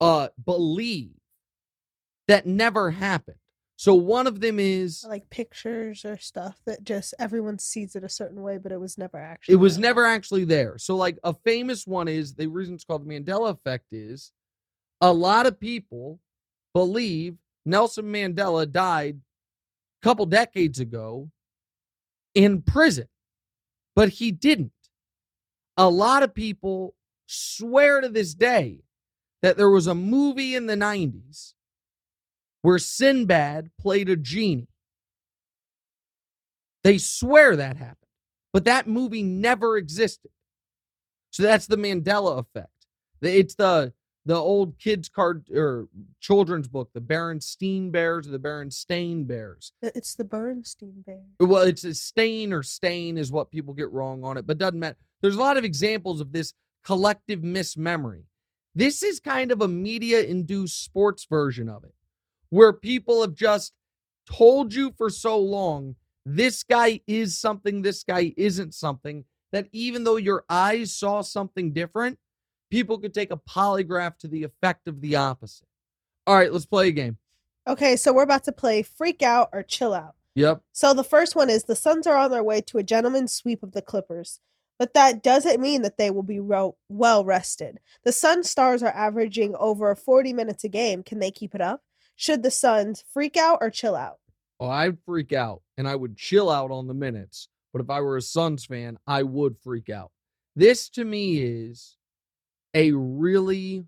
uh 0.00 0.28
believe 0.44 1.14
that 2.28 2.46
never 2.46 2.90
happened 2.90 3.36
So 3.76 3.94
one 3.94 4.26
of 4.28 4.40
them 4.40 4.58
is 4.60 5.04
like 5.08 5.28
pictures 5.30 6.04
or 6.04 6.16
stuff 6.16 6.60
that 6.66 6.84
just 6.84 7.14
everyone 7.18 7.58
sees 7.58 7.96
it 7.96 8.04
a 8.04 8.08
certain 8.08 8.40
way, 8.40 8.58
but 8.58 8.70
it 8.70 8.80
was 8.80 8.96
never 8.96 9.18
actually. 9.18 9.54
it 9.54 9.56
was 9.56 9.74
there. 9.76 9.82
never 9.82 10.06
actually 10.06 10.44
there. 10.44 10.78
So 10.78 10.94
like 10.96 11.18
a 11.24 11.34
famous 11.34 11.84
one 11.86 12.06
is 12.06 12.34
the 12.34 12.46
reason 12.46 12.74
it's 12.74 12.84
called 12.84 13.04
the 13.04 13.12
Mandela 13.12 13.50
effect 13.50 13.86
is 13.92 14.30
a 15.00 15.12
lot 15.12 15.46
of 15.46 15.58
people 15.58 16.20
believe 16.74 17.36
Nelson 17.66 18.04
Mandela 18.06 18.70
died 18.70 19.18
a 20.02 20.06
couple 20.06 20.26
decades 20.26 20.78
ago 20.78 21.28
in 22.34 22.62
prison, 22.62 23.08
but 23.94 24.10
he 24.10 24.30
didn't. 24.30 24.72
A 25.76 25.88
lot 25.88 26.22
of 26.22 26.34
people 26.34 26.94
swear 27.26 28.00
to 28.00 28.08
this 28.08 28.34
day 28.34 28.84
that 29.40 29.56
there 29.56 29.70
was 29.70 29.86
a 29.86 29.94
movie 29.94 30.54
in 30.54 30.66
the 30.66 30.76
90s 30.76 31.54
where 32.62 32.78
Sinbad 32.78 33.70
played 33.80 34.08
a 34.08 34.16
genie. 34.16 34.68
They 36.84 36.98
swear 36.98 37.56
that 37.56 37.76
happened, 37.76 37.96
but 38.52 38.64
that 38.64 38.86
movie 38.88 39.22
never 39.22 39.76
existed. 39.76 40.30
So 41.30 41.42
that's 41.42 41.66
the 41.66 41.76
Mandela 41.76 42.38
effect. 42.38 42.68
It's 43.20 43.54
the 43.54 43.92
the 44.24 44.36
old 44.36 44.78
kids 44.78 45.08
card 45.08 45.50
or 45.50 45.88
children's 46.20 46.68
book, 46.68 46.90
the 46.94 47.00
Berenstain 47.00 47.90
Bears 47.90 48.28
or 48.28 48.30
the 48.30 48.38
Berenstain 48.38 49.26
Bears. 49.26 49.72
It's 49.82 50.14
the 50.14 50.24
Bernstein 50.24 51.02
Bear. 51.04 51.22
Well, 51.40 51.62
it's 51.62 51.84
a 51.84 51.94
stain 51.94 52.52
or 52.52 52.62
stain 52.62 53.18
is 53.18 53.32
what 53.32 53.50
people 53.50 53.74
get 53.74 53.90
wrong 53.90 54.22
on 54.22 54.36
it, 54.36 54.46
but 54.46 54.58
doesn't 54.58 54.78
matter. 54.78 54.96
There's 55.20 55.36
a 55.36 55.40
lot 55.40 55.56
of 55.56 55.64
examples 55.64 56.20
of 56.20 56.32
this 56.32 56.54
collective 56.84 57.42
mismemory. 57.42 58.24
This 58.74 59.02
is 59.02 59.20
kind 59.20 59.52
of 59.52 59.60
a 59.60 59.68
media 59.68 60.22
induced 60.22 60.84
sports 60.84 61.26
version 61.28 61.68
of 61.68 61.84
it, 61.84 61.94
where 62.50 62.72
people 62.72 63.22
have 63.22 63.34
just 63.34 63.72
told 64.30 64.72
you 64.72 64.92
for 64.96 65.10
so 65.10 65.38
long 65.38 65.96
this 66.24 66.62
guy 66.62 67.00
is 67.06 67.36
something, 67.36 67.82
this 67.82 68.04
guy 68.04 68.32
isn't 68.36 68.72
something, 68.72 69.24
that 69.50 69.66
even 69.72 70.04
though 70.04 70.16
your 70.16 70.44
eyes 70.48 70.94
saw 70.94 71.20
something 71.20 71.72
different, 71.72 72.18
people 72.72 72.98
could 72.98 73.12
take 73.12 73.30
a 73.30 73.36
polygraph 73.36 74.16
to 74.16 74.26
the 74.26 74.44
effect 74.44 74.88
of 74.88 75.02
the 75.02 75.14
opposite. 75.14 75.68
All 76.26 76.34
right, 76.34 76.50
let's 76.50 76.64
play 76.64 76.88
a 76.88 76.92
game. 76.92 77.18
Okay, 77.68 77.96
so 77.96 78.14
we're 78.14 78.22
about 78.22 78.44
to 78.44 78.52
play 78.52 78.82
Freak 78.82 79.22
Out 79.22 79.50
or 79.52 79.62
Chill 79.62 79.92
Out. 79.92 80.14
Yep. 80.36 80.62
So 80.72 80.94
the 80.94 81.04
first 81.04 81.36
one 81.36 81.50
is 81.50 81.64
the 81.64 81.76
Suns 81.76 82.06
are 82.06 82.16
on 82.16 82.30
their 82.30 82.42
way 82.42 82.62
to 82.62 82.78
a 82.78 82.82
gentleman's 82.82 83.34
sweep 83.34 83.62
of 83.62 83.72
the 83.72 83.82
Clippers, 83.82 84.40
but 84.78 84.94
that 84.94 85.22
doesn't 85.22 85.60
mean 85.60 85.82
that 85.82 85.98
they 85.98 86.10
will 86.10 86.22
be 86.22 86.40
ro- 86.40 86.78
well 86.88 87.26
rested. 87.26 87.78
The 88.04 88.12
Sun 88.12 88.44
stars 88.44 88.82
are 88.82 88.88
averaging 88.88 89.54
over 89.56 89.94
40 89.94 90.32
minutes 90.32 90.64
a 90.64 90.70
game. 90.70 91.02
Can 91.02 91.18
they 91.18 91.30
keep 91.30 91.54
it 91.54 91.60
up? 91.60 91.82
Should 92.16 92.42
the 92.42 92.50
Suns 92.50 93.04
freak 93.12 93.36
out 93.36 93.58
or 93.60 93.68
chill 93.68 93.94
out? 93.94 94.16
Oh, 94.58 94.70
I'd 94.70 94.96
freak 95.04 95.34
out 95.34 95.60
and 95.76 95.86
I 95.86 95.94
would 95.94 96.16
chill 96.16 96.48
out 96.48 96.70
on 96.70 96.86
the 96.86 96.94
minutes. 96.94 97.48
But 97.74 97.82
if 97.82 97.90
I 97.90 98.00
were 98.00 98.16
a 98.16 98.22
Suns 98.22 98.64
fan, 98.64 98.98
I 99.06 99.24
would 99.24 99.58
freak 99.62 99.90
out. 99.90 100.10
This 100.56 100.88
to 100.90 101.04
me 101.04 101.38
is 101.42 101.98
a 102.74 102.92
really 102.92 103.84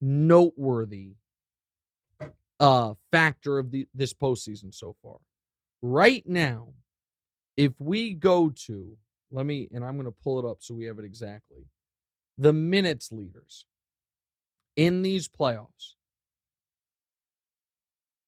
noteworthy 0.00 1.14
uh 2.60 2.94
factor 3.10 3.58
of 3.58 3.70
the 3.70 3.86
this 3.94 4.14
postseason 4.14 4.72
so 4.74 4.94
far. 5.02 5.16
Right 5.82 6.26
now, 6.26 6.68
if 7.56 7.72
we 7.78 8.14
go 8.14 8.50
to 8.66 8.96
let 9.30 9.46
me 9.46 9.68
and 9.72 9.84
I'm 9.84 9.96
gonna 9.96 10.10
pull 10.10 10.38
it 10.38 10.48
up 10.48 10.58
so 10.60 10.74
we 10.74 10.84
have 10.86 10.98
it 10.98 11.04
exactly. 11.04 11.64
The 12.38 12.52
minutes 12.52 13.10
leaders 13.12 13.66
in 14.76 15.02
these 15.02 15.28
playoffs. 15.28 15.94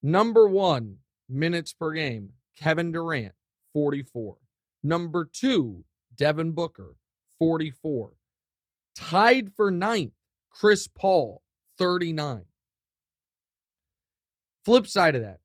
Number 0.03 0.49
one, 0.49 0.97
minutes 1.29 1.73
per 1.73 1.93
game, 1.93 2.31
Kevin 2.57 2.93
Durant, 2.93 3.35
44. 3.73 4.37
Number 4.83 5.29
two, 5.31 5.85
Devin 6.17 6.53
Booker, 6.53 6.97
44. 7.39 8.13
Tied 8.99 9.53
for 9.55 9.71
ninth, 9.71 10.13
Chris 10.51 10.89
Paul, 10.89 11.41
39. 11.79 12.47
Flip 14.65 14.87
side 14.89 15.15
of 15.15 15.23
that, 15.23 15.39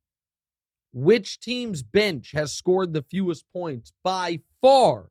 which 0.91 1.39
team's 1.39 1.83
bench 1.83 2.31
has 2.33 2.51
scored 2.51 2.93
the 2.93 3.03
fewest 3.03 3.45
points 3.53 3.93
by 4.03 4.39
far 4.59 5.09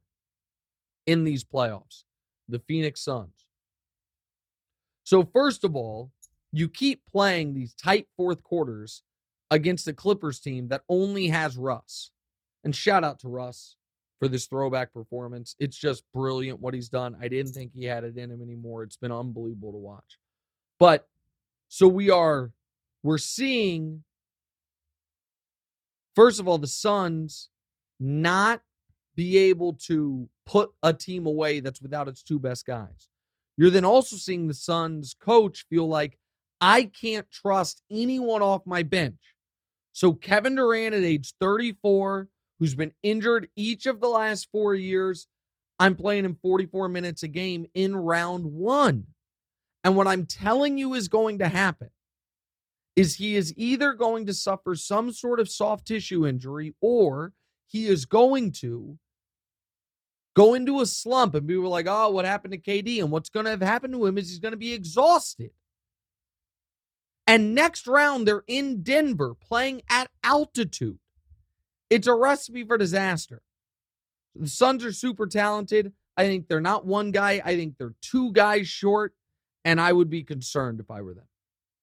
in 1.06 1.22
these 1.22 1.44
playoffs? 1.44 2.02
The 2.48 2.58
Phoenix 2.58 3.00
Suns. 3.00 3.46
So, 5.04 5.22
first 5.22 5.62
of 5.62 5.76
all, 5.76 6.10
you 6.50 6.68
keep 6.68 7.02
playing 7.06 7.54
these 7.54 7.74
tight 7.74 8.08
fourth 8.16 8.42
quarters 8.42 9.04
against 9.52 9.84
the 9.84 9.94
Clippers 9.94 10.40
team 10.40 10.66
that 10.68 10.82
only 10.88 11.28
has 11.28 11.56
Russ. 11.56 12.10
And 12.64 12.74
shout 12.74 13.04
out 13.04 13.20
to 13.20 13.28
Russ 13.28 13.76
for 14.22 14.28
this 14.28 14.46
throwback 14.46 14.92
performance. 14.94 15.56
It's 15.58 15.76
just 15.76 16.04
brilliant 16.14 16.60
what 16.60 16.74
he's 16.74 16.88
done. 16.88 17.16
I 17.20 17.26
didn't 17.26 17.54
think 17.54 17.72
he 17.74 17.86
had 17.86 18.04
it 18.04 18.16
in 18.16 18.30
him 18.30 18.40
anymore. 18.40 18.84
It's 18.84 18.96
been 18.96 19.10
unbelievable 19.10 19.72
to 19.72 19.78
watch. 19.78 20.20
But 20.78 21.08
so 21.66 21.88
we 21.88 22.08
are 22.08 22.52
we're 23.02 23.18
seeing 23.18 24.04
first 26.14 26.38
of 26.38 26.46
all 26.46 26.58
the 26.58 26.68
Suns 26.68 27.48
not 27.98 28.62
be 29.16 29.38
able 29.38 29.72
to 29.88 30.28
put 30.46 30.70
a 30.84 30.92
team 30.92 31.26
away 31.26 31.58
that's 31.58 31.82
without 31.82 32.06
its 32.06 32.22
two 32.22 32.38
best 32.38 32.64
guys. 32.64 33.08
You're 33.56 33.70
then 33.70 33.84
also 33.84 34.14
seeing 34.14 34.46
the 34.46 34.54
Suns 34.54 35.16
coach 35.18 35.66
feel 35.68 35.88
like 35.88 36.16
I 36.60 36.84
can't 36.84 37.28
trust 37.32 37.82
anyone 37.90 38.40
off 38.40 38.62
my 38.66 38.84
bench. 38.84 39.34
So 39.92 40.12
Kevin 40.12 40.54
Durant 40.54 40.94
at 40.94 41.02
age 41.02 41.34
34, 41.40 42.28
who's 42.62 42.76
been 42.76 42.92
injured 43.02 43.48
each 43.56 43.86
of 43.86 44.00
the 44.00 44.08
last 44.08 44.46
four 44.52 44.72
years, 44.72 45.26
I'm 45.80 45.96
playing 45.96 46.24
him 46.24 46.38
44 46.40 46.88
minutes 46.88 47.24
a 47.24 47.28
game 47.28 47.66
in 47.74 47.96
round 47.96 48.44
one. 48.44 49.08
And 49.82 49.96
what 49.96 50.06
I'm 50.06 50.26
telling 50.26 50.78
you 50.78 50.94
is 50.94 51.08
going 51.08 51.40
to 51.40 51.48
happen 51.48 51.90
is 52.94 53.16
he 53.16 53.34
is 53.34 53.52
either 53.56 53.94
going 53.94 54.26
to 54.26 54.32
suffer 54.32 54.76
some 54.76 55.10
sort 55.10 55.40
of 55.40 55.48
soft 55.48 55.88
tissue 55.88 56.24
injury 56.24 56.76
or 56.80 57.32
he 57.66 57.88
is 57.88 58.04
going 58.04 58.52
to 58.52 58.96
go 60.36 60.54
into 60.54 60.80
a 60.80 60.86
slump 60.86 61.34
and 61.34 61.48
people 61.48 61.64
are 61.64 61.68
like, 61.68 61.86
oh, 61.88 62.10
what 62.10 62.24
happened 62.24 62.52
to 62.52 62.60
KD? 62.60 63.00
And 63.00 63.10
what's 63.10 63.28
going 63.28 63.46
to 63.46 63.50
have 63.50 63.60
happened 63.60 63.94
to 63.94 64.06
him 64.06 64.18
is 64.18 64.28
he's 64.28 64.38
going 64.38 64.52
to 64.52 64.56
be 64.56 64.72
exhausted. 64.72 65.50
And 67.26 67.56
next 67.56 67.88
round, 67.88 68.28
they're 68.28 68.44
in 68.46 68.84
Denver 68.84 69.34
playing 69.34 69.82
at 69.90 70.10
altitude. 70.22 71.00
It's 71.92 72.06
a 72.06 72.14
recipe 72.14 72.64
for 72.64 72.78
disaster. 72.78 73.42
The 74.34 74.48
Suns 74.48 74.82
are 74.82 74.92
super 74.92 75.26
talented. 75.26 75.92
I 76.16 76.26
think 76.26 76.48
they're 76.48 76.58
not 76.58 76.86
one 76.86 77.10
guy. 77.10 77.42
I 77.44 77.54
think 77.54 77.76
they're 77.76 77.94
two 78.00 78.32
guys 78.32 78.66
short. 78.66 79.12
And 79.66 79.78
I 79.78 79.92
would 79.92 80.08
be 80.08 80.22
concerned 80.22 80.80
if 80.80 80.90
I 80.90 81.02
were 81.02 81.12
them. 81.12 81.28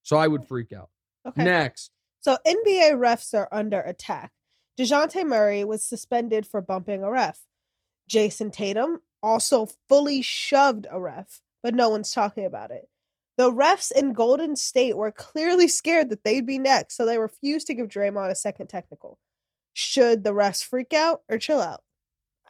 So 0.01 0.17
I 0.17 0.27
would 0.27 0.47
freak 0.47 0.73
out. 0.73 0.89
Okay. 1.27 1.43
Next. 1.43 1.91
So 2.21 2.37
NBA 2.47 2.93
refs 2.93 3.35
are 3.35 3.47
under 3.51 3.81
attack. 3.81 4.31
Dejounte 4.79 5.23
Murray 5.27 5.63
was 5.63 5.83
suspended 5.83 6.47
for 6.47 6.59
bumping 6.59 7.03
a 7.03 7.11
ref. 7.11 7.41
Jayson 8.09 8.51
Tatum 8.51 9.01
also 9.21 9.67
fully 9.87 10.23
shoved 10.23 10.87
a 10.89 10.99
ref, 10.99 11.39
but 11.61 11.75
no 11.75 11.89
one's 11.89 12.11
talking 12.11 12.45
about 12.45 12.71
it. 12.71 12.89
The 13.37 13.51
refs 13.51 13.91
in 13.91 14.13
Golden 14.13 14.55
State 14.55 14.97
were 14.97 15.11
clearly 15.11 15.67
scared 15.67 16.09
that 16.09 16.23
they'd 16.23 16.47
be 16.47 16.57
next, 16.57 16.97
so 16.97 17.05
they 17.05 17.19
refused 17.19 17.67
to 17.67 17.75
give 17.75 17.89
Draymond 17.89 18.31
a 18.31 18.35
second 18.35 18.67
technical. 18.67 19.19
Should 19.73 20.23
the 20.23 20.33
refs 20.33 20.63
freak 20.63 20.93
out 20.93 21.21
or 21.29 21.37
chill 21.37 21.61
out? 21.61 21.83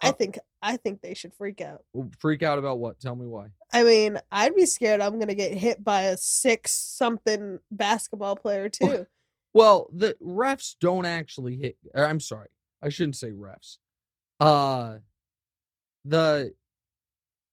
I 0.01 0.09
Uh, 0.09 0.11
think 0.13 0.39
I 0.61 0.77
think 0.77 1.01
they 1.01 1.13
should 1.13 1.33
freak 1.33 1.61
out. 1.61 1.85
Freak 2.19 2.43
out 2.43 2.59
about 2.59 2.79
what? 2.79 2.99
Tell 2.99 3.15
me 3.15 3.25
why. 3.27 3.47
I 3.71 3.83
mean, 3.83 4.19
I'd 4.31 4.55
be 4.55 4.65
scared 4.65 4.99
I'm 5.01 5.19
gonna 5.19 5.35
get 5.35 5.53
hit 5.53 5.83
by 5.83 6.03
a 6.03 6.17
six 6.17 6.71
something 6.71 7.59
basketball 7.71 8.35
player 8.35 8.69
too. 8.69 9.05
Well, 9.53 9.89
the 9.91 10.15
refs 10.21 10.75
don't 10.79 11.05
actually 11.05 11.57
hit. 11.57 11.77
I'm 11.95 12.19
sorry, 12.19 12.49
I 12.83 12.89
shouldn't 12.89 13.15
say 13.15 13.31
refs. 13.31 13.77
Uh, 14.39 14.99
the 16.05 16.53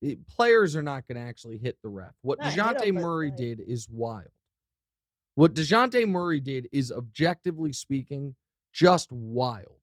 the 0.02 0.16
players 0.28 0.76
are 0.76 0.82
not 0.82 1.08
going 1.08 1.16
to 1.16 1.26
actually 1.26 1.56
hit 1.56 1.78
the 1.82 1.88
ref. 1.88 2.12
What 2.20 2.38
Dejounte 2.38 2.92
Murray 2.92 3.30
did 3.30 3.60
is 3.66 3.88
wild. 3.88 4.28
What 5.36 5.54
Dejounte 5.54 6.06
Murray 6.06 6.38
did 6.38 6.68
is 6.70 6.92
objectively 6.92 7.72
speaking 7.72 8.36
just 8.76 9.10
wild, 9.10 9.80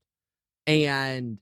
and 0.68 1.40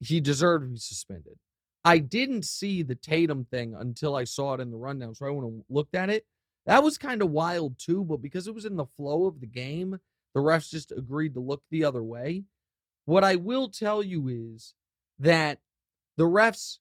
he 0.00 0.20
deserved 0.20 0.64
to 0.64 0.68
be 0.70 0.78
suspended. 0.78 1.38
I 1.84 1.98
didn't 1.98 2.46
see 2.46 2.82
the 2.82 2.94
Tatum 2.94 3.44
thing 3.44 3.74
until 3.78 4.16
I 4.16 4.24
saw 4.24 4.54
it 4.54 4.60
in 4.60 4.70
the 4.70 4.78
rundown, 4.78 5.14
so 5.14 5.26
I 5.26 5.30
went 5.30 5.46
and 5.46 5.64
looked 5.68 5.94
at 5.94 6.08
it. 6.08 6.24
That 6.64 6.82
was 6.82 6.96
kind 6.96 7.20
of 7.20 7.30
wild 7.30 7.78
too, 7.78 8.04
but 8.04 8.22
because 8.22 8.48
it 8.48 8.54
was 8.54 8.64
in 8.64 8.76
the 8.76 8.86
flow 8.96 9.26
of 9.26 9.40
the 9.40 9.46
game, 9.46 9.98
the 10.34 10.40
refs 10.40 10.70
just 10.70 10.92
agreed 10.92 11.34
to 11.34 11.40
look 11.40 11.62
the 11.70 11.84
other 11.84 12.02
way. 12.02 12.44
What 13.04 13.22
I 13.22 13.36
will 13.36 13.68
tell 13.68 14.02
you 14.02 14.28
is 14.54 14.72
that 15.18 15.58
the 16.16 16.24
refs, 16.24 16.78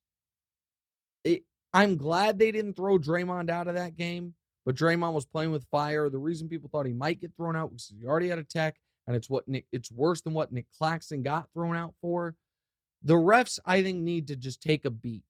it, 1.25 1.43
I'm 1.73 1.97
glad 1.97 2.39
they 2.39 2.51
didn't 2.51 2.77
throw 2.77 2.97
Draymond 2.97 3.49
out 3.49 3.67
of 3.67 3.75
that 3.75 3.97
game, 3.97 4.35
but 4.65 4.75
Draymond 4.75 5.13
was 5.13 5.25
playing 5.25 5.51
with 5.51 5.67
fire. 5.69 6.09
The 6.09 6.17
reason 6.17 6.47
people 6.47 6.69
thought 6.71 6.87
he 6.87 6.93
might 6.93 7.19
get 7.19 7.33
thrown 7.35 7.57
out 7.57 7.73
was 7.73 7.91
he 7.99 8.07
already 8.07 8.29
had 8.29 8.39
a 8.39 8.43
tech 8.43 8.77
and 9.07 9.15
it's 9.15 9.29
what 9.29 9.47
Nick. 9.47 9.65
It's 9.71 9.91
worse 9.91 10.21
than 10.21 10.33
what 10.33 10.51
Nick 10.51 10.65
Claxton 10.77 11.23
got 11.23 11.49
thrown 11.53 11.75
out 11.75 11.93
for. 12.01 12.35
The 13.03 13.13
refs, 13.13 13.59
I 13.65 13.83
think, 13.83 13.99
need 13.99 14.27
to 14.27 14.35
just 14.35 14.61
take 14.61 14.85
a 14.85 14.89
beat. 14.89 15.23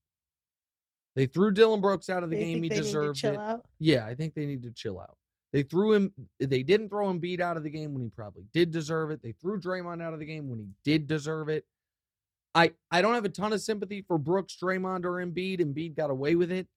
They 1.16 1.26
threw 1.26 1.52
Dillon 1.52 1.82
Brooks 1.82 2.10
out 2.10 2.24
of 2.24 2.30
the 2.30 2.38
you 2.38 2.44
game. 2.44 2.64
He 2.64 2.70
think 2.70 2.74
they 2.74 2.76
need 2.78 2.82
to 2.82 2.84
deserved 2.84 3.24
it. 3.24 3.38
out? 3.38 3.66
Yeah, 3.80 4.06
I 4.06 4.16
think 4.16 4.34
they 4.34 4.46
need 4.46 4.64
to 4.64 4.72
chill 4.72 5.00
out. 5.00 5.18
They 5.54 5.64
threw 5.64 5.94
him. 5.94 6.14
They 6.40 6.64
didn't 6.64 6.90
throw 6.90 7.10
him 7.10 7.20
beat 7.20 7.40
out 7.40 7.56
of 7.56 7.64
the 7.64 7.70
game 7.70 7.94
when 7.94 8.04
he 8.04 8.10
probably 8.10 8.44
did 8.54 8.72
deserve 8.72 9.12
it. 9.12 9.22
They 9.22 9.32
threw 9.34 9.60
Draymond 9.60 10.02
out 10.02 10.14
of 10.14 10.20
the 10.20 10.26
game 10.26 10.50
when 10.50 10.60
he 10.60 10.68
did 10.84 11.08
deserve 11.08 11.50
it. 11.50 11.66
I 12.54 12.72
I 12.92 13.02
don't 13.02 13.14
have 13.14 13.26
a 13.26 13.30
ton 13.30 13.54
of 13.54 13.62
sympathy 13.62 14.02
for 14.02 14.18
Brooks, 14.18 14.58
Draymond, 14.62 15.06
or 15.06 15.26
Embiid. 15.26 15.62
Embiid 15.62 15.96
got 15.96 16.10
away 16.10 16.36
with 16.36 16.52
it, 16.52 16.68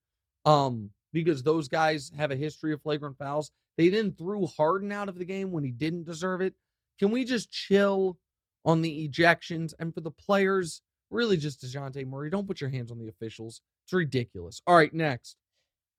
um, 0.45 0.91
because 1.11 1.43
those 1.43 1.67
guys 1.67 2.11
have 2.17 2.31
a 2.31 2.35
history 2.35 2.71
of 2.73 2.81
flagrant 2.81 3.17
fouls. 3.17 3.51
They 3.77 3.89
then 3.89 4.13
threw 4.13 4.45
Harden 4.45 4.91
out 4.91 5.09
of 5.09 5.17
the 5.17 5.25
game 5.25 5.51
when 5.51 5.63
he 5.63 5.71
didn't 5.71 6.05
deserve 6.05 6.41
it. 6.41 6.53
Can 6.99 7.11
we 7.11 7.23
just 7.23 7.51
chill 7.51 8.17
on 8.65 8.81
the 8.81 9.07
ejections 9.07 9.73
and 9.79 9.93
for 9.93 10.01
the 10.01 10.11
players? 10.11 10.81
Really, 11.09 11.37
just 11.37 11.63
Dejounte 11.63 12.05
Murray. 12.05 12.29
Don't 12.29 12.47
put 12.47 12.61
your 12.61 12.69
hands 12.69 12.91
on 12.91 12.99
the 12.99 13.07
officials. 13.07 13.61
It's 13.85 13.93
ridiculous. 13.93 14.61
All 14.67 14.75
right, 14.75 14.93
next. 14.93 15.37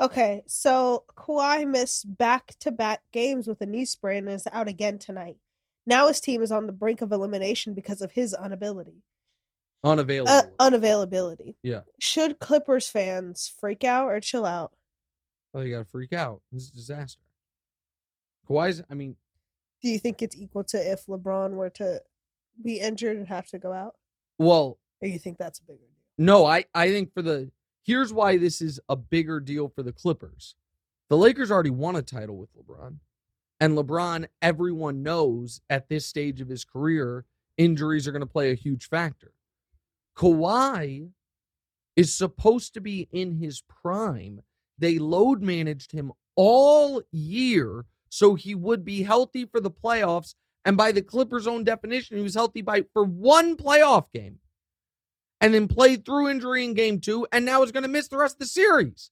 Okay, 0.01 0.43
so 0.47 1.05
Kawhi 1.17 1.67
missed 1.67 2.17
back 2.17 2.55
to 2.61 2.71
back 2.71 3.01
games 3.13 3.47
with 3.47 3.61
a 3.61 3.67
knee 3.67 3.85
sprain 3.85 4.29
and 4.29 4.37
is 4.37 4.47
out 4.53 4.69
again 4.69 4.99
tonight. 4.99 5.37
Now 5.87 6.09
his 6.09 6.21
team 6.21 6.43
is 6.43 6.53
on 6.53 6.67
the 6.67 6.73
brink 6.73 7.03
of 7.03 7.13
elimination 7.13 7.75
because 7.75 8.01
of 8.01 8.13
his. 8.13 8.33
Unavailable. 8.33 8.95
Uh, 9.83 10.43
unavailability. 10.59 11.55
Yeah. 11.63 11.81
Should 11.99 12.39
Clippers 12.39 12.89
fans 12.89 13.53
freak 13.61 13.83
out 13.85 14.09
or 14.09 14.21
chill 14.21 14.47
out? 14.47 14.73
Oh, 15.53 15.63
you 15.63 15.75
got 15.75 15.81
to 15.81 15.85
freak 15.91 16.13
out. 16.13 16.43
This 16.53 16.65
is 16.65 16.71
a 16.71 16.75
disaster. 16.75 17.21
Kawhi's, 18.49 18.83
I 18.91 18.95
mean, 18.95 19.17
Do 19.83 19.89
you 19.89 19.99
think 19.99 20.23
it's 20.23 20.37
equal 20.37 20.65
to 20.65 20.79
if 20.93 21.07
LeBron 21.07 21.53
were 21.53 21.71
to 21.71 22.03
be 22.63 22.81
injured 22.81 23.17
and 23.17 23.27
have 23.29 23.47
to 23.49 23.59
go 23.59 23.73
out? 23.73 23.95
well, 24.39 24.79
Or 25.03 25.09
you 25.09 25.19
think 25.19 25.39
that's 25.39 25.59
a 25.59 25.63
bigger 25.65 25.79
deal? 25.79 26.27
no, 26.27 26.45
I, 26.47 26.65
I 26.75 26.89
think 26.91 27.13
for 27.15 27.23
the, 27.23 27.51
here's 27.85 28.13
why 28.13 28.37
this 28.39 28.61
is 28.61 28.81
a 28.89 28.97
bigger 28.97 29.41
deal 29.41 29.69
for 29.69 29.83
the 29.83 29.93
Clippers. 29.93 30.55
The 31.09 31.17
Lakers 31.17 31.51
already 31.51 31.71
won 31.71 31.97
a 31.97 32.03
title 32.03 32.37
with 32.39 32.51
LeBron. 32.55 32.97
And 33.59 33.77
LeBron, 33.77 34.27
everyone 34.41 35.03
knows 35.03 35.61
at 35.69 35.89
this 35.89 36.07
stage 36.07 36.41
of 36.41 36.49
his 36.49 36.65
career, 36.65 37.25
injuries 37.59 38.07
are 38.09 38.13
going 38.13 38.21
to 38.21 38.27
play 38.27 38.51
a 38.51 38.55
huge 38.55 38.89
factor. 38.89 39.33
Kawhi 40.17 41.11
is 41.97 42.15
supposed 42.15 42.75
to 42.75 42.81
be 42.81 43.09
in 43.13 43.33
his 43.37 43.63
prime. 43.63 44.41
They 44.79 44.99
load 44.99 45.43
managed 45.43 45.93
him 45.93 46.13
all 46.37 47.03
year 47.11 47.85
so 48.11 48.35
he 48.35 48.55
would 48.55 48.85
be 48.85 49.03
healthy 49.03 49.47
for 49.47 49.61
the 49.61 49.71
playoffs. 49.71 50.35
And 50.67 50.77
by 50.77 50.93
the 50.93 51.01
Clippers' 51.01 51.47
own 51.47 51.65
definition, 51.65 52.19
he 52.19 52.23
was 52.23 52.35
healthy 52.35 52.61
by 52.61 52.85
for 52.93 53.05
one 53.05 53.57
playoff 53.57 54.13
game. 54.13 54.41
And 55.41 55.55
then 55.55 55.69
played 55.69 56.05
through 56.05 56.29
injury 56.29 56.67
in 56.67 56.75
game 56.75 57.01
two, 57.01 57.27
and 57.33 57.47
now 57.47 57.63
is 57.63 57.73
going 57.73 57.85
to 57.85 57.89
miss 57.89 58.09
the 58.09 58.19
rest 58.19 58.35
of 58.35 58.41
the 58.41 58.47
series. 58.47 59.11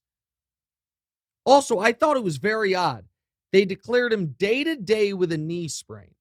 Also, 1.43 1.79
I 1.79 1.91
thought 1.91 2.17
it 2.17 2.23
was 2.23 2.37
very 2.37 2.75
odd. 2.75 3.05
They 3.51 3.65
declared 3.65 4.13
him 4.13 4.35
day 4.37 4.63
to 4.63 4.75
day 4.75 5.13
with 5.13 5.31
a 5.31 5.37
knee 5.39 5.69
sprain, 5.69 6.13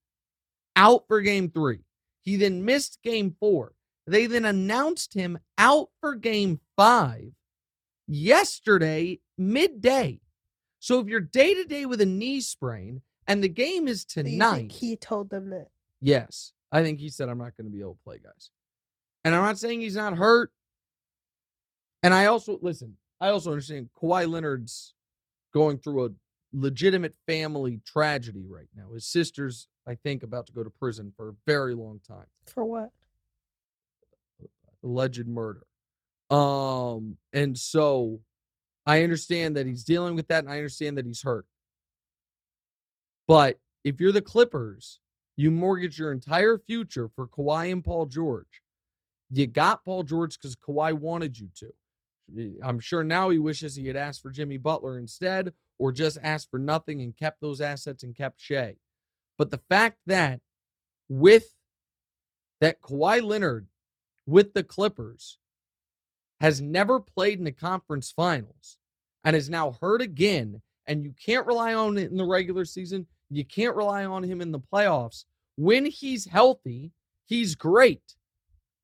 out 0.75 1.07
for 1.07 1.21
game 1.21 1.51
three. 1.51 1.81
He 2.23 2.37
then 2.37 2.65
missed 2.65 3.01
game 3.03 3.37
four. 3.39 3.75
They 4.07 4.25
then 4.25 4.47
announced 4.47 5.13
him 5.13 5.39
out 5.59 5.89
for 6.01 6.15
game 6.15 6.61
five 6.75 7.33
yesterday, 8.07 9.21
midday. 9.37 10.21
So 10.81 11.01
if 11.01 11.07
you're 11.09 11.21
day 11.21 11.55
to 11.55 11.65
day 11.65 11.87
with 11.87 12.01
a 12.01 12.07
knee 12.07 12.41
sprain 12.41 13.03
and 13.27 13.43
the 13.43 13.49
game 13.49 13.89
is 13.89 14.05
Do 14.05 14.21
you 14.21 14.25
think 14.25 14.35
tonight, 14.35 14.73
he 14.73 14.97
told 14.97 15.31
them 15.31 15.51
that? 15.51 15.69
yes, 16.01 16.53
I 16.71 16.83
think 16.83 17.01
he 17.01 17.09
said, 17.09 17.29
I'm 17.29 17.39
not 17.39 17.57
going 17.57 17.67
to 17.67 17.73
be 17.73 17.81
able 17.81 17.95
to 17.95 18.05
play, 18.05 18.19
guys. 18.23 18.51
And 19.25 19.35
I'm 19.35 19.43
not 19.43 19.59
saying 19.59 19.81
he's 19.81 19.97
not 19.97 20.17
hurt. 20.17 20.53
And 22.03 22.15
I 22.15 22.27
also, 22.27 22.59
listen, 22.63 22.97
I 23.21 23.29
also 23.31 23.51
understand 23.51 23.89
Kawhi 24.01 24.29
Leonard's 24.31 24.95
going 25.53 25.79
through 25.79 26.07
a 26.07 26.09
legitimate 26.53 27.15
family 27.27 27.81
tragedy 27.85 28.45
right 28.49 28.69
now. 28.77 28.93
His 28.95 29.07
sister's, 29.07 29.67
I 29.87 29.97
think, 29.97 30.23
about 30.23 30.47
to 30.47 30.53
go 30.53 30.63
to 30.63 30.71
prison 30.71 31.13
for 31.17 31.31
a 31.31 31.33
very 31.47 31.75
long 31.75 32.01
time. 32.07 32.27
For 32.47 32.65
what? 32.65 32.91
alleged 34.85 35.27
murder. 35.27 35.67
Um, 36.31 37.17
and 37.33 37.59
so 37.59 38.21
I 38.89 39.03
understand 39.03 39.55
that 39.57 39.67
he's 39.67 39.85
dealing 39.85 40.15
with 40.15 40.29
that, 40.29 40.45
and 40.45 40.53
I 40.53 40.57
understand 40.57 40.97
that 40.97 41.05
he's 41.05 41.21
hurt. 41.21 41.45
But 43.27 43.61
if 43.85 44.01
you're 44.01 44.13
the 44.13 44.23
Clippers, 44.23 45.01
you 45.37 45.51
mortgage 45.51 45.99
your 45.99 46.11
entire 46.11 46.57
future 46.57 47.11
for 47.15 47.29
Kawhi 47.29 47.71
and 47.71 47.85
Paul 47.85 48.07
George. 48.07 48.63
You 49.31 49.47
got 49.47 49.85
Paul 49.85 50.05
George 50.05 50.39
because 50.39 50.57
Kawhi 50.57 50.95
wanted 50.95 51.39
you 51.39 51.51
to. 51.57 52.55
I'm 52.63 52.81
sure 52.81 53.05
now 53.05 53.29
he 53.29 53.39
wishes 53.39 53.77
he 53.77 53.87
had 53.87 53.97
asked 53.97 54.23
for 54.23 54.31
Jimmy 54.31 54.57
Butler 54.57 54.99
instead, 54.99 55.53
or 55.79 55.93
just 55.93 56.17
asked 56.23 56.51
for 56.51 56.59
nothing 56.59 57.03
and 57.03 57.15
kept 57.15 57.43
those 57.43 57.61
assets 57.61 58.03
and 58.03 58.17
kept 58.17 58.41
Shai. 58.41 58.77
But 59.37 59.51
the 59.51 59.61
fact 59.69 59.99
that 60.07 60.41
with 61.11 61.55
that 62.63 62.81
Kawhi 62.81 63.23
Leonard 63.23 63.67
with 64.25 64.55
the 64.55 64.65
Clippers 64.65 65.39
has 66.41 66.61
never 66.61 67.01
played 67.01 67.39
in 67.39 67.45
the 67.45 67.53
conference 67.53 68.13
finals 68.13 68.79
and 69.25 69.35
is 69.35 69.51
now 69.51 69.77
hurt 69.81 70.01
again, 70.01 70.63
and 70.87 71.05
you 71.05 71.13
can't 71.25 71.47
rely 71.47 71.75
on 71.75 71.99
it 71.99 72.11
in 72.11 72.17
the 72.17 72.25
regular 72.25 72.65
season. 72.65 73.07
You 73.31 73.45
can't 73.45 73.77
rely 73.77 74.05
on 74.05 74.23
him 74.23 74.41
in 74.41 74.53
the 74.53 74.61
playoffs. 74.61 75.25
When 75.57 75.85
he's 75.85 76.25
healthy, 76.27 76.93
he's 77.27 77.55
great, 77.55 78.15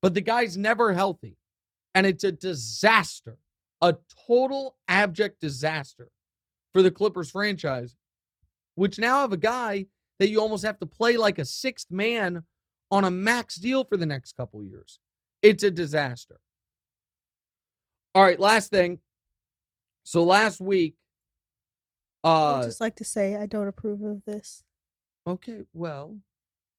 but 0.01 0.13
the 0.13 0.21
guy's 0.21 0.57
never 0.57 0.93
healthy. 0.93 1.37
And 1.93 2.05
it's 2.05 2.25
a 2.25 2.31
disaster, 2.31 3.37
a 3.81 3.95
total 4.27 4.75
abject 4.87 5.39
disaster 5.39 6.09
for 6.73 6.81
the 6.81 6.91
Clippers 6.91 7.31
franchise, 7.31 7.95
which 8.75 8.99
now 8.99 9.21
have 9.21 9.31
a 9.31 9.37
guy 9.37 9.85
that 10.19 10.29
you 10.29 10.41
almost 10.41 10.65
have 10.65 10.79
to 10.79 10.85
play 10.85 11.15
like 11.15 11.39
a 11.39 11.45
sixth 11.45 11.89
man 11.89 12.43
on 12.91 13.05
a 13.05 13.11
max 13.11 13.55
deal 13.55 13.85
for 13.85 13.95
the 13.97 14.05
next 14.05 14.35
couple 14.35 14.63
years. 14.63 14.99
It's 15.41 15.63
a 15.63 15.71
disaster. 15.71 16.39
All 18.15 18.23
right, 18.23 18.39
last 18.39 18.69
thing. 18.69 18.99
So 20.05 20.23
last 20.23 20.61
week, 20.61 20.95
I'd 22.23 22.29
uh, 22.29 22.63
just 22.63 22.79
like 22.79 22.95
to 22.95 23.03
say 23.03 23.35
I 23.35 23.45
don't 23.45 23.67
approve 23.67 24.01
of 24.03 24.23
this. 24.25 24.63
okay, 25.27 25.63
well, 25.73 26.17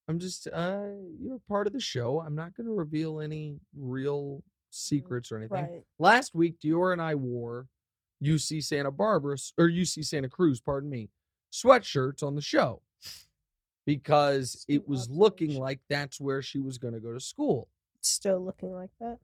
I'm 0.08 0.18
just 0.18 0.48
uh, 0.50 0.86
you're 1.20 1.40
part 1.46 1.66
of 1.66 1.74
the 1.74 1.80
show. 1.80 2.22
I'm 2.26 2.34
not 2.34 2.56
going 2.56 2.66
to 2.66 2.72
reveal 2.72 3.20
any 3.20 3.60
real 3.76 4.42
secrets 4.70 5.30
or 5.30 5.36
anything. 5.36 5.62
Right. 5.62 5.82
Last 5.98 6.34
week, 6.34 6.58
Dior 6.58 6.94
and 6.94 7.02
I 7.02 7.14
wore 7.14 7.66
UC 8.24 8.64
Santa 8.64 8.90
Barbara 8.90 9.36
or 9.58 9.68
UC 9.68 10.06
Santa 10.06 10.30
Cruz, 10.30 10.58
pardon 10.58 10.88
me, 10.88 11.10
sweatshirts 11.52 12.22
on 12.22 12.34
the 12.34 12.40
show 12.40 12.80
because 13.84 14.64
it 14.68 14.88
was 14.88 15.10
looking 15.10 15.60
like 15.60 15.80
that's 15.90 16.18
where 16.18 16.40
she 16.40 16.60
was 16.60 16.78
going 16.78 16.94
to 16.94 17.00
go 17.00 17.12
to 17.12 17.20
school. 17.20 17.68
It's 17.98 18.08
still 18.08 18.42
looking 18.42 18.72
like 18.72 18.90
that. 19.00 19.18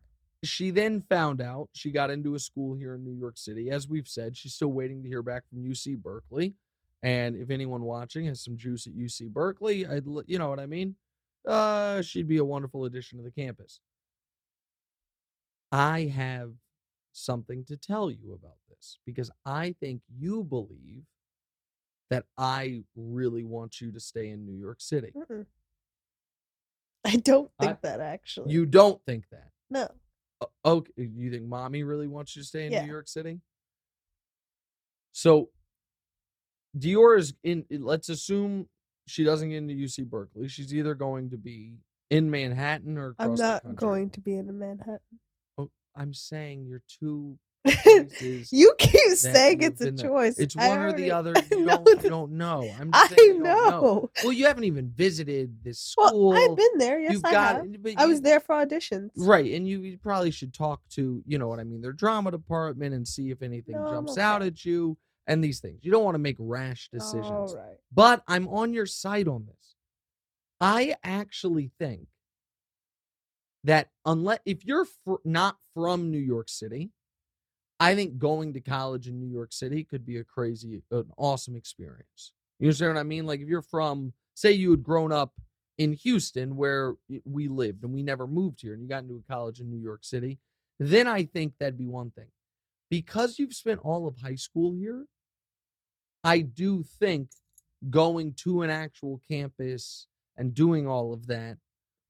She 0.45 0.71
then 0.71 1.01
found 1.01 1.41
out 1.41 1.69
she 1.73 1.91
got 1.91 2.11
into 2.11 2.35
a 2.35 2.39
school 2.39 2.75
here 2.75 2.95
in 2.95 3.05
New 3.05 3.13
York 3.19 3.37
City. 3.39 3.71
As 3.71 3.89
we've 3.89 4.09
said, 4.09 4.37
she's 4.37 4.55
still 4.55 4.73
waiting 4.73 5.03
to 5.03 5.09
hear 5.09 5.23
back 5.23 5.45
from 5.49 5.63
UC 5.63 5.97
Berkeley. 5.99 6.55
And 7.03 7.37
if 7.37 7.51
anyone 7.51 7.83
watching 7.83 8.27
has 8.27 8.43
some 8.43 8.57
juice 8.57 8.87
at 8.87 8.95
UC 8.95 9.29
Berkeley, 9.33 9.87
I'd 9.87 10.07
l- 10.07 10.23
you 10.27 10.39
know 10.39 10.49
what 10.49 10.61
I 10.61 10.67
mean. 10.67 10.97
Uh, 11.47 12.03
she'd 12.03 12.29
be 12.29 12.37
a 12.39 12.45
wonderful 12.45 12.85
addition 12.85 13.19
to 13.19 13.25
the 13.25 13.31
campus. 13.31 13.81
I 15.71 16.03
have 16.15 16.53
something 17.13 17.65
to 17.67 17.77
tell 17.77 18.11
you 18.11 18.33
about 18.33 18.57
this 18.69 18.99
because 19.07 19.31
I 19.45 19.75
think 19.81 20.03
you 20.17 20.45
believe 20.45 21.05
that 22.11 22.25
I 22.37 22.85
really 22.95 23.43
want 23.45 23.81
you 23.81 23.91
to 23.93 24.01
stay 24.01 24.29
in 24.29 24.45
New 24.47 24.57
York 24.57 24.81
City. 24.81 25.13
Mm-mm. 25.17 25.47
I 27.05 27.17
don't 27.17 27.51
I- 27.59 27.67
think 27.67 27.81
that 27.83 28.01
actually. 28.01 28.53
You 28.53 28.67
don't 28.67 29.01
think 29.07 29.25
that. 29.31 29.49
no. 29.71 29.89
O- 30.43 30.51
oh, 30.65 30.77
Okay, 30.79 31.09
you 31.15 31.31
think 31.31 31.45
mommy 31.45 31.83
really 31.85 32.09
wants 32.09 32.35
you 32.35 32.43
to 32.43 32.49
stay 32.49 32.67
in 32.67 32.73
Yeah. 32.73 32.83
New 32.83 32.91
York 32.91 33.09
City? 33.09 33.41
So 35.13 35.51
Dior 36.77 37.19
is 37.19 37.35
in 37.45 37.65
eh, 37.71 37.79
let's 37.81 38.09
assume 38.09 38.69
she 39.07 39.25
doesn't 39.25 39.51
get 39.51 39.59
into 39.59 39.75
UC 39.75 40.09
Berkeley. 40.09 40.49
She's 40.49 40.75
either 40.75 40.95
going 40.95 41.31
to 41.31 41.37
be 41.37 41.75
in 42.11 42.31
Manhattan 42.31 42.99
or 42.99 43.11
across 43.11 43.41
I'm 43.41 43.47
not 43.47 43.77
going 43.77 44.11
to 44.11 44.21
be 44.21 44.37
in 44.37 44.59
Manhattan. 44.59 45.01
Oh, 45.59 45.71
I'm 45.95 46.15
saying 46.15 46.67
you're 46.67 46.83
places. 47.01 47.39
you 48.21 48.75
keep 48.79 49.13
saying 49.13 49.63
it's 49.63 49.81
a 49.81 49.93
there. 49.93 50.09
choice. 50.09 50.39
It's 50.39 50.57
I 50.57 50.69
one 50.69 50.81
or 50.81 50.93
the 50.93 51.13
other. 51.13 51.35
You 51.53 51.67
don't, 51.67 52.03
you 52.03 52.09
don't 52.11 52.33
know. 52.33 52.69
I'm 52.81 52.91
just 52.91 53.11
saying 53.11 53.37
you 53.37 53.43
don't 53.43 53.71
know. 53.71 54.11
Well, 54.25 54.33
you 54.33 54.47
haven't 54.47 54.65
even 54.65 54.91
visited 54.91 55.63
this 55.63 55.79
school. 55.79 56.31
Well, 56.31 56.51
I've 56.51 56.57
been 56.57 56.79
there. 56.79 56.99
Yes, 56.99 57.13
You've 57.13 57.25
I 57.25 57.33
got 57.33 57.57
have. 57.57 57.83
but 57.83 57.95
I 57.99 58.07
was 58.07 58.21
there 58.21 58.41
for 58.41 58.55
auditions. 58.57 59.11
Right, 59.17 59.53
and 59.53 59.69
you, 59.69 59.81
you 59.83 59.99
probably 59.99 60.33
should 60.33 60.53
talk 60.53 60.81
to, 60.91 61.23
you 61.27 61.39
know 61.39 61.47
what 61.47 61.61
I 61.61 61.65
mean, 61.65 61.81
their 61.83 61.93
drama 61.93 62.33
department 62.33 62.95
and 62.95 63.07
see 63.07 63.31
if 63.31 63.43
anything 63.43 63.77
No, 63.77 63.89
jumps 63.91 64.19
out 64.19 64.43
at 64.43 64.65
you 64.65 64.97
and 65.29 65.43
these 65.45 65.61
things. 65.61 65.81
You 65.85 65.93
don't 65.93 66.03
want 66.05 66.17
to 66.17 66.21
make 66.21 66.37
rash 66.41 66.89
decisions. 66.93 67.55
right. 67.57 67.77
But 67.95 68.25
I'm 68.27 68.49
on 68.49 68.73
your 68.75 68.87
side 68.87 69.29
on 69.29 69.47
this. 69.47 69.77
I 70.61 70.97
actually 71.05 71.71
think 71.79 72.09
that 73.65 73.91
unless 74.05 74.41
if 74.45 74.65
you're 74.65 74.87
fr- 75.05 75.15
not 75.25 75.59
from 75.75 76.11
New 76.11 76.19
York 76.19 76.49
City, 76.49 76.91
I 77.83 77.97
think 77.97 78.17
going 78.17 78.53
to 78.53 78.61
college 78.61 79.09
in 79.09 79.19
New 79.19 79.27
York 79.27 79.53
City 79.53 79.83
could 79.83 80.07
be 80.07 80.19
a 80.19 80.23
crazy, 80.23 80.83
an 80.93 81.11
awesome 81.19 81.57
experience. 81.57 82.33
You 82.61 82.69
understand 82.69 82.95
what 82.95 83.01
I 83.01 83.03
mean? 83.03 83.27
Like 83.27 83.41
if 83.41 83.49
you're 83.49 83.61
from, 83.61 84.13
say, 84.35 84.53
you 84.53 84.71
had 84.71 84.85
grown 84.85 85.11
up 85.11 85.33
in 85.79 85.93
Houston 85.95 86.55
where 86.55 86.95
we 87.25 87.49
lived 87.49 87.83
and 87.83 87.93
we 87.93 88.05
never 88.05 88.29
moved 88.29 88.61
here, 88.63 88.73
and 88.73 88.81
you 88.81 88.89
got 88.89 89.03
into 89.03 89.17
a 89.17 89.33
college 89.33 89.59
in 89.59 89.69
New 89.69 89.83
York 89.83 90.05
City, 90.05 90.39
then 90.79 91.09
I 91.09 91.25
think 91.25 91.55
that'd 91.59 91.77
be 91.77 91.89
one 91.89 92.13
thing. 92.13 92.29
Because 92.89 93.41
you've 93.41 93.53
spent 93.53 93.81
all 93.83 94.07
of 94.07 94.17
high 94.19 94.37
school 94.37 94.77
here, 94.77 95.07
I 96.23 96.39
do 96.39 96.85
think 96.85 97.31
going 97.91 98.35
to 98.45 98.63
an 98.63 98.71
actual 98.71 99.21
campus 99.29 100.07
and 100.37 100.55
doing 100.55 100.87
all 100.87 101.13
of 101.13 101.27
that 101.27 101.57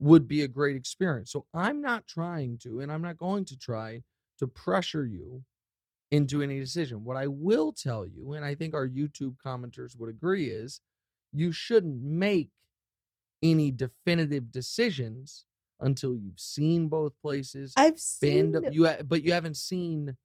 would 0.01 0.29
be 0.29 0.43
a 0.43 0.49
great 0.49 0.77
experience. 0.77 1.33
So 1.33 1.47
I'm 1.55 1.81
not 1.81 2.07
trying 2.07 2.59
to, 2.59 2.81
and 2.81 2.93
I'm 2.93 3.01
not 3.01 3.17
going 3.17 3.47
to 3.47 3.59
try 3.59 4.03
to 4.39 4.47
pressure 4.47 5.07
you 5.07 5.43
into 6.13 6.43
any 6.43 6.61
decision. 6.61 7.05
What 7.05 7.17
I 7.17 7.27
will 7.27 7.73
tell 7.73 8.07
you, 8.07 8.35
and 8.35 8.45
I 8.45 8.55
think 8.55 8.75
our 8.75 8.87
YouTube 8.87 9.37
commenters 9.45 9.99
would 9.99 10.11
agree, 10.11 10.49
is 10.49 10.81
you 11.33 11.51
shouldn't 11.51 12.03
make 12.03 12.51
any 13.43 13.71
definitive 13.73 14.53
decisions 14.53 15.47
until 15.81 16.15
you've 16.15 16.39
seen 16.39 16.89
both 16.89 17.15
places. 17.21 17.73
I've 17.77 17.99
seen 17.99 18.53
to, 18.53 18.71
you, 18.71 18.87
ha- 18.87 19.03
but 19.05 19.25
you 19.25 19.33
haven't 19.33 19.57
seen 19.57 20.17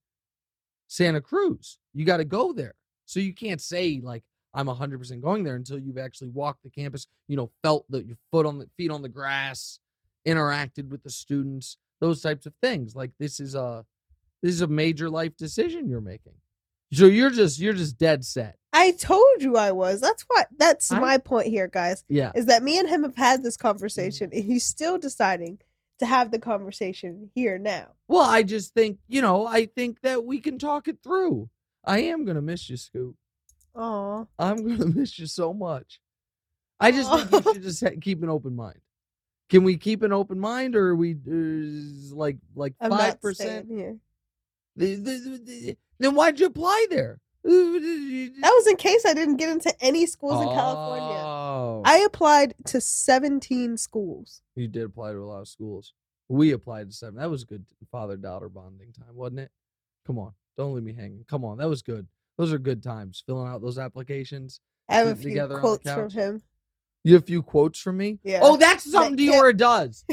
Santa 0.87 1.21
Cruz. 1.21 1.79
You 1.93 2.05
got 2.05 2.17
to 2.17 2.25
go 2.25 2.51
there, 2.51 2.75
so 3.05 3.21
you 3.21 3.33
can't 3.33 3.61
say 3.61 4.01
like 4.03 4.23
I'm 4.53 4.67
100% 4.67 5.21
going 5.21 5.45
there 5.45 5.55
until 5.55 5.79
you've 5.79 5.97
actually 5.97 6.29
walked 6.29 6.63
the 6.63 6.69
campus. 6.69 7.07
You 7.29 7.37
know, 7.37 7.49
felt 7.63 7.85
the 7.89 8.03
your 8.03 8.17
foot 8.29 8.45
on 8.45 8.59
the 8.59 8.67
feet 8.75 8.91
on 8.91 9.01
the 9.01 9.09
grass, 9.09 9.79
interacted 10.27 10.89
with 10.89 11.03
the 11.03 11.09
students, 11.09 11.77
those 12.01 12.21
types 12.21 12.45
of 12.45 12.53
things. 12.61 12.93
Like 12.93 13.11
this 13.19 13.39
is 13.39 13.55
a 13.55 13.85
this 14.41 14.53
is 14.53 14.61
a 14.61 14.67
major 14.67 15.09
life 15.09 15.35
decision 15.37 15.87
you're 15.89 16.01
making. 16.01 16.33
So 16.93 17.05
you're 17.05 17.29
just 17.31 17.59
you're 17.59 17.73
just 17.73 17.97
dead 17.97 18.23
set. 18.23 18.55
I 18.73 18.91
told 18.91 19.41
you 19.41 19.57
I 19.57 19.71
was. 19.71 19.99
That's 20.01 20.23
what 20.27 20.47
that's 20.57 20.91
I- 20.91 20.99
my 20.99 21.17
point 21.17 21.47
here, 21.47 21.67
guys. 21.67 22.03
Yeah. 22.07 22.31
Is 22.35 22.45
that 22.45 22.63
me 22.63 22.77
and 22.79 22.87
him 22.87 23.03
have 23.03 23.15
had 23.15 23.43
this 23.43 23.57
Mm-hmm. 23.57 23.67
conversation 23.67 24.29
and 24.33 24.43
he's 24.43 24.65
still 24.65 24.97
deciding 24.97 25.59
to 25.99 26.05
have 26.05 26.29
the 26.31 26.39
conversation 26.39 27.31
here 27.33 27.57
now. 27.57 27.87
Well, 28.07 28.21
I 28.29 28.43
just 28.43 28.73
think, 28.75 28.99
you 29.07 29.21
know, 29.21 29.47
I 29.47 29.65
think 29.65 30.01
that 30.01 30.23
we 30.23 30.39
can 30.39 30.59
talk 30.59 30.87
it 30.87 30.99
through. 31.03 31.49
I 31.83 32.01
am 32.01 32.23
going 32.23 32.35
to 32.35 32.41
miss 32.41 32.69
you, 32.69 32.77
Scoop. 32.77 33.15
Aw. 33.75 34.25
I'm 34.37 34.57
going 34.57 34.77
to 34.77 34.85
miss 34.85 35.17
you 35.17 35.25
so 35.25 35.53
much. 35.53 35.99
I 36.79 36.91
just 36.91 37.11
think 37.29 37.45
you 37.45 37.53
should 37.53 37.63
just 37.63 37.83
ha- 37.83 37.89
keep 37.99 38.21
an 38.21 38.29
open 38.29 38.55
mind. 38.55 38.77
Can 39.49 39.63
we 39.63 39.77
keep 39.77 40.03
an 40.03 40.13
open 40.13 40.39
mind 40.39 40.75
or 40.75 40.89
are 40.89 40.95
we 40.95 41.13
uh, 41.13 42.15
like 42.15 42.37
like 42.55 42.75
I'm 42.79 42.91
5%? 42.91 43.35
staying 43.35 43.67
here. 43.67 43.67
The- 43.67 43.67
the- 43.67 43.67
the- 43.67 43.93
the- 43.95 43.97
then 44.77 46.15
why'd 46.15 46.39
you 46.39 46.45
apply 46.45 46.87
there? 46.89 47.19
That 47.43 48.31
was 48.43 48.67
in 48.67 48.75
case 48.75 49.05
I 49.05 49.13
didn't 49.13 49.37
get 49.37 49.49
into 49.49 49.73
any 49.79 50.05
schools 50.05 50.41
in 50.41 50.49
California. 50.49 51.17
Oh. 51.17 51.81
I 51.85 51.99
applied 51.99 52.55
to 52.65 52.81
17 52.81 53.77
schools. 53.77 54.41
You 54.55 54.67
did 54.67 54.83
apply 54.83 55.13
to 55.13 55.19
a 55.19 55.25
lot 55.25 55.41
of 55.41 55.47
schools. 55.47 55.93
We 56.29 56.51
applied 56.51 56.89
to 56.89 56.95
seven. 56.95 57.15
That 57.15 57.29
was 57.29 57.45
good 57.45 57.65
father 57.89 58.17
daughter 58.17 58.49
bonding 58.49 58.91
time, 58.91 59.15
wasn't 59.15 59.39
it? 59.41 59.51
Come 60.05 60.19
on. 60.19 60.33
Don't 60.57 60.73
leave 60.73 60.83
me 60.83 60.93
hanging. 60.93 61.23
Come 61.29 61.45
on. 61.45 61.57
That 61.57 61.69
was 61.69 61.81
good. 61.81 62.07
Those 62.37 62.51
are 62.51 62.59
good 62.59 62.83
times 62.83 63.23
filling 63.25 63.47
out 63.47 63.61
those 63.61 63.79
applications. 63.79 64.59
I 64.89 64.95
have 64.95 65.07
a 65.07 65.15
few 65.15 65.47
quotes 65.47 65.89
from 65.89 66.09
him. 66.09 66.41
You 67.03 67.13
have 67.13 67.23
a 67.23 67.25
few 67.25 67.41
quotes 67.41 67.79
from 67.79 67.97
me? 67.97 68.19
Yeah. 68.23 68.39
Oh, 68.41 68.57
that's 68.57 68.89
something 68.91 69.15
can't- 69.17 69.33
Diorra 69.41 69.55
does. 69.55 70.03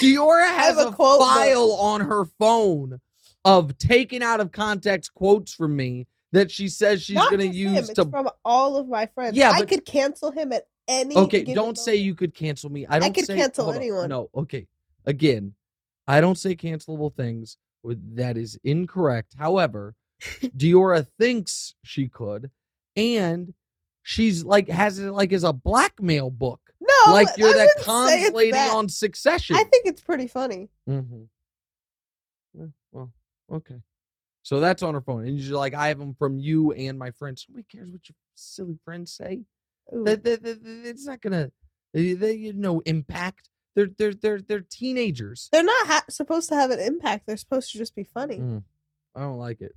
Diorra 0.00 0.48
has 0.48 0.76
a 0.78 0.88
a, 0.88 0.90
book. 0.90 1.20
file 1.20 1.72
on 1.72 2.00
her 2.00 2.24
phone 2.24 3.00
of 3.44 3.76
taking 3.78 4.22
out 4.22 4.40
of 4.40 4.52
context 4.52 5.14
quotes 5.14 5.52
from 5.52 5.76
me 5.76 6.06
that 6.32 6.50
she 6.50 6.68
says 6.68 7.02
she's 7.02 7.16
going 7.16 7.38
to 7.38 7.46
use 7.46 7.88
to. 7.90 8.04
from 8.06 8.28
all 8.44 8.76
of 8.76 8.88
my 8.88 9.06
friends. 9.06 9.36
Yeah, 9.36 9.50
I 9.50 9.64
could 9.64 9.84
cancel 9.84 10.30
him 10.30 10.52
at 10.52 10.66
any. 10.88 11.16
Okay, 11.16 11.44
don't 11.44 11.78
say 11.78 11.92
moment. 11.92 12.04
you 12.04 12.14
could 12.14 12.34
cancel 12.34 12.70
me. 12.70 12.86
I 12.86 12.98
don't 12.98 13.14
could 13.14 13.26
say, 13.26 13.36
cancel 13.36 13.64
hold 13.64 13.76
on. 13.76 13.82
anyone. 13.82 14.08
No, 14.08 14.30
okay. 14.34 14.66
Again, 15.04 15.54
I 16.06 16.20
don't 16.20 16.38
say 16.38 16.56
cancelable 16.56 17.14
things. 17.14 17.56
That 17.84 18.36
is 18.36 18.58
incorrect. 18.64 19.34
However, 19.38 19.94
Diorra 20.22 21.06
thinks 21.18 21.74
she 21.82 22.08
could, 22.08 22.50
and 22.96 23.52
she's 24.02 24.44
like 24.44 24.68
has 24.68 24.98
it 24.98 25.10
like 25.10 25.32
as 25.32 25.44
a 25.44 25.52
blackmail 25.52 26.30
book. 26.30 26.60
No, 26.80 27.12
like 27.12 27.28
you're 27.36 27.50
I 27.50 27.52
that 27.52 27.68
it's 27.76 27.84
contemplating 27.84 28.52
that. 28.52 28.72
on 28.72 28.88
succession. 28.88 29.56
I 29.56 29.64
think 29.64 29.86
it's 29.86 30.00
pretty 30.00 30.28
funny. 30.28 30.68
Mm-hmm. 30.88 31.24
Okay. 33.52 33.82
So 34.42 34.58
that's 34.58 34.82
on 34.82 34.94
her 34.94 35.00
phone, 35.00 35.24
and 35.24 35.38
you're 35.38 35.56
like, 35.56 35.74
I 35.74 35.88
have 35.88 35.98
them 35.98 36.14
from 36.14 36.38
you 36.38 36.72
and 36.72 36.98
my 36.98 37.12
friends. 37.12 37.46
Nobody 37.48 37.64
cares 37.70 37.90
what 37.90 38.08
your 38.08 38.16
silly 38.34 38.78
friends 38.84 39.12
say. 39.12 39.42
That, 39.90 40.24
that, 40.24 40.40
it's 40.84 41.06
not 41.06 41.20
gonna. 41.20 41.52
They, 41.92 42.14
they 42.14 42.32
you 42.32 42.52
know 42.52 42.80
impact. 42.80 43.50
They're 43.76 43.88
they're 43.98 44.14
they're 44.14 44.40
they're 44.40 44.64
teenagers. 44.68 45.48
They're 45.52 45.62
not 45.62 45.86
ha- 45.86 46.04
supposed 46.10 46.48
to 46.48 46.56
have 46.56 46.70
an 46.70 46.80
impact. 46.80 47.26
They're 47.26 47.36
supposed 47.36 47.70
to 47.72 47.78
just 47.78 47.94
be 47.94 48.04
funny. 48.04 48.38
Mm, 48.38 48.64
I 49.14 49.20
don't 49.20 49.38
like 49.38 49.60
it. 49.60 49.72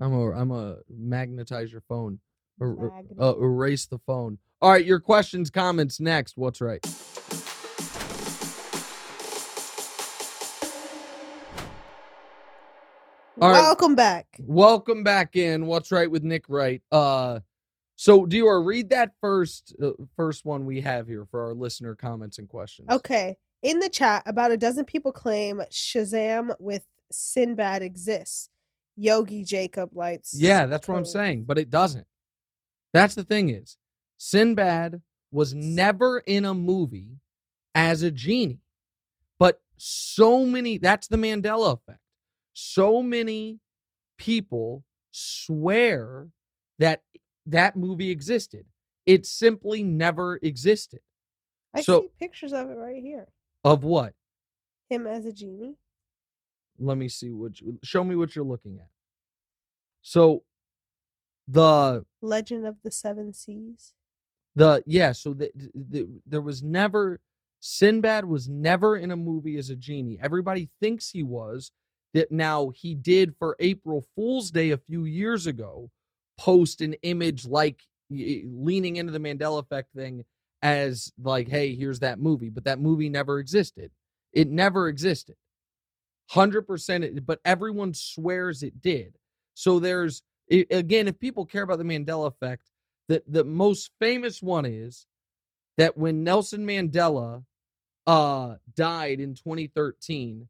I'm 0.00 0.14
a 0.14 0.30
I'm 0.30 0.50
a 0.50 0.76
magnetize 0.88 1.70
your 1.72 1.82
phone. 1.82 2.20
Er- 2.60 2.86
er- 2.86 2.92
uh, 3.20 3.34
erase 3.38 3.86
the 3.86 3.98
phone. 3.98 4.38
All 4.62 4.70
right, 4.70 4.84
your 4.84 5.00
questions, 5.00 5.50
comments 5.50 6.00
next. 6.00 6.38
What's 6.38 6.62
right? 6.62 6.80
All 13.40 13.50
right. 13.50 13.60
Welcome 13.60 13.94
back. 13.94 14.26
Welcome 14.40 15.04
back 15.04 15.36
in. 15.36 15.66
What's 15.66 15.92
right 15.92 16.10
with 16.10 16.22
Nick 16.22 16.44
Wright? 16.48 16.82
Uh, 16.90 17.40
so 17.96 18.26
do 18.26 18.36
you 18.36 18.50
read 18.58 18.90
that 18.90 19.12
first 19.20 19.74
uh, 19.82 19.92
first 20.16 20.44
one 20.44 20.66
we 20.66 20.80
have 20.82 21.06
here 21.06 21.26
for 21.30 21.44
our 21.44 21.54
listener 21.54 21.94
comments 21.94 22.38
and 22.38 22.48
questions? 22.48 22.88
Okay. 22.90 23.36
In 23.62 23.78
the 23.78 23.88
chat, 23.88 24.22
about 24.26 24.52
a 24.52 24.56
dozen 24.56 24.84
people 24.84 25.12
claim 25.12 25.62
Shazam 25.70 26.54
with 26.58 26.84
Sinbad 27.10 27.82
exists. 27.82 28.48
Yogi 28.96 29.44
Jacob 29.44 29.90
lights. 29.92 30.34
Yeah, 30.34 30.66
that's 30.66 30.88
what 30.88 30.96
I'm 30.96 31.04
saying, 31.04 31.44
but 31.44 31.58
it 31.58 31.68
doesn't. 31.68 32.06
That's 32.94 33.14
the 33.14 33.24
thing 33.24 33.50
is, 33.50 33.76
Sinbad 34.16 35.02
was 35.30 35.52
never 35.52 36.20
in 36.20 36.46
a 36.46 36.54
movie 36.54 37.18
as 37.74 38.02
a 38.02 38.10
genie. 38.10 38.60
But 39.38 39.60
so 39.76 40.46
many 40.46 40.78
that's 40.78 41.08
the 41.08 41.18
Mandela 41.18 41.74
effect. 41.74 42.00
So 42.58 43.02
many 43.02 43.60
people 44.16 44.82
swear 45.10 46.28
that 46.78 47.02
that 47.44 47.76
movie 47.76 48.08
existed. 48.10 48.64
It 49.04 49.26
simply 49.26 49.82
never 49.82 50.38
existed. 50.42 51.00
I 51.74 51.82
So- 51.82 52.00
see 52.02 52.08
pictures 52.18 52.54
of 52.54 52.70
it 52.70 52.74
right 52.76 53.02
here. 53.02 53.28
Of 53.62 53.84
what? 53.84 54.14
Him 54.88 55.06
as 55.06 55.26
a 55.26 55.32
genie. 55.32 55.76
let 56.78 56.96
me 56.96 57.08
see 57.08 57.30
what 57.30 57.60
you, 57.60 57.78
show 57.82 58.02
me 58.04 58.16
what 58.16 58.34
you're 58.36 58.44
looking 58.44 58.78
at 58.78 58.88
so 60.02 60.44
the 61.48 62.04
Legend 62.20 62.66
of 62.66 62.76
the 62.82 62.90
Seven 62.90 63.32
Seas. 63.32 63.94
the 64.54 64.82
yeah 64.86 65.12
so 65.12 65.32
the, 65.34 65.50
the, 65.74 66.06
there 66.26 66.42
was 66.42 66.62
never 66.62 67.18
sinbad 67.60 68.24
was 68.26 68.46
never 68.48 68.94
in 68.96 69.10
a 69.10 69.16
movie 69.16 69.56
as 69.56 69.70
a 69.70 69.76
genie 69.76 70.18
everybody 70.22 70.68
thinks 70.80 71.10
he 71.10 71.22
was 71.22 71.72
that 72.16 72.32
now 72.32 72.70
he 72.70 72.94
did 72.94 73.34
for 73.38 73.56
april 73.60 74.04
fool's 74.16 74.50
day 74.50 74.70
a 74.70 74.78
few 74.78 75.04
years 75.04 75.46
ago 75.46 75.90
post 76.38 76.80
an 76.80 76.94
image 77.02 77.46
like 77.46 77.82
leaning 78.10 78.96
into 78.96 79.12
the 79.12 79.20
mandela 79.20 79.60
effect 79.60 79.92
thing 79.94 80.24
as 80.62 81.12
like 81.22 81.48
hey 81.48 81.74
here's 81.74 82.00
that 82.00 82.18
movie 82.18 82.48
but 82.48 82.64
that 82.64 82.80
movie 82.80 83.08
never 83.08 83.38
existed. 83.38 83.90
It 84.32 84.48
never 84.48 84.88
existed. 84.88 85.36
100% 86.32 87.02
it, 87.04 87.24
but 87.24 87.40
everyone 87.44 87.94
swears 87.94 88.62
it 88.62 88.82
did. 88.82 89.16
So 89.54 89.78
there's 89.78 90.22
again 90.50 91.08
if 91.08 91.18
people 91.18 91.46
care 91.46 91.62
about 91.62 91.78
the 91.78 91.84
mandela 91.84 92.26
effect 92.26 92.70
the, 93.08 93.22
the 93.26 93.44
most 93.44 93.90
famous 94.00 94.40
one 94.40 94.64
is 94.64 95.06
that 95.76 95.96
when 95.96 96.22
nelson 96.22 96.64
mandela 96.64 97.44
uh 98.06 98.54
died 98.76 99.18
in 99.18 99.34
2013 99.34 100.48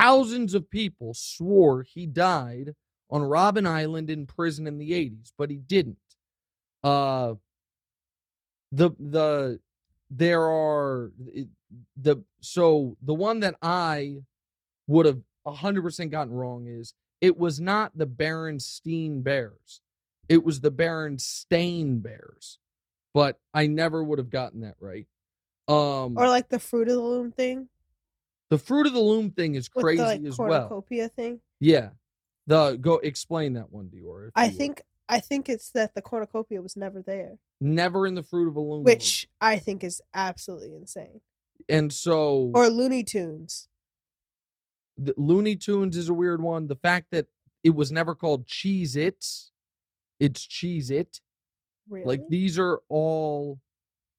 thousands 0.00 0.54
of 0.54 0.70
people 0.70 1.14
swore 1.14 1.82
he 1.82 2.06
died 2.06 2.74
on 3.10 3.22
robben 3.22 3.66
island 3.66 4.10
in 4.10 4.26
prison 4.26 4.66
in 4.66 4.78
the 4.78 4.92
80s 4.92 5.32
but 5.36 5.50
he 5.50 5.56
didn't 5.56 5.96
uh 6.84 7.34
the 8.72 8.90
the 8.98 9.60
there 10.10 10.42
are 10.42 11.10
the 11.96 12.22
so 12.40 12.96
the 13.02 13.14
one 13.14 13.40
that 13.40 13.54
i 13.62 14.16
would 14.86 15.06
have 15.06 15.20
100% 15.46 16.10
gotten 16.10 16.32
wrong 16.32 16.66
is 16.66 16.94
it 17.20 17.38
was 17.38 17.60
not 17.60 17.96
the 17.96 18.06
Berenstein 18.06 19.22
Bears. 19.22 19.80
It 20.28 20.44
was 20.44 20.60
the 20.60 20.70
Berenstain 20.70 22.02
Bears. 22.02 22.58
But 23.14 23.38
I 23.52 23.66
never 23.66 24.02
would 24.04 24.18
have 24.18 24.30
gotten 24.30 24.60
that 24.60 24.76
right. 24.80 25.06
Um, 25.66 26.16
Or 26.16 26.28
like 26.28 26.48
the 26.48 26.58
Fruit 26.58 26.88
of 26.88 26.94
the 26.94 27.00
Loom 27.00 27.32
thing 27.32 27.68
the 28.50 28.58
fruit 28.58 28.86
of 28.86 28.92
the 28.92 29.00
loom 29.00 29.30
thing 29.30 29.54
is 29.54 29.68
with 29.74 29.82
crazy 29.84 29.98
the 29.98 30.04
like 30.06 30.24
as 30.24 30.38
well. 30.38 30.48
cornucopia 30.68 31.08
thing. 31.08 31.40
Yeah, 31.60 31.90
the 32.46 32.76
go 32.80 32.94
explain 32.94 33.54
that 33.54 33.70
one, 33.72 33.88
Dior. 33.88 34.28
if 34.28 34.32
I 34.34 34.44
you 34.46 34.50
would. 34.50 34.58
think 34.58 34.82
I 35.08 35.20
think 35.20 35.48
it's 35.48 35.70
that 35.70 35.94
the 35.94 36.02
cornucopia 36.02 36.60
was 36.62 36.76
never 36.76 37.02
there, 37.02 37.38
never 37.60 38.06
in 38.06 38.14
the 38.14 38.22
fruit 38.22 38.48
of 38.48 38.56
a 38.56 38.60
loom, 38.60 38.84
which 38.84 39.28
I 39.40 39.58
think 39.58 39.82
is 39.84 40.00
absolutely 40.14 40.74
insane. 40.74 41.20
and 41.68 41.92
so 41.92 42.50
Or 42.54 42.68
Looney 42.68 43.02
Tunes. 43.04 43.68
the 44.96 45.14
Looney 45.16 45.56
Tunes 45.56 45.96
is 45.96 46.08
a 46.08 46.14
weird 46.14 46.42
one. 46.42 46.66
The 46.68 46.76
fact 46.76 47.06
that 47.12 47.26
it 47.64 47.74
was 47.74 47.90
never 47.90 48.14
called 48.14 48.46
Cheez-Its, 48.46 49.50
it's 50.20 50.46
Cheez-It. 50.46 51.20
Really? 51.88 52.06
Like 52.06 52.28
these 52.28 52.58
are 52.58 52.80
all. 52.88 53.60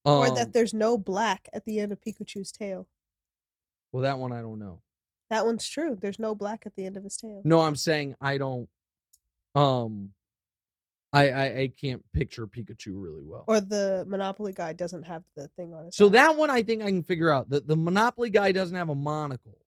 Um, 0.04 0.14
or 0.18 0.34
that 0.34 0.52
there's 0.52 0.72
no 0.74 0.96
black 0.98 1.48
at 1.52 1.64
the 1.66 1.78
end 1.78 1.92
of 1.92 2.00
Pikachu's 2.00 2.50
tail. 2.50 2.88
Well, 3.92 4.02
that 4.02 4.18
one 4.18 4.32
I 4.32 4.40
don't 4.40 4.58
know. 4.58 4.80
That 5.30 5.46
one's 5.46 5.68
true. 5.68 5.96
There's 6.00 6.18
no 6.18 6.34
black 6.34 6.64
at 6.66 6.74
the 6.76 6.84
end 6.84 6.96
of 6.96 7.04
his 7.04 7.16
tail. 7.16 7.40
No, 7.44 7.60
I'm 7.60 7.76
saying 7.76 8.16
I 8.20 8.38
don't. 8.38 8.68
Um, 9.54 10.10
I 11.12 11.30
I, 11.30 11.44
I 11.44 11.72
can't 11.80 12.02
picture 12.12 12.46
Pikachu 12.46 12.94
really 12.94 13.22
well. 13.24 13.44
Or 13.46 13.60
the 13.60 14.04
Monopoly 14.08 14.52
guy 14.52 14.72
doesn't 14.72 15.04
have 15.04 15.22
the 15.36 15.48
thing 15.56 15.72
on 15.72 15.86
his. 15.86 15.96
So 15.96 16.06
hat. 16.06 16.12
that 16.12 16.36
one 16.36 16.50
I 16.50 16.62
think 16.62 16.82
I 16.82 16.86
can 16.86 17.02
figure 17.02 17.30
out. 17.30 17.48
The 17.48 17.60
the 17.60 17.76
Monopoly 17.76 18.30
guy 18.30 18.52
doesn't 18.52 18.76
have 18.76 18.88
a 18.88 18.94
monocle. 18.94 19.58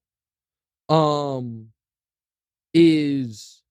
Um 0.88 1.68
is 2.74 3.62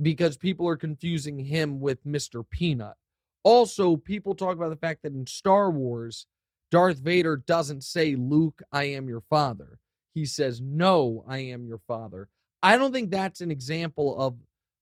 because 0.00 0.36
people 0.36 0.68
are 0.68 0.76
confusing 0.76 1.38
him 1.38 1.80
with 1.80 2.04
Mr. 2.04 2.44
Peanut. 2.48 2.94
Also, 3.42 3.96
people 3.96 4.34
talk 4.34 4.54
about 4.54 4.68
the 4.68 4.76
fact 4.76 5.02
that 5.02 5.12
in 5.12 5.26
Star 5.26 5.70
Wars, 5.70 6.26
Darth 6.70 6.98
Vader 6.98 7.36
doesn't 7.36 7.84
say, 7.84 8.16
Luke, 8.16 8.62
I 8.72 8.84
am 8.84 9.08
your 9.08 9.22
father. 9.22 9.78
He 10.14 10.24
says, 10.26 10.60
No, 10.60 11.24
I 11.28 11.38
am 11.38 11.66
your 11.66 11.80
father. 11.86 12.28
I 12.62 12.76
don't 12.76 12.92
think 12.92 13.10
that's 13.10 13.40
an 13.40 13.50
example 13.50 14.18
of 14.18 14.36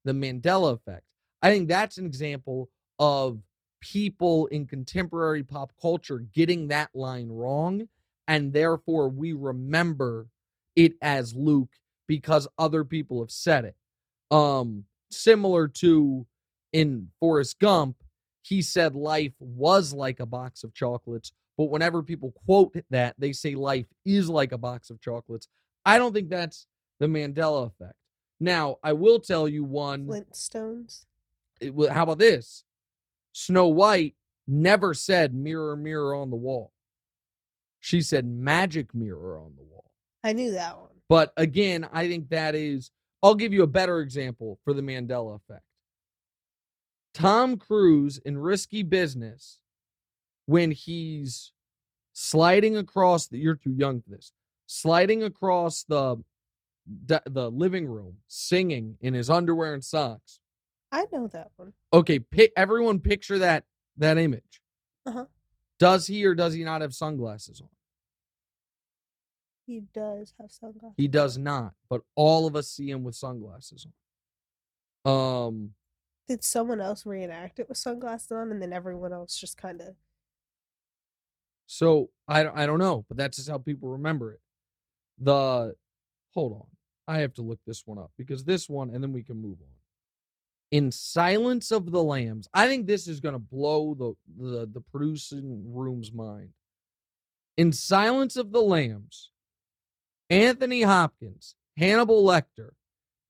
the 0.04 0.12
Mandela 0.12 0.72
effect. 0.74 1.04
I 1.42 1.50
think 1.50 1.68
that's 1.68 1.98
an 1.98 2.06
example 2.06 2.70
of 2.98 3.40
people 3.80 4.46
in 4.46 4.66
contemporary 4.66 5.42
pop 5.42 5.72
culture 5.80 6.24
getting 6.32 6.68
that 6.68 6.90
line 6.94 7.28
wrong. 7.28 7.88
And 8.26 8.52
therefore, 8.52 9.10
we 9.10 9.34
remember 9.34 10.26
it 10.76 10.94
as 11.02 11.34
Luke 11.34 11.70
because 12.06 12.48
other 12.58 12.84
people 12.84 13.20
have 13.20 13.30
said 13.30 13.66
it. 13.66 13.76
Um, 14.30 14.84
similar 15.10 15.68
to 15.68 16.26
in 16.72 17.08
Forrest 17.20 17.58
Gump, 17.58 17.96
he 18.42 18.62
said 18.62 18.94
life 18.94 19.32
was 19.38 19.92
like 19.92 20.20
a 20.20 20.26
box 20.26 20.64
of 20.64 20.74
chocolates, 20.74 21.32
but 21.56 21.66
whenever 21.70 22.02
people 22.02 22.32
quote 22.44 22.74
that, 22.90 23.14
they 23.18 23.32
say 23.32 23.54
life 23.54 23.86
is 24.04 24.28
like 24.28 24.52
a 24.52 24.58
box 24.58 24.90
of 24.90 25.00
chocolates. 25.00 25.48
I 25.84 25.98
don't 25.98 26.12
think 26.12 26.28
that's 26.30 26.66
the 27.00 27.06
Mandela 27.06 27.66
effect. 27.66 27.94
Now, 28.40 28.76
I 28.82 28.92
will 28.92 29.20
tell 29.20 29.48
you 29.48 29.64
one. 29.64 30.06
Flintstones. 30.06 31.04
it 31.60 31.74
wa- 31.74 31.92
how 31.92 32.02
about 32.02 32.18
this? 32.18 32.64
Snow 33.32 33.68
White 33.68 34.14
never 34.46 34.94
said 34.94 35.34
mirror, 35.34 35.76
mirror 35.76 36.14
on 36.14 36.30
the 36.30 36.36
wall. 36.36 36.72
She 37.80 38.00
said 38.00 38.26
magic 38.26 38.94
mirror 38.94 39.38
on 39.38 39.52
the 39.56 39.62
wall. 39.62 39.90
I 40.22 40.32
knew 40.32 40.52
that 40.52 40.78
one. 40.78 40.88
But 41.08 41.32
again, 41.36 41.86
I 41.92 42.08
think 42.08 42.30
that 42.30 42.54
is, 42.54 42.90
I'll 43.22 43.34
give 43.34 43.52
you 43.52 43.62
a 43.62 43.66
better 43.68 44.00
example 44.00 44.58
for 44.64 44.72
the 44.72 44.82
Mandela 44.82 45.36
effect. 45.36 45.64
Tom 47.12 47.56
Cruise 47.56 48.18
in 48.18 48.38
Risky 48.38 48.82
Business, 48.82 49.60
when 50.46 50.70
he's 50.70 51.52
sliding 52.12 52.76
across 52.76 53.26
the, 53.26 53.38
you're 53.38 53.56
too 53.56 53.74
young 53.76 54.00
for 54.00 54.10
this, 54.10 54.32
sliding 54.66 55.22
across 55.22 55.84
the, 55.84 56.16
the, 56.86 57.50
living 57.50 57.86
room, 57.86 58.16
singing 58.28 58.96
in 59.00 59.14
his 59.14 59.30
underwear 59.30 59.74
and 59.74 59.84
socks. 59.84 60.40
I 60.92 61.06
know 61.12 61.26
that 61.28 61.50
one. 61.56 61.72
Okay, 61.92 62.18
pick, 62.18 62.52
everyone 62.56 63.00
picture 63.00 63.38
that, 63.38 63.64
that 63.96 64.18
image. 64.18 64.62
Uh-huh. 65.06 65.26
Does 65.78 66.06
he 66.06 66.24
or 66.24 66.34
does 66.34 66.54
he 66.54 66.64
not 66.64 66.80
have 66.80 66.94
sunglasses 66.94 67.60
on? 67.60 67.68
He 69.66 69.82
does 69.94 70.34
have 70.40 70.52
sunglasses. 70.52 70.94
He 70.96 71.08
does 71.08 71.38
not, 71.38 71.72
but 71.88 72.02
all 72.14 72.46
of 72.46 72.54
us 72.54 72.68
see 72.68 72.90
him 72.90 73.02
with 73.02 73.14
sunglasses 73.14 73.86
on. 75.04 75.12
Um, 75.12 75.70
Did 76.28 76.44
someone 76.44 76.80
else 76.80 77.06
reenact 77.06 77.58
it 77.58 77.68
with 77.68 77.78
sunglasses 77.78 78.30
on, 78.30 78.50
and 78.50 78.60
then 78.60 78.72
everyone 78.72 79.12
else 79.12 79.36
just 79.36 79.56
kind 79.56 79.80
of? 79.80 79.94
So 81.66 82.10
I 82.28 82.46
I 82.46 82.66
don't 82.66 82.78
know, 82.78 83.04
but 83.08 83.16
that's 83.16 83.36
just 83.36 83.48
how 83.50 83.58
people 83.58 83.90
remember 83.90 84.32
it. 84.32 84.40
The 85.18 85.74
hold 86.32 86.52
on, 86.52 86.66
I 87.06 87.20
have 87.20 87.34
to 87.34 87.42
look 87.42 87.60
this 87.66 87.82
one 87.86 87.98
up 87.98 88.10
because 88.16 88.44
this 88.44 88.68
one, 88.68 88.90
and 88.90 89.02
then 89.02 89.12
we 89.12 89.22
can 89.22 89.40
move 89.40 89.58
on. 89.60 89.68
In 90.70 90.90
Silence 90.90 91.70
of 91.70 91.92
the 91.92 92.02
Lambs, 92.02 92.48
I 92.52 92.66
think 92.66 92.86
this 92.86 93.06
is 93.06 93.20
gonna 93.20 93.38
blow 93.38 93.94
the 93.94 94.14
the 94.42 94.66
the 94.66 94.80
producing 94.80 95.62
room's 95.72 96.12
mind. 96.12 96.50
In 97.56 97.72
Silence 97.72 98.36
of 98.36 98.50
the 98.50 98.62
Lambs, 98.62 99.30
Anthony 100.28 100.82
Hopkins, 100.82 101.54
Hannibal 101.76 102.24
Lecter, 102.24 102.70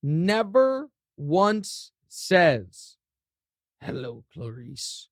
never 0.02 0.90
once 1.16 1.92
says, 2.08 2.96
"Hello, 3.80 4.24
Clarice." 4.32 5.08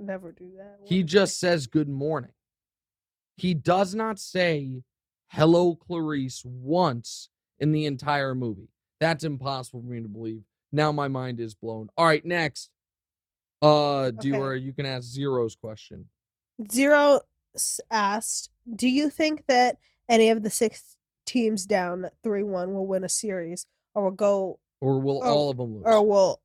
Never 0.00 0.32
do 0.32 0.50
that. 0.56 0.78
He 0.84 1.02
just 1.02 1.38
says 1.38 1.66
good 1.66 1.88
morning. 1.88 2.32
He 3.36 3.54
does 3.54 3.94
not 3.94 4.18
say 4.18 4.82
hello, 5.28 5.74
Clarice 5.74 6.42
once 6.44 7.28
in 7.58 7.72
the 7.72 7.86
entire 7.86 8.34
movie. 8.34 8.68
That's 8.98 9.24
impossible 9.24 9.80
for 9.82 9.86
me 9.86 10.02
to 10.02 10.08
believe. 10.08 10.42
Now 10.72 10.92
my 10.92 11.08
mind 11.08 11.40
is 11.40 11.54
blown. 11.54 11.88
All 11.96 12.06
right, 12.06 12.24
next. 12.24 12.70
Uh, 13.62 14.10
Dior, 14.14 14.60
you 14.60 14.72
can 14.72 14.86
ask 14.86 15.04
Zero's 15.04 15.54
question. 15.54 16.06
Zero 16.70 17.20
asked, 17.90 18.50
"Do 18.74 18.88
you 18.88 19.10
think 19.10 19.46
that 19.46 19.78
any 20.08 20.30
of 20.30 20.42
the 20.42 20.50
six 20.50 20.96
teams 21.26 21.66
down 21.66 22.10
three 22.22 22.42
one 22.42 22.72
will 22.72 22.86
win 22.86 23.04
a 23.04 23.08
series, 23.08 23.66
or 23.94 24.04
will 24.04 24.10
go, 24.12 24.60
Or 24.80 24.98
will 25.00 25.20
Oh, 25.22 25.28
all 25.34 25.50
of 25.50 25.56
them 25.58 25.74
lose? 25.76 25.82
or 25.84 26.02
will 26.06 26.40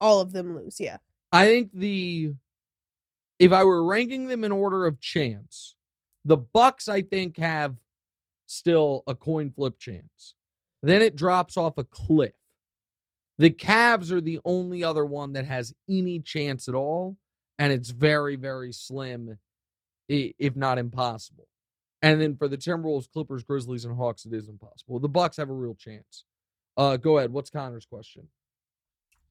all 0.00 0.20
of 0.20 0.32
them 0.32 0.54
lose?" 0.56 0.78
Yeah. 0.80 0.98
I 1.32 1.46
think 1.46 1.72
the 1.72 2.34
if 3.44 3.52
I 3.52 3.62
were 3.62 3.84
ranking 3.84 4.26
them 4.28 4.42
in 4.42 4.52
order 4.52 4.86
of 4.86 5.00
chance, 5.00 5.74
the 6.24 6.38
Bucks 6.38 6.88
I 6.88 7.02
think 7.02 7.36
have 7.36 7.76
still 8.46 9.02
a 9.06 9.14
coin 9.14 9.50
flip 9.50 9.78
chance. 9.78 10.34
Then 10.82 11.02
it 11.02 11.14
drops 11.14 11.58
off 11.58 11.76
a 11.76 11.84
cliff. 11.84 12.32
The 13.36 13.50
Cavs 13.50 14.10
are 14.10 14.22
the 14.22 14.40
only 14.46 14.82
other 14.82 15.04
one 15.04 15.34
that 15.34 15.44
has 15.44 15.74
any 15.90 16.20
chance 16.20 16.68
at 16.68 16.74
all, 16.74 17.18
and 17.58 17.70
it's 17.70 17.90
very 17.90 18.36
very 18.36 18.72
slim, 18.72 19.38
if 20.08 20.56
not 20.56 20.78
impossible. 20.78 21.46
And 22.00 22.22
then 22.22 22.36
for 22.36 22.48
the 22.48 22.56
Timberwolves, 22.56 23.10
Clippers, 23.12 23.44
Grizzlies, 23.44 23.84
and 23.84 23.94
Hawks, 23.94 24.24
it 24.24 24.32
is 24.32 24.48
impossible. 24.48 25.00
The 25.00 25.08
Bucks 25.08 25.36
have 25.36 25.50
a 25.50 25.54
real 25.54 25.74
chance. 25.74 26.24
Uh, 26.78 26.96
go 26.96 27.18
ahead. 27.18 27.30
What's 27.30 27.50
Connor's 27.50 27.86
question? 27.86 28.26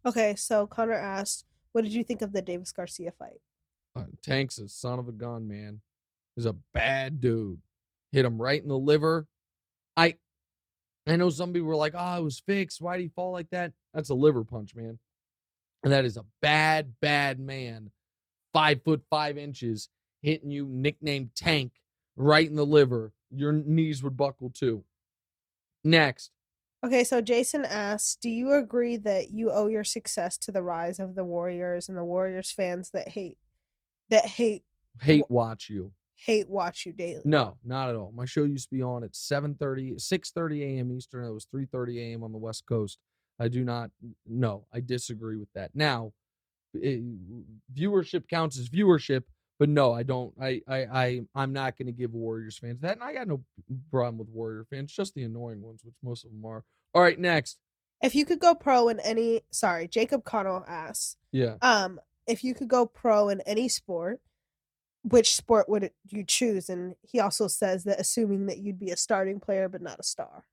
Okay, 0.06 0.36
so 0.36 0.68
Connor 0.68 0.94
asked, 0.94 1.46
"What 1.72 1.84
did 1.84 1.94
you 1.94 2.04
think 2.04 2.22
of 2.22 2.32
the 2.32 2.44
Davis 2.44 2.72
Garcia 2.72 3.12
fight?" 3.12 3.42
Uh, 3.96 4.06
Tank's 4.24 4.58
a 4.58 4.68
son 4.68 5.00
of 5.00 5.08
a 5.08 5.12
gun, 5.12 5.48
man. 5.48 5.82
He's 6.36 6.46
a 6.46 6.56
bad 6.74 7.22
dude. 7.22 7.60
Hit 8.12 8.26
him 8.26 8.42
right 8.42 8.62
in 8.62 8.70
the 8.70 8.78
liver. 8.78 9.28
I 9.96 10.16
I 11.06 11.16
know 11.16 11.30
some 11.30 11.54
people 11.54 11.68
were 11.68 11.76
like, 11.76 11.94
oh, 11.96 12.18
it 12.20 12.24
was 12.24 12.40
fixed. 12.40 12.82
Why 12.82 12.98
did 12.98 13.04
he 13.04 13.10
fall 13.10 13.32
like 13.32 13.50
that? 13.52 13.74
That's 13.94 14.10
a 14.10 14.16
liver 14.16 14.44
punch, 14.44 14.76
man. 14.76 15.00
And 15.84 15.92
that 15.92 16.06
is 16.06 16.18
a 16.18 16.26
bad, 16.42 16.94
bad 17.02 17.40
man. 17.40 17.92
Five 18.54 18.84
foot 18.84 19.04
five 19.10 19.38
inches 19.38 19.90
hitting 20.22 20.50
you, 20.50 20.66
nicknamed 20.66 21.36
Tank, 21.36 21.74
right 22.16 22.48
in 22.48 22.56
the 22.56 22.66
liver. 22.66 23.12
Your 23.30 23.52
knees 23.52 24.02
would 24.04 24.16
buckle 24.16 24.50
too. 24.50 24.84
Next. 25.84 26.32
Okay, 26.86 27.04
so 27.04 27.22
Jason 27.22 27.66
asks, 27.66 28.16
"Do 28.16 28.30
you 28.30 28.54
agree 28.54 28.98
that 28.98 29.32
you 29.32 29.52
owe 29.52 29.68
your 29.68 29.84
success 29.84 30.38
to 30.40 30.52
the 30.52 30.62
rise 30.64 31.00
of 31.00 31.16
the 31.16 31.24
Warriors 31.24 31.90
and 31.90 31.98
the 31.98 32.04
Warriors 32.04 32.52
fans 32.52 32.92
that 32.92 33.10
hate 33.10 33.38
that 34.14 34.26
hate 34.26 34.64
Hate 35.02 35.26
watch 35.30 35.70
you. 35.70 35.92
hate 36.16 36.50
watch 36.50 36.86
you 36.86 36.94
daily?" 36.94 37.22
No, 37.26 37.58
not 37.64 37.90
at 37.90 37.96
all. 37.96 38.12
My 38.16 38.26
show 38.26 38.44
used 38.44 38.70
to 38.70 38.76
be 38.76 38.82
on 38.82 39.04
at 39.04 39.12
7:30, 39.16 39.96
6:30 40.00 40.62
a.m. 40.78 40.92
Eastern. 40.92 41.26
It 41.26 41.32
was 41.32 41.46
3:30 41.54 42.00
a.m. 42.00 42.24
on 42.24 42.32
the 42.32 42.38
West 42.38 42.66
Coast. 42.66 42.98
I 43.40 43.48
do 43.48 43.64
not 43.64 43.92
no, 44.26 44.66
I 44.74 44.80
disagree 44.80 45.38
with 45.38 45.52
that. 45.54 45.76
Now, 45.76 46.14
eh, 46.82 47.00
viewership 47.74 48.28
counts 48.30 48.58
as 48.60 48.70
viewership, 48.70 49.24
but 49.60 49.70
no, 49.70 49.92
I 49.94 50.04
don't 50.04 50.34
I 50.40 50.62
I, 50.68 50.78
I 50.86 51.22
I'm 51.36 51.54
not 51.54 51.78
going 51.78 51.88
to 51.88 51.92
give 51.92 52.14
Warriors 52.14 52.58
fans 52.60 52.80
that. 52.82 52.94
And 52.94 53.04
I 53.04 53.14
got 53.14 53.28
no 53.28 53.44
problem 53.92 54.18
with 54.20 54.30
Warrior 54.30 54.66
fans, 54.70 54.94
just 54.94 55.14
the 55.16 55.24
annoying 55.24 55.62
ones, 55.62 55.82
which 55.84 55.96
most 56.04 56.26
of 56.26 56.32
them 56.32 56.46
are. 56.46 56.64
All 56.94 57.02
right, 57.02 57.20
next. 57.20 57.60
If 58.02 58.16
you 58.16 58.26
could 58.26 58.40
go 58.40 58.54
pro 58.54 58.90
in 58.90 59.00
any, 59.00 59.42
sorry, 59.50 59.88
Jacob 59.88 60.26
Connell 60.26 60.66
asks, 60.68 61.16
Yeah. 61.32 61.56
um, 61.62 62.00
if 62.28 62.44
you 62.44 62.54
could 62.54 62.68
go 62.68 62.86
pro 62.86 63.30
in 63.30 63.42
any 63.42 63.68
sport, 63.68 64.22
which 65.04 65.36
sport 65.36 65.68
would 65.68 65.84
it- 65.84 65.96
you 66.10 66.24
choose? 66.24 66.70
And 66.70 66.96
he 67.02 67.20
also 67.20 67.48
says 67.48 67.84
that 67.84 68.00
assuming 68.00 68.46
that 68.46 68.60
you'd 68.60 68.80
be 68.80 68.92
a 68.92 68.98
starting 68.98 69.40
player 69.40 69.68
but 69.68 69.82
not 69.82 70.00
a 70.00 70.04
star. 70.04 70.46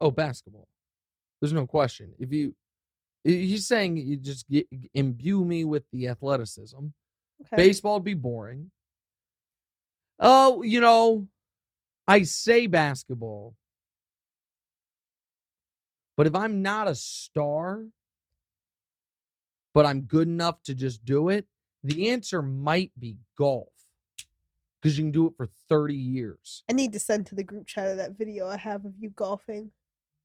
Oh, 0.00 0.10
basketball. 0.10 0.68
There's 1.40 1.52
no 1.52 1.66
question. 1.66 2.14
If 2.18 2.32
you, 2.32 2.54
he's 3.24 3.66
saying 3.66 3.96
you 3.96 4.16
just 4.16 4.48
get, 4.48 4.66
imbue 4.94 5.44
me 5.44 5.64
with 5.64 5.84
the 5.92 6.08
athleticism. 6.08 6.78
Okay. 7.42 7.56
Baseball 7.56 7.94
would 7.94 8.04
be 8.04 8.14
boring. 8.14 8.70
Oh, 10.18 10.62
you 10.62 10.80
know, 10.80 11.28
I 12.06 12.22
say 12.24 12.66
basketball, 12.66 13.54
but 16.16 16.26
if 16.26 16.34
I'm 16.34 16.60
not 16.60 16.88
a 16.88 16.94
star, 16.94 17.86
but 19.74 19.86
I'm 19.86 20.02
good 20.02 20.28
enough 20.28 20.62
to 20.64 20.74
just 20.74 21.04
do 21.04 21.28
it, 21.28 21.46
the 21.84 22.10
answer 22.10 22.42
might 22.42 22.92
be 22.98 23.16
golf 23.38 23.68
because 24.80 24.98
you 24.98 25.04
can 25.04 25.12
do 25.12 25.26
it 25.26 25.34
for 25.36 25.48
30 25.68 25.94
years. 25.94 26.62
I 26.68 26.72
need 26.72 26.92
to 26.92 27.00
send 27.00 27.26
to 27.26 27.34
the 27.34 27.42
group 27.44 27.66
chat 27.66 27.88
of 27.90 27.96
that 27.98 28.16
video 28.16 28.46
I 28.48 28.56
have 28.56 28.84
of 28.84 28.92
you 28.98 29.10
golfing 29.10 29.70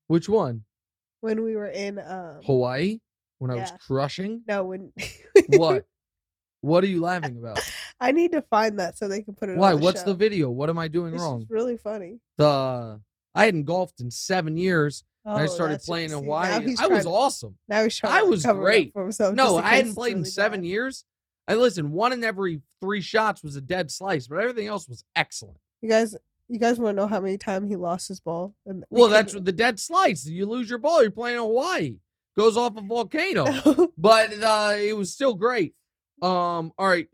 Which 0.07 0.27
one? 0.29 0.63
when 1.21 1.43
we 1.43 1.55
were 1.55 1.69
in 1.69 1.99
um 1.99 2.41
Hawaii? 2.45 2.99
When 3.39 3.51
I 3.51 3.55
was 3.55 3.71
crushing? 3.85 4.43
no 4.47 4.63
when 4.65 4.91
What? 5.47 5.85
what 6.61 6.83
are 6.83 6.87
you 6.87 7.01
laughing 7.01 7.37
about? 7.37 7.59
I 7.99 8.11
need 8.11 8.31
to 8.33 8.41
find 8.41 8.79
that 8.79 8.97
so 8.97 9.07
they 9.07 9.21
can 9.21 9.33
put 9.35 9.49
it. 9.49 9.57
Why? 9.57 9.73
On 9.73 9.79
the 9.79 9.83
What's 9.85 10.01
show. 10.01 10.07
the 10.07 10.13
video? 10.15 10.49
What 10.49 10.69
am 10.69 10.77
I 10.79 10.87
doing 10.87 11.11
This 11.13 11.21
wrong? 11.21 11.41
is 11.43 11.49
really 11.49 11.77
funny. 11.77 12.19
The 12.37 12.99
I 13.33 13.45
hadn't 13.45 13.65
golfed 13.65 13.99
in 13.99 14.09
seven 14.11 14.57
years. 14.57 15.03
And 15.25 15.37
I 15.37 15.43
Oh, 15.43 15.47
started 15.47 15.81
playing 15.81 16.11
in 16.11 16.17
Hawaii. 16.17 16.75
I 16.79 16.87
was 16.87 17.03
to- 17.05 17.09
awesome. 17.09 17.57
Now 17.67 17.83
he's 17.83 17.97
trying. 17.97 18.13
I 18.13 18.23
was 18.23 18.45
great. 18.45 18.93
No, 18.95 19.57
I 19.63 19.75
hadn't 19.77 19.95
played 19.95 20.15
in 20.17 20.25
seven 20.25 20.61
bad. 20.61 20.67
years. 20.67 21.05
I 21.47 21.55
listen, 21.55 21.91
one 21.91 22.11
in 22.13 22.23
every 22.23 22.61
three 22.81 23.01
shots 23.01 23.43
was 23.43 23.55
a 23.55 23.61
dead 23.61 23.91
slice, 23.91 24.27
but 24.27 24.39
everything 24.39 24.67
else 24.67 24.87
was 24.89 25.03
excellent. 25.15 25.57
You 25.81 25.89
guys, 25.89 26.15
you 26.47 26.57
guys 26.59 26.79
want 26.79 26.95
to 26.97 27.01
know 27.01 27.07
how 27.07 27.19
many 27.19 27.37
times 27.37 27.69
he 27.69 27.75
lost 27.75 28.07
his 28.07 28.19
ball? 28.19 28.55
And 28.65 28.83
Well, 28.89 29.09
that's 29.09 29.33
the 29.33 29.51
dead 29.51 29.79
slice. 29.79 30.25
You 30.25 30.47
lose 30.47 30.69
your 30.69 30.79
ball, 30.79 31.01
you're 31.01 31.11
playing 31.11 31.37
in 31.37 31.43
Hawaii. 31.43 31.97
Goes 32.37 32.57
off 32.57 32.75
a 32.77 32.81
volcano. 32.87 33.45
But 33.97 34.33
uh, 34.43 34.73
it 34.77 34.97
was 34.97 35.13
still 35.13 35.35
great. 35.35 35.73
Um, 36.21 36.71
all 36.77 36.87
right, 36.87 37.07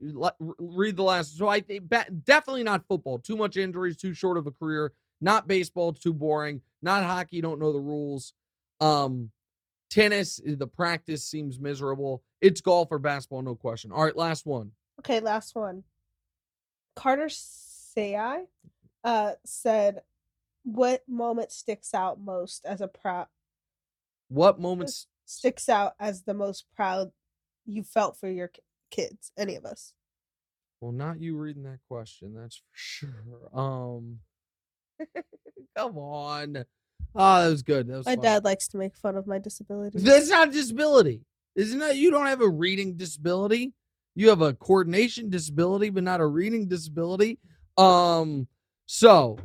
read 0.59 0.95
the 0.95 1.03
last. 1.03 1.37
So 1.37 1.47
I 1.47 1.59
think 1.59 1.89
definitely 2.23 2.63
not 2.63 2.85
football. 2.87 3.19
Too 3.19 3.35
much 3.35 3.57
injuries, 3.57 3.97
too 3.97 4.13
short 4.13 4.37
of 4.37 4.47
a 4.47 4.51
career. 4.51 4.93
Not 5.19 5.47
baseball, 5.47 5.91
too 5.93 6.13
boring. 6.13 6.61
Not 6.81 7.03
hockey, 7.03 7.41
don't 7.41 7.59
know 7.59 7.71
the 7.73 7.79
rules. 7.79 8.33
Um, 8.79 9.31
tennis, 9.89 10.39
eh, 10.45 10.55
the 10.57 10.67
practice 10.67 11.23
seems 11.25 11.59
miserable. 11.59 12.23
It's 12.41 12.61
golf 12.61 12.87
or 12.91 12.99
basketball, 12.99 13.41
no 13.43 13.55
question. 13.55 13.91
All 13.91 14.03
right, 14.03 14.15
last 14.15 14.45
one. 14.45 14.71
Okay, 14.99 15.19
last 15.19 15.55
one. 15.55 15.83
Carter 16.95 17.27
Sayai 17.29 18.45
uh, 19.03 19.33
said, 19.45 20.01
"What 20.63 21.03
moment 21.07 21.51
sticks 21.51 21.93
out 21.93 22.19
most 22.19 22.65
as 22.65 22.81
a 22.81 22.87
proud 22.87 23.27
What 24.27 24.59
moments? 24.59 25.07
sticks 25.25 25.69
out 25.69 25.93
as 25.99 26.23
the 26.23 26.33
most 26.33 26.65
proud 26.75 27.11
you 27.65 27.83
felt 27.83 28.17
for 28.17 28.27
your 28.29 28.51
kids? 28.89 29.31
Any 29.37 29.55
of 29.55 29.65
us? 29.65 29.93
Well, 30.81 30.91
not 30.91 31.21
you 31.21 31.37
reading 31.37 31.63
that 31.63 31.79
question. 31.87 32.33
That's 32.33 32.57
for 32.57 32.63
sure. 32.73 33.49
Um, 33.53 34.19
come 35.77 35.97
on. 35.97 36.65
Oh, 37.15 37.43
that 37.43 37.49
was 37.49 37.63
good. 37.63 37.87
That 37.87 37.97
was 37.97 38.05
My 38.05 38.15
fun. 38.15 38.23
dad 38.23 38.43
likes 38.45 38.67
to 38.69 38.77
make 38.77 38.95
fun 38.95 39.15
of 39.17 39.27
my 39.27 39.37
disability. 39.39 39.99
That's 39.99 40.29
not 40.29 40.49
a 40.49 40.51
disability. 40.51 41.21
Isn't 41.55 41.79
that 41.79 41.97
you 41.97 42.11
don't 42.11 42.27
have 42.27 42.41
a 42.41 42.49
reading 42.49 42.95
disability? 42.95 43.73
You 44.15 44.29
have 44.29 44.41
a 44.41 44.53
coordination 44.53 45.29
disability, 45.29 45.89
but 45.89 46.03
not 46.03 46.21
a 46.21 46.25
reading 46.25 46.67
disability. 46.67 47.39
Um, 47.77 48.47
so 48.85 49.37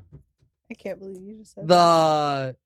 I 0.71 0.75
can't 0.75 0.99
believe 0.99 1.21
you 1.23 1.39
just 1.39 1.55
said 1.55 1.67
that. 1.69 1.69
the 1.69 2.57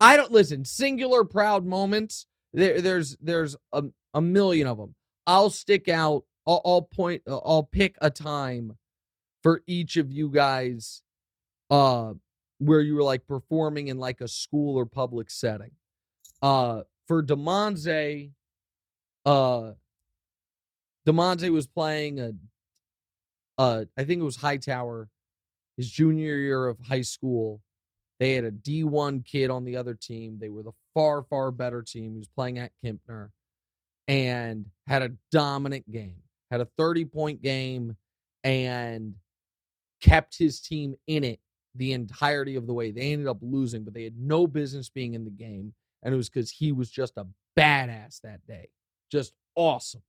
I 0.00 0.16
don't 0.16 0.32
listen, 0.32 0.64
singular 0.64 1.24
proud 1.24 1.64
moments. 1.64 2.26
There, 2.52 2.80
there's 2.80 3.16
there's 3.20 3.56
a, 3.72 3.84
a 4.14 4.20
million 4.20 4.66
of 4.66 4.76
them. 4.78 4.94
I'll 5.26 5.50
stick 5.50 5.88
out, 5.88 6.24
I'll, 6.46 6.60
I'll 6.64 6.82
point 6.82 7.22
I'll 7.26 7.68
pick 7.70 7.96
a 8.00 8.10
time 8.10 8.76
for 9.42 9.62
each 9.66 9.96
of 9.96 10.10
you 10.10 10.28
guys 10.28 11.02
uh 11.70 12.12
where 12.64 12.80
you 12.80 12.94
were 12.94 13.02
like 13.02 13.26
performing 13.26 13.88
in 13.88 13.98
like 13.98 14.20
a 14.20 14.28
school 14.28 14.78
or 14.78 14.86
public 14.86 15.30
setting. 15.30 15.72
Uh 16.40 16.82
for 17.08 17.22
Demonze, 17.22 18.30
uh 19.26 19.72
Demonte 21.06 21.50
was 21.50 21.66
playing 21.66 22.20
a 22.20 22.32
uh 23.58 23.84
I 23.96 24.04
think 24.04 24.20
it 24.20 24.24
was 24.24 24.36
Hightower 24.36 25.08
his 25.76 25.90
junior 25.90 26.36
year 26.36 26.66
of 26.66 26.78
high 26.80 27.02
school. 27.02 27.60
They 28.20 28.34
had 28.34 28.44
a 28.44 28.52
D1 28.52 29.24
kid 29.24 29.50
on 29.50 29.64
the 29.64 29.76
other 29.76 29.94
team. 29.94 30.38
They 30.38 30.48
were 30.48 30.62
the 30.62 30.72
far, 30.94 31.22
far 31.22 31.50
better 31.50 31.82
team. 31.82 32.12
He 32.12 32.18
was 32.18 32.28
playing 32.28 32.58
at 32.58 32.72
Kempner 32.84 33.30
and 34.06 34.66
had 34.86 35.02
a 35.02 35.12
dominant 35.30 35.90
game, 35.90 36.22
had 36.50 36.60
a 36.60 36.68
30 36.78 37.06
point 37.06 37.42
game, 37.42 37.96
and 38.44 39.14
kept 40.00 40.36
his 40.36 40.60
team 40.60 40.94
in 41.06 41.24
it 41.24 41.40
the 41.74 41.92
entirety 41.92 42.56
of 42.56 42.66
the 42.66 42.74
way. 42.74 42.90
They 42.90 43.12
ended 43.12 43.28
up 43.28 43.38
losing, 43.40 43.84
but 43.84 43.94
they 43.94 44.04
had 44.04 44.18
no 44.18 44.46
business 44.46 44.88
being 44.88 45.14
in 45.14 45.24
the 45.24 45.30
game. 45.30 45.74
And 46.02 46.12
it 46.12 46.16
was 46.16 46.28
because 46.28 46.50
he 46.50 46.72
was 46.72 46.90
just 46.90 47.16
a 47.16 47.26
badass 47.58 48.20
that 48.22 48.46
day. 48.46 48.68
Just 49.10 49.32
awesome. 49.54 50.02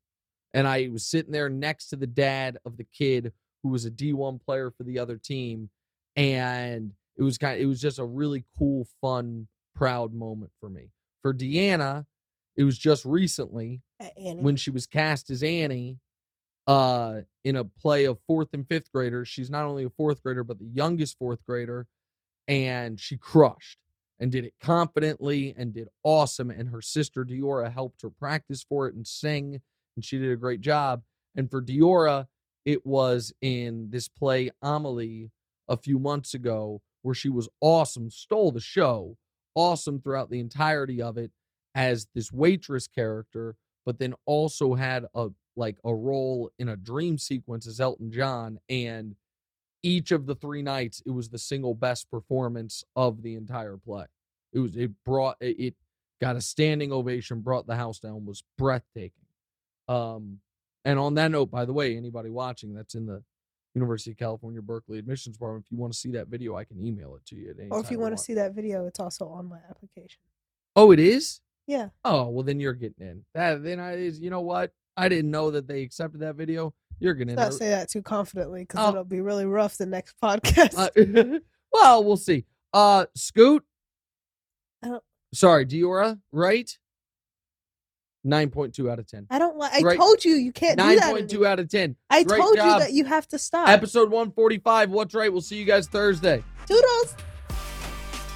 And 0.54 0.68
I 0.68 0.90
was 0.92 1.06
sitting 1.06 1.32
there 1.32 1.50
next 1.50 1.88
to 1.90 1.96
the 1.96 2.08
dad 2.08 2.58
of 2.66 2.78
the 2.78 2.84
kid 2.84 3.32
who 3.62 3.70
was 3.70 3.86
a 3.86 3.92
D1 3.92 4.42
player 4.44 4.72
for 4.72 4.84
the 4.84 5.00
other 5.00 5.18
team. 5.18 5.70
And 6.16 6.92
it 7.18 7.24
was 7.24 7.38
kind 7.38 7.56
of, 7.56 7.62
it 7.62 7.66
was 7.66 7.82
just 7.82 8.00
a 8.00 8.06
really 8.06 8.46
cool, 8.58 8.88
fun, 9.02 9.48
proud 9.76 10.14
moment 10.14 10.52
for 10.60 10.70
me. 10.70 10.90
For 11.22 11.34
Deanna, 11.34 12.06
it 12.56 12.64
was 12.64 12.78
just 12.78 13.06
recently 13.06 13.82
Annie. 14.00 14.42
when 14.42 14.56
she 14.56 14.70
was 14.70 14.86
cast 14.86 15.30
as 15.30 15.42
Annie 15.42 15.98
uh 16.68 17.22
in 17.44 17.56
a 17.56 17.66
play 17.66 18.06
of 18.06 18.20
fourth 18.26 18.50
and 18.54 18.68
fifth 18.68 18.92
graders. 18.94 19.28
She's 19.28 19.50
not 19.50 19.66
only 19.66 19.84
a 19.84 19.90
fourth 19.90 20.24
grader, 20.24 20.44
but 20.44 20.60
the 20.60 20.66
youngest 20.66 21.18
fourth 21.18 21.46
grader. 21.46 21.88
And 22.48 23.00
she 23.00 23.18
crushed 23.18 23.78
and 24.20 24.32
did 24.32 24.46
it 24.46 24.54
confidently 24.62 25.54
and 25.58 25.74
did 25.74 25.90
awesome. 26.04 26.50
And 26.50 26.70
her 26.70 26.82
sister 26.82 27.26
Diorra 27.26 27.72
helped 27.72 28.02
her 28.02 28.10
practice 28.10 28.66
for 28.68 28.88
it 28.88 28.96
and 28.96 29.06
sing, 29.06 29.62
and 29.96 30.06
she 30.06 30.18
did 30.18 30.32
a 30.32 30.38
great 30.38 30.62
job. 30.62 31.04
And 31.36 31.50
for 31.50 31.62
Diorra, 31.62 32.28
it 32.66 32.86
was 32.86 33.34
in 33.42 33.90
this 33.90 34.08
play 34.08 34.52
Amelie 34.62 35.32
a 35.68 35.78
few 35.78 36.00
months 36.00 36.34
ago 36.34 36.82
where 37.02 37.16
she 37.16 37.30
was 37.30 37.50
awesome, 37.60 38.10
stole 38.10 38.52
the 38.52 38.62
show, 38.62 39.18
awesome 39.56 40.00
throughout 40.00 40.30
the 40.30 40.40
entirety 40.40 41.02
of 41.02 41.18
it 41.18 41.32
as 41.76 42.08
this 42.14 42.32
waitress 42.32 42.88
character, 42.88 43.56
but 43.86 44.00
then 44.00 44.14
also 44.26 44.76
had 44.76 45.06
a 45.14 45.30
like 45.56 45.78
a 45.84 45.94
role 45.94 46.52
in 46.60 46.70
a 46.70 46.76
dream 46.76 47.18
sequence 47.18 47.68
as 47.68 47.80
Elton 47.80 48.12
John 48.12 48.60
and 48.70 49.16
each 49.84 50.12
of 50.12 50.26
the 50.26 50.36
three 50.36 50.62
nights 50.62 51.02
it 51.06 51.12
was 51.12 51.30
the 51.30 51.38
single 51.38 51.76
best 51.76 52.10
performance 52.10 52.84
of 52.96 53.22
the 53.22 53.36
entire 53.36 53.78
play. 53.78 54.06
It 54.54 54.60
was 54.60 54.76
it 54.76 54.92
brought 55.06 55.38
it, 55.42 55.76
got 56.22 56.36
a 56.36 56.42
standing 56.42 56.92
ovation, 56.92 57.42
brought 57.42 57.68
the 57.68 57.76
house 57.76 58.00
down, 58.00 58.26
was 58.26 58.44
breathtaking. 58.58 59.26
Um 59.88 60.40
and 60.86 61.00
on 61.00 61.14
that 61.16 61.32
note, 61.32 61.50
by 61.50 61.66
the 61.66 61.74
way, 61.74 61.96
anybody 61.96 62.30
watching 62.30 62.74
that's 62.74 62.96
in 62.96 63.06
the 63.06 63.24
University 63.76 64.12
of 64.12 64.18
California 64.18 64.62
Berkeley 64.62 65.00
admissions 65.00 65.38
department, 65.38 65.66
if 65.66 65.72
you 65.72 65.78
want 65.78 65.94
to 65.94 66.00
see 66.00 66.12
that 66.12 66.28
video, 66.28 66.56
I 66.56 66.64
can 66.64 66.84
email 66.86 67.16
it 67.16 67.26
to 67.28 67.36
you. 67.36 67.50
At 67.52 67.60
any 67.60 67.70
or 67.70 67.80
if 67.80 67.90
you 67.90 68.00
want 68.00 68.16
to 68.16 68.22
see 68.22 68.34
that 68.36 68.54
video, 68.54 68.86
it's 68.86 69.00
also 69.00 69.28
on 69.28 69.48
my 69.48 69.60
application. 69.70 70.20
Oh, 70.76 70.92
it 70.92 71.00
is? 71.00 71.42
Yeah. 71.68 71.90
Oh, 72.04 72.30
well 72.30 72.44
then 72.44 72.60
you're 72.60 72.74
getting 72.74 73.06
in. 73.06 73.26
That 73.34 73.64
then 73.64 73.80
I 73.80 73.98
is 73.98 74.20
you 74.20 74.30
know 74.30 74.42
what? 74.42 74.72
I 74.96 75.10
didn't 75.10 75.32
know 75.32 75.52
that 75.52 75.68
they 75.68 75.82
accepted 75.82 76.22
that 76.22 76.36
video. 76.36 76.74
You're 77.00 77.16
gonna 77.16 77.34
Not 77.36 77.54
say 77.54 77.70
that 77.70 77.90
too 77.90 78.02
confidently 78.02 78.62
because 78.62 78.86
Oh. 78.86 78.90
it'll 78.90 79.04
be 79.04 79.22
really 79.22 79.46
rough 79.46 79.78
the 79.78 79.86
next 79.86 80.16
podcast. 80.24 80.78
Uh, 80.78 81.40
well, 81.74 82.04
we'll 82.04 82.18
see. 82.18 82.46
Uh 82.72 83.06
Scoot. 83.16 83.64
Sorry, 85.34 85.66
Diorra, 85.66 86.20
right? 86.32 86.70
9.2 88.26 88.90
out 88.90 89.00
of 89.00 89.08
10. 89.08 89.28
I 89.30 89.40
don't 89.40 89.58
like. 89.58 89.74
I 89.74 89.82
right. 89.82 89.98
told 89.98 90.24
you 90.24 90.36
you 90.36 90.52
can't 90.54 90.80
9.2 90.80 91.46
out 91.46 91.60
of 91.60 91.68
10. 91.70 91.96
I 92.10 92.24
Great 92.24 92.40
told 92.40 92.56
job. 92.56 92.66
you 92.66 92.80
that 92.86 92.94
you 92.94 93.04
have 93.06 93.28
to 93.30 93.40
stop. 93.40 93.68
Episode 93.68 94.10
145. 94.12 94.92
What's 94.92 95.14
Wright? 95.14 95.32
We'll 95.32 95.42
see 95.42 95.58
you 95.58 95.66
guys 95.66 95.88
Thursday. 95.88 96.42
Toodles. 96.68 97.16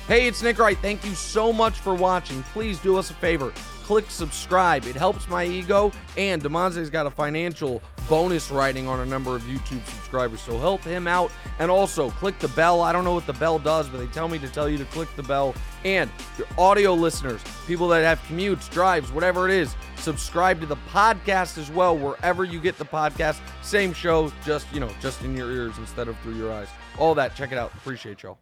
Hey, 0.08 0.28
it's 0.28 0.42
Nick 0.42 0.58
Wright. 0.58 0.78
Thank 0.82 1.06
you 1.06 1.14
so 1.14 1.54
much 1.54 1.80
for 1.80 1.94
watching. 1.94 2.42
Please 2.54 2.80
do 2.80 2.98
us 2.98 3.12
a 3.12 3.14
favor. 3.14 3.54
Click 3.88 4.06
subscribe. 4.10 4.86
It 4.86 4.96
helps 4.96 5.28
my 5.28 5.46
ego. 5.46 5.92
And 6.16 6.44
Demonze's 6.44 6.92
got 6.92 7.08
a 7.08 7.10
financial 7.10 7.82
bonus 8.08 8.52
writing 8.52 8.88
on 8.88 9.00
a 9.00 9.06
number 9.06 9.36
of 9.36 9.42
YouTube 9.44 9.84
subscribers. 9.86 10.42
So 10.42 10.60
help 10.60 10.84
him 10.84 11.08
out. 11.08 11.32
And 11.58 11.72
also 11.72 12.12
click 12.12 12.38
the 12.38 12.50
bell. 12.50 12.82
I 12.82 12.92
don't 12.92 13.04
know 13.04 13.14
what 13.14 13.26
the 13.26 13.34
bell 13.34 13.58
does, 13.58 13.90
but 13.90 13.98
they 13.98 14.08
tell 14.08 14.28
me 14.28 14.38
to 14.40 14.48
tell 14.50 14.70
you 14.70 14.78
to 14.78 14.86
click 14.86 15.10
the 15.16 15.24
bell. 15.24 15.56
And 15.84 16.12
your 16.38 16.48
audio 16.58 16.94
listeners, 16.94 17.42
people 17.66 17.88
that 17.88 18.04
have 18.04 18.20
commutes, 18.28 18.70
drives, 18.70 19.12
whatever 19.12 19.50
it 19.50 19.56
is, 19.56 19.76
Subscribe 19.98 20.62
to 20.62 20.66
the 20.66 20.78
podcast 20.90 21.58
as 21.58 21.70
well, 21.72 21.98
wherever 21.98 22.44
you 22.44 22.62
get 22.62 22.78
the 22.78 22.86
podcast. 22.86 23.40
Same 23.62 23.94
show, 23.94 24.32
just, 24.46 24.72
you 24.74 24.80
know, 24.80 24.90
just 25.02 25.22
in 25.24 25.36
your 25.36 25.52
ears 25.52 25.78
instead 25.80 26.08
of 26.08 26.18
through 26.20 26.36
your 26.36 26.54
eyes. 26.54 26.70
All 26.98 27.16
that. 27.16 27.36
Check 27.36 27.52
it 27.52 27.58
out. 27.58 27.74
Appreciate 27.74 28.24
y'all. 28.24 28.38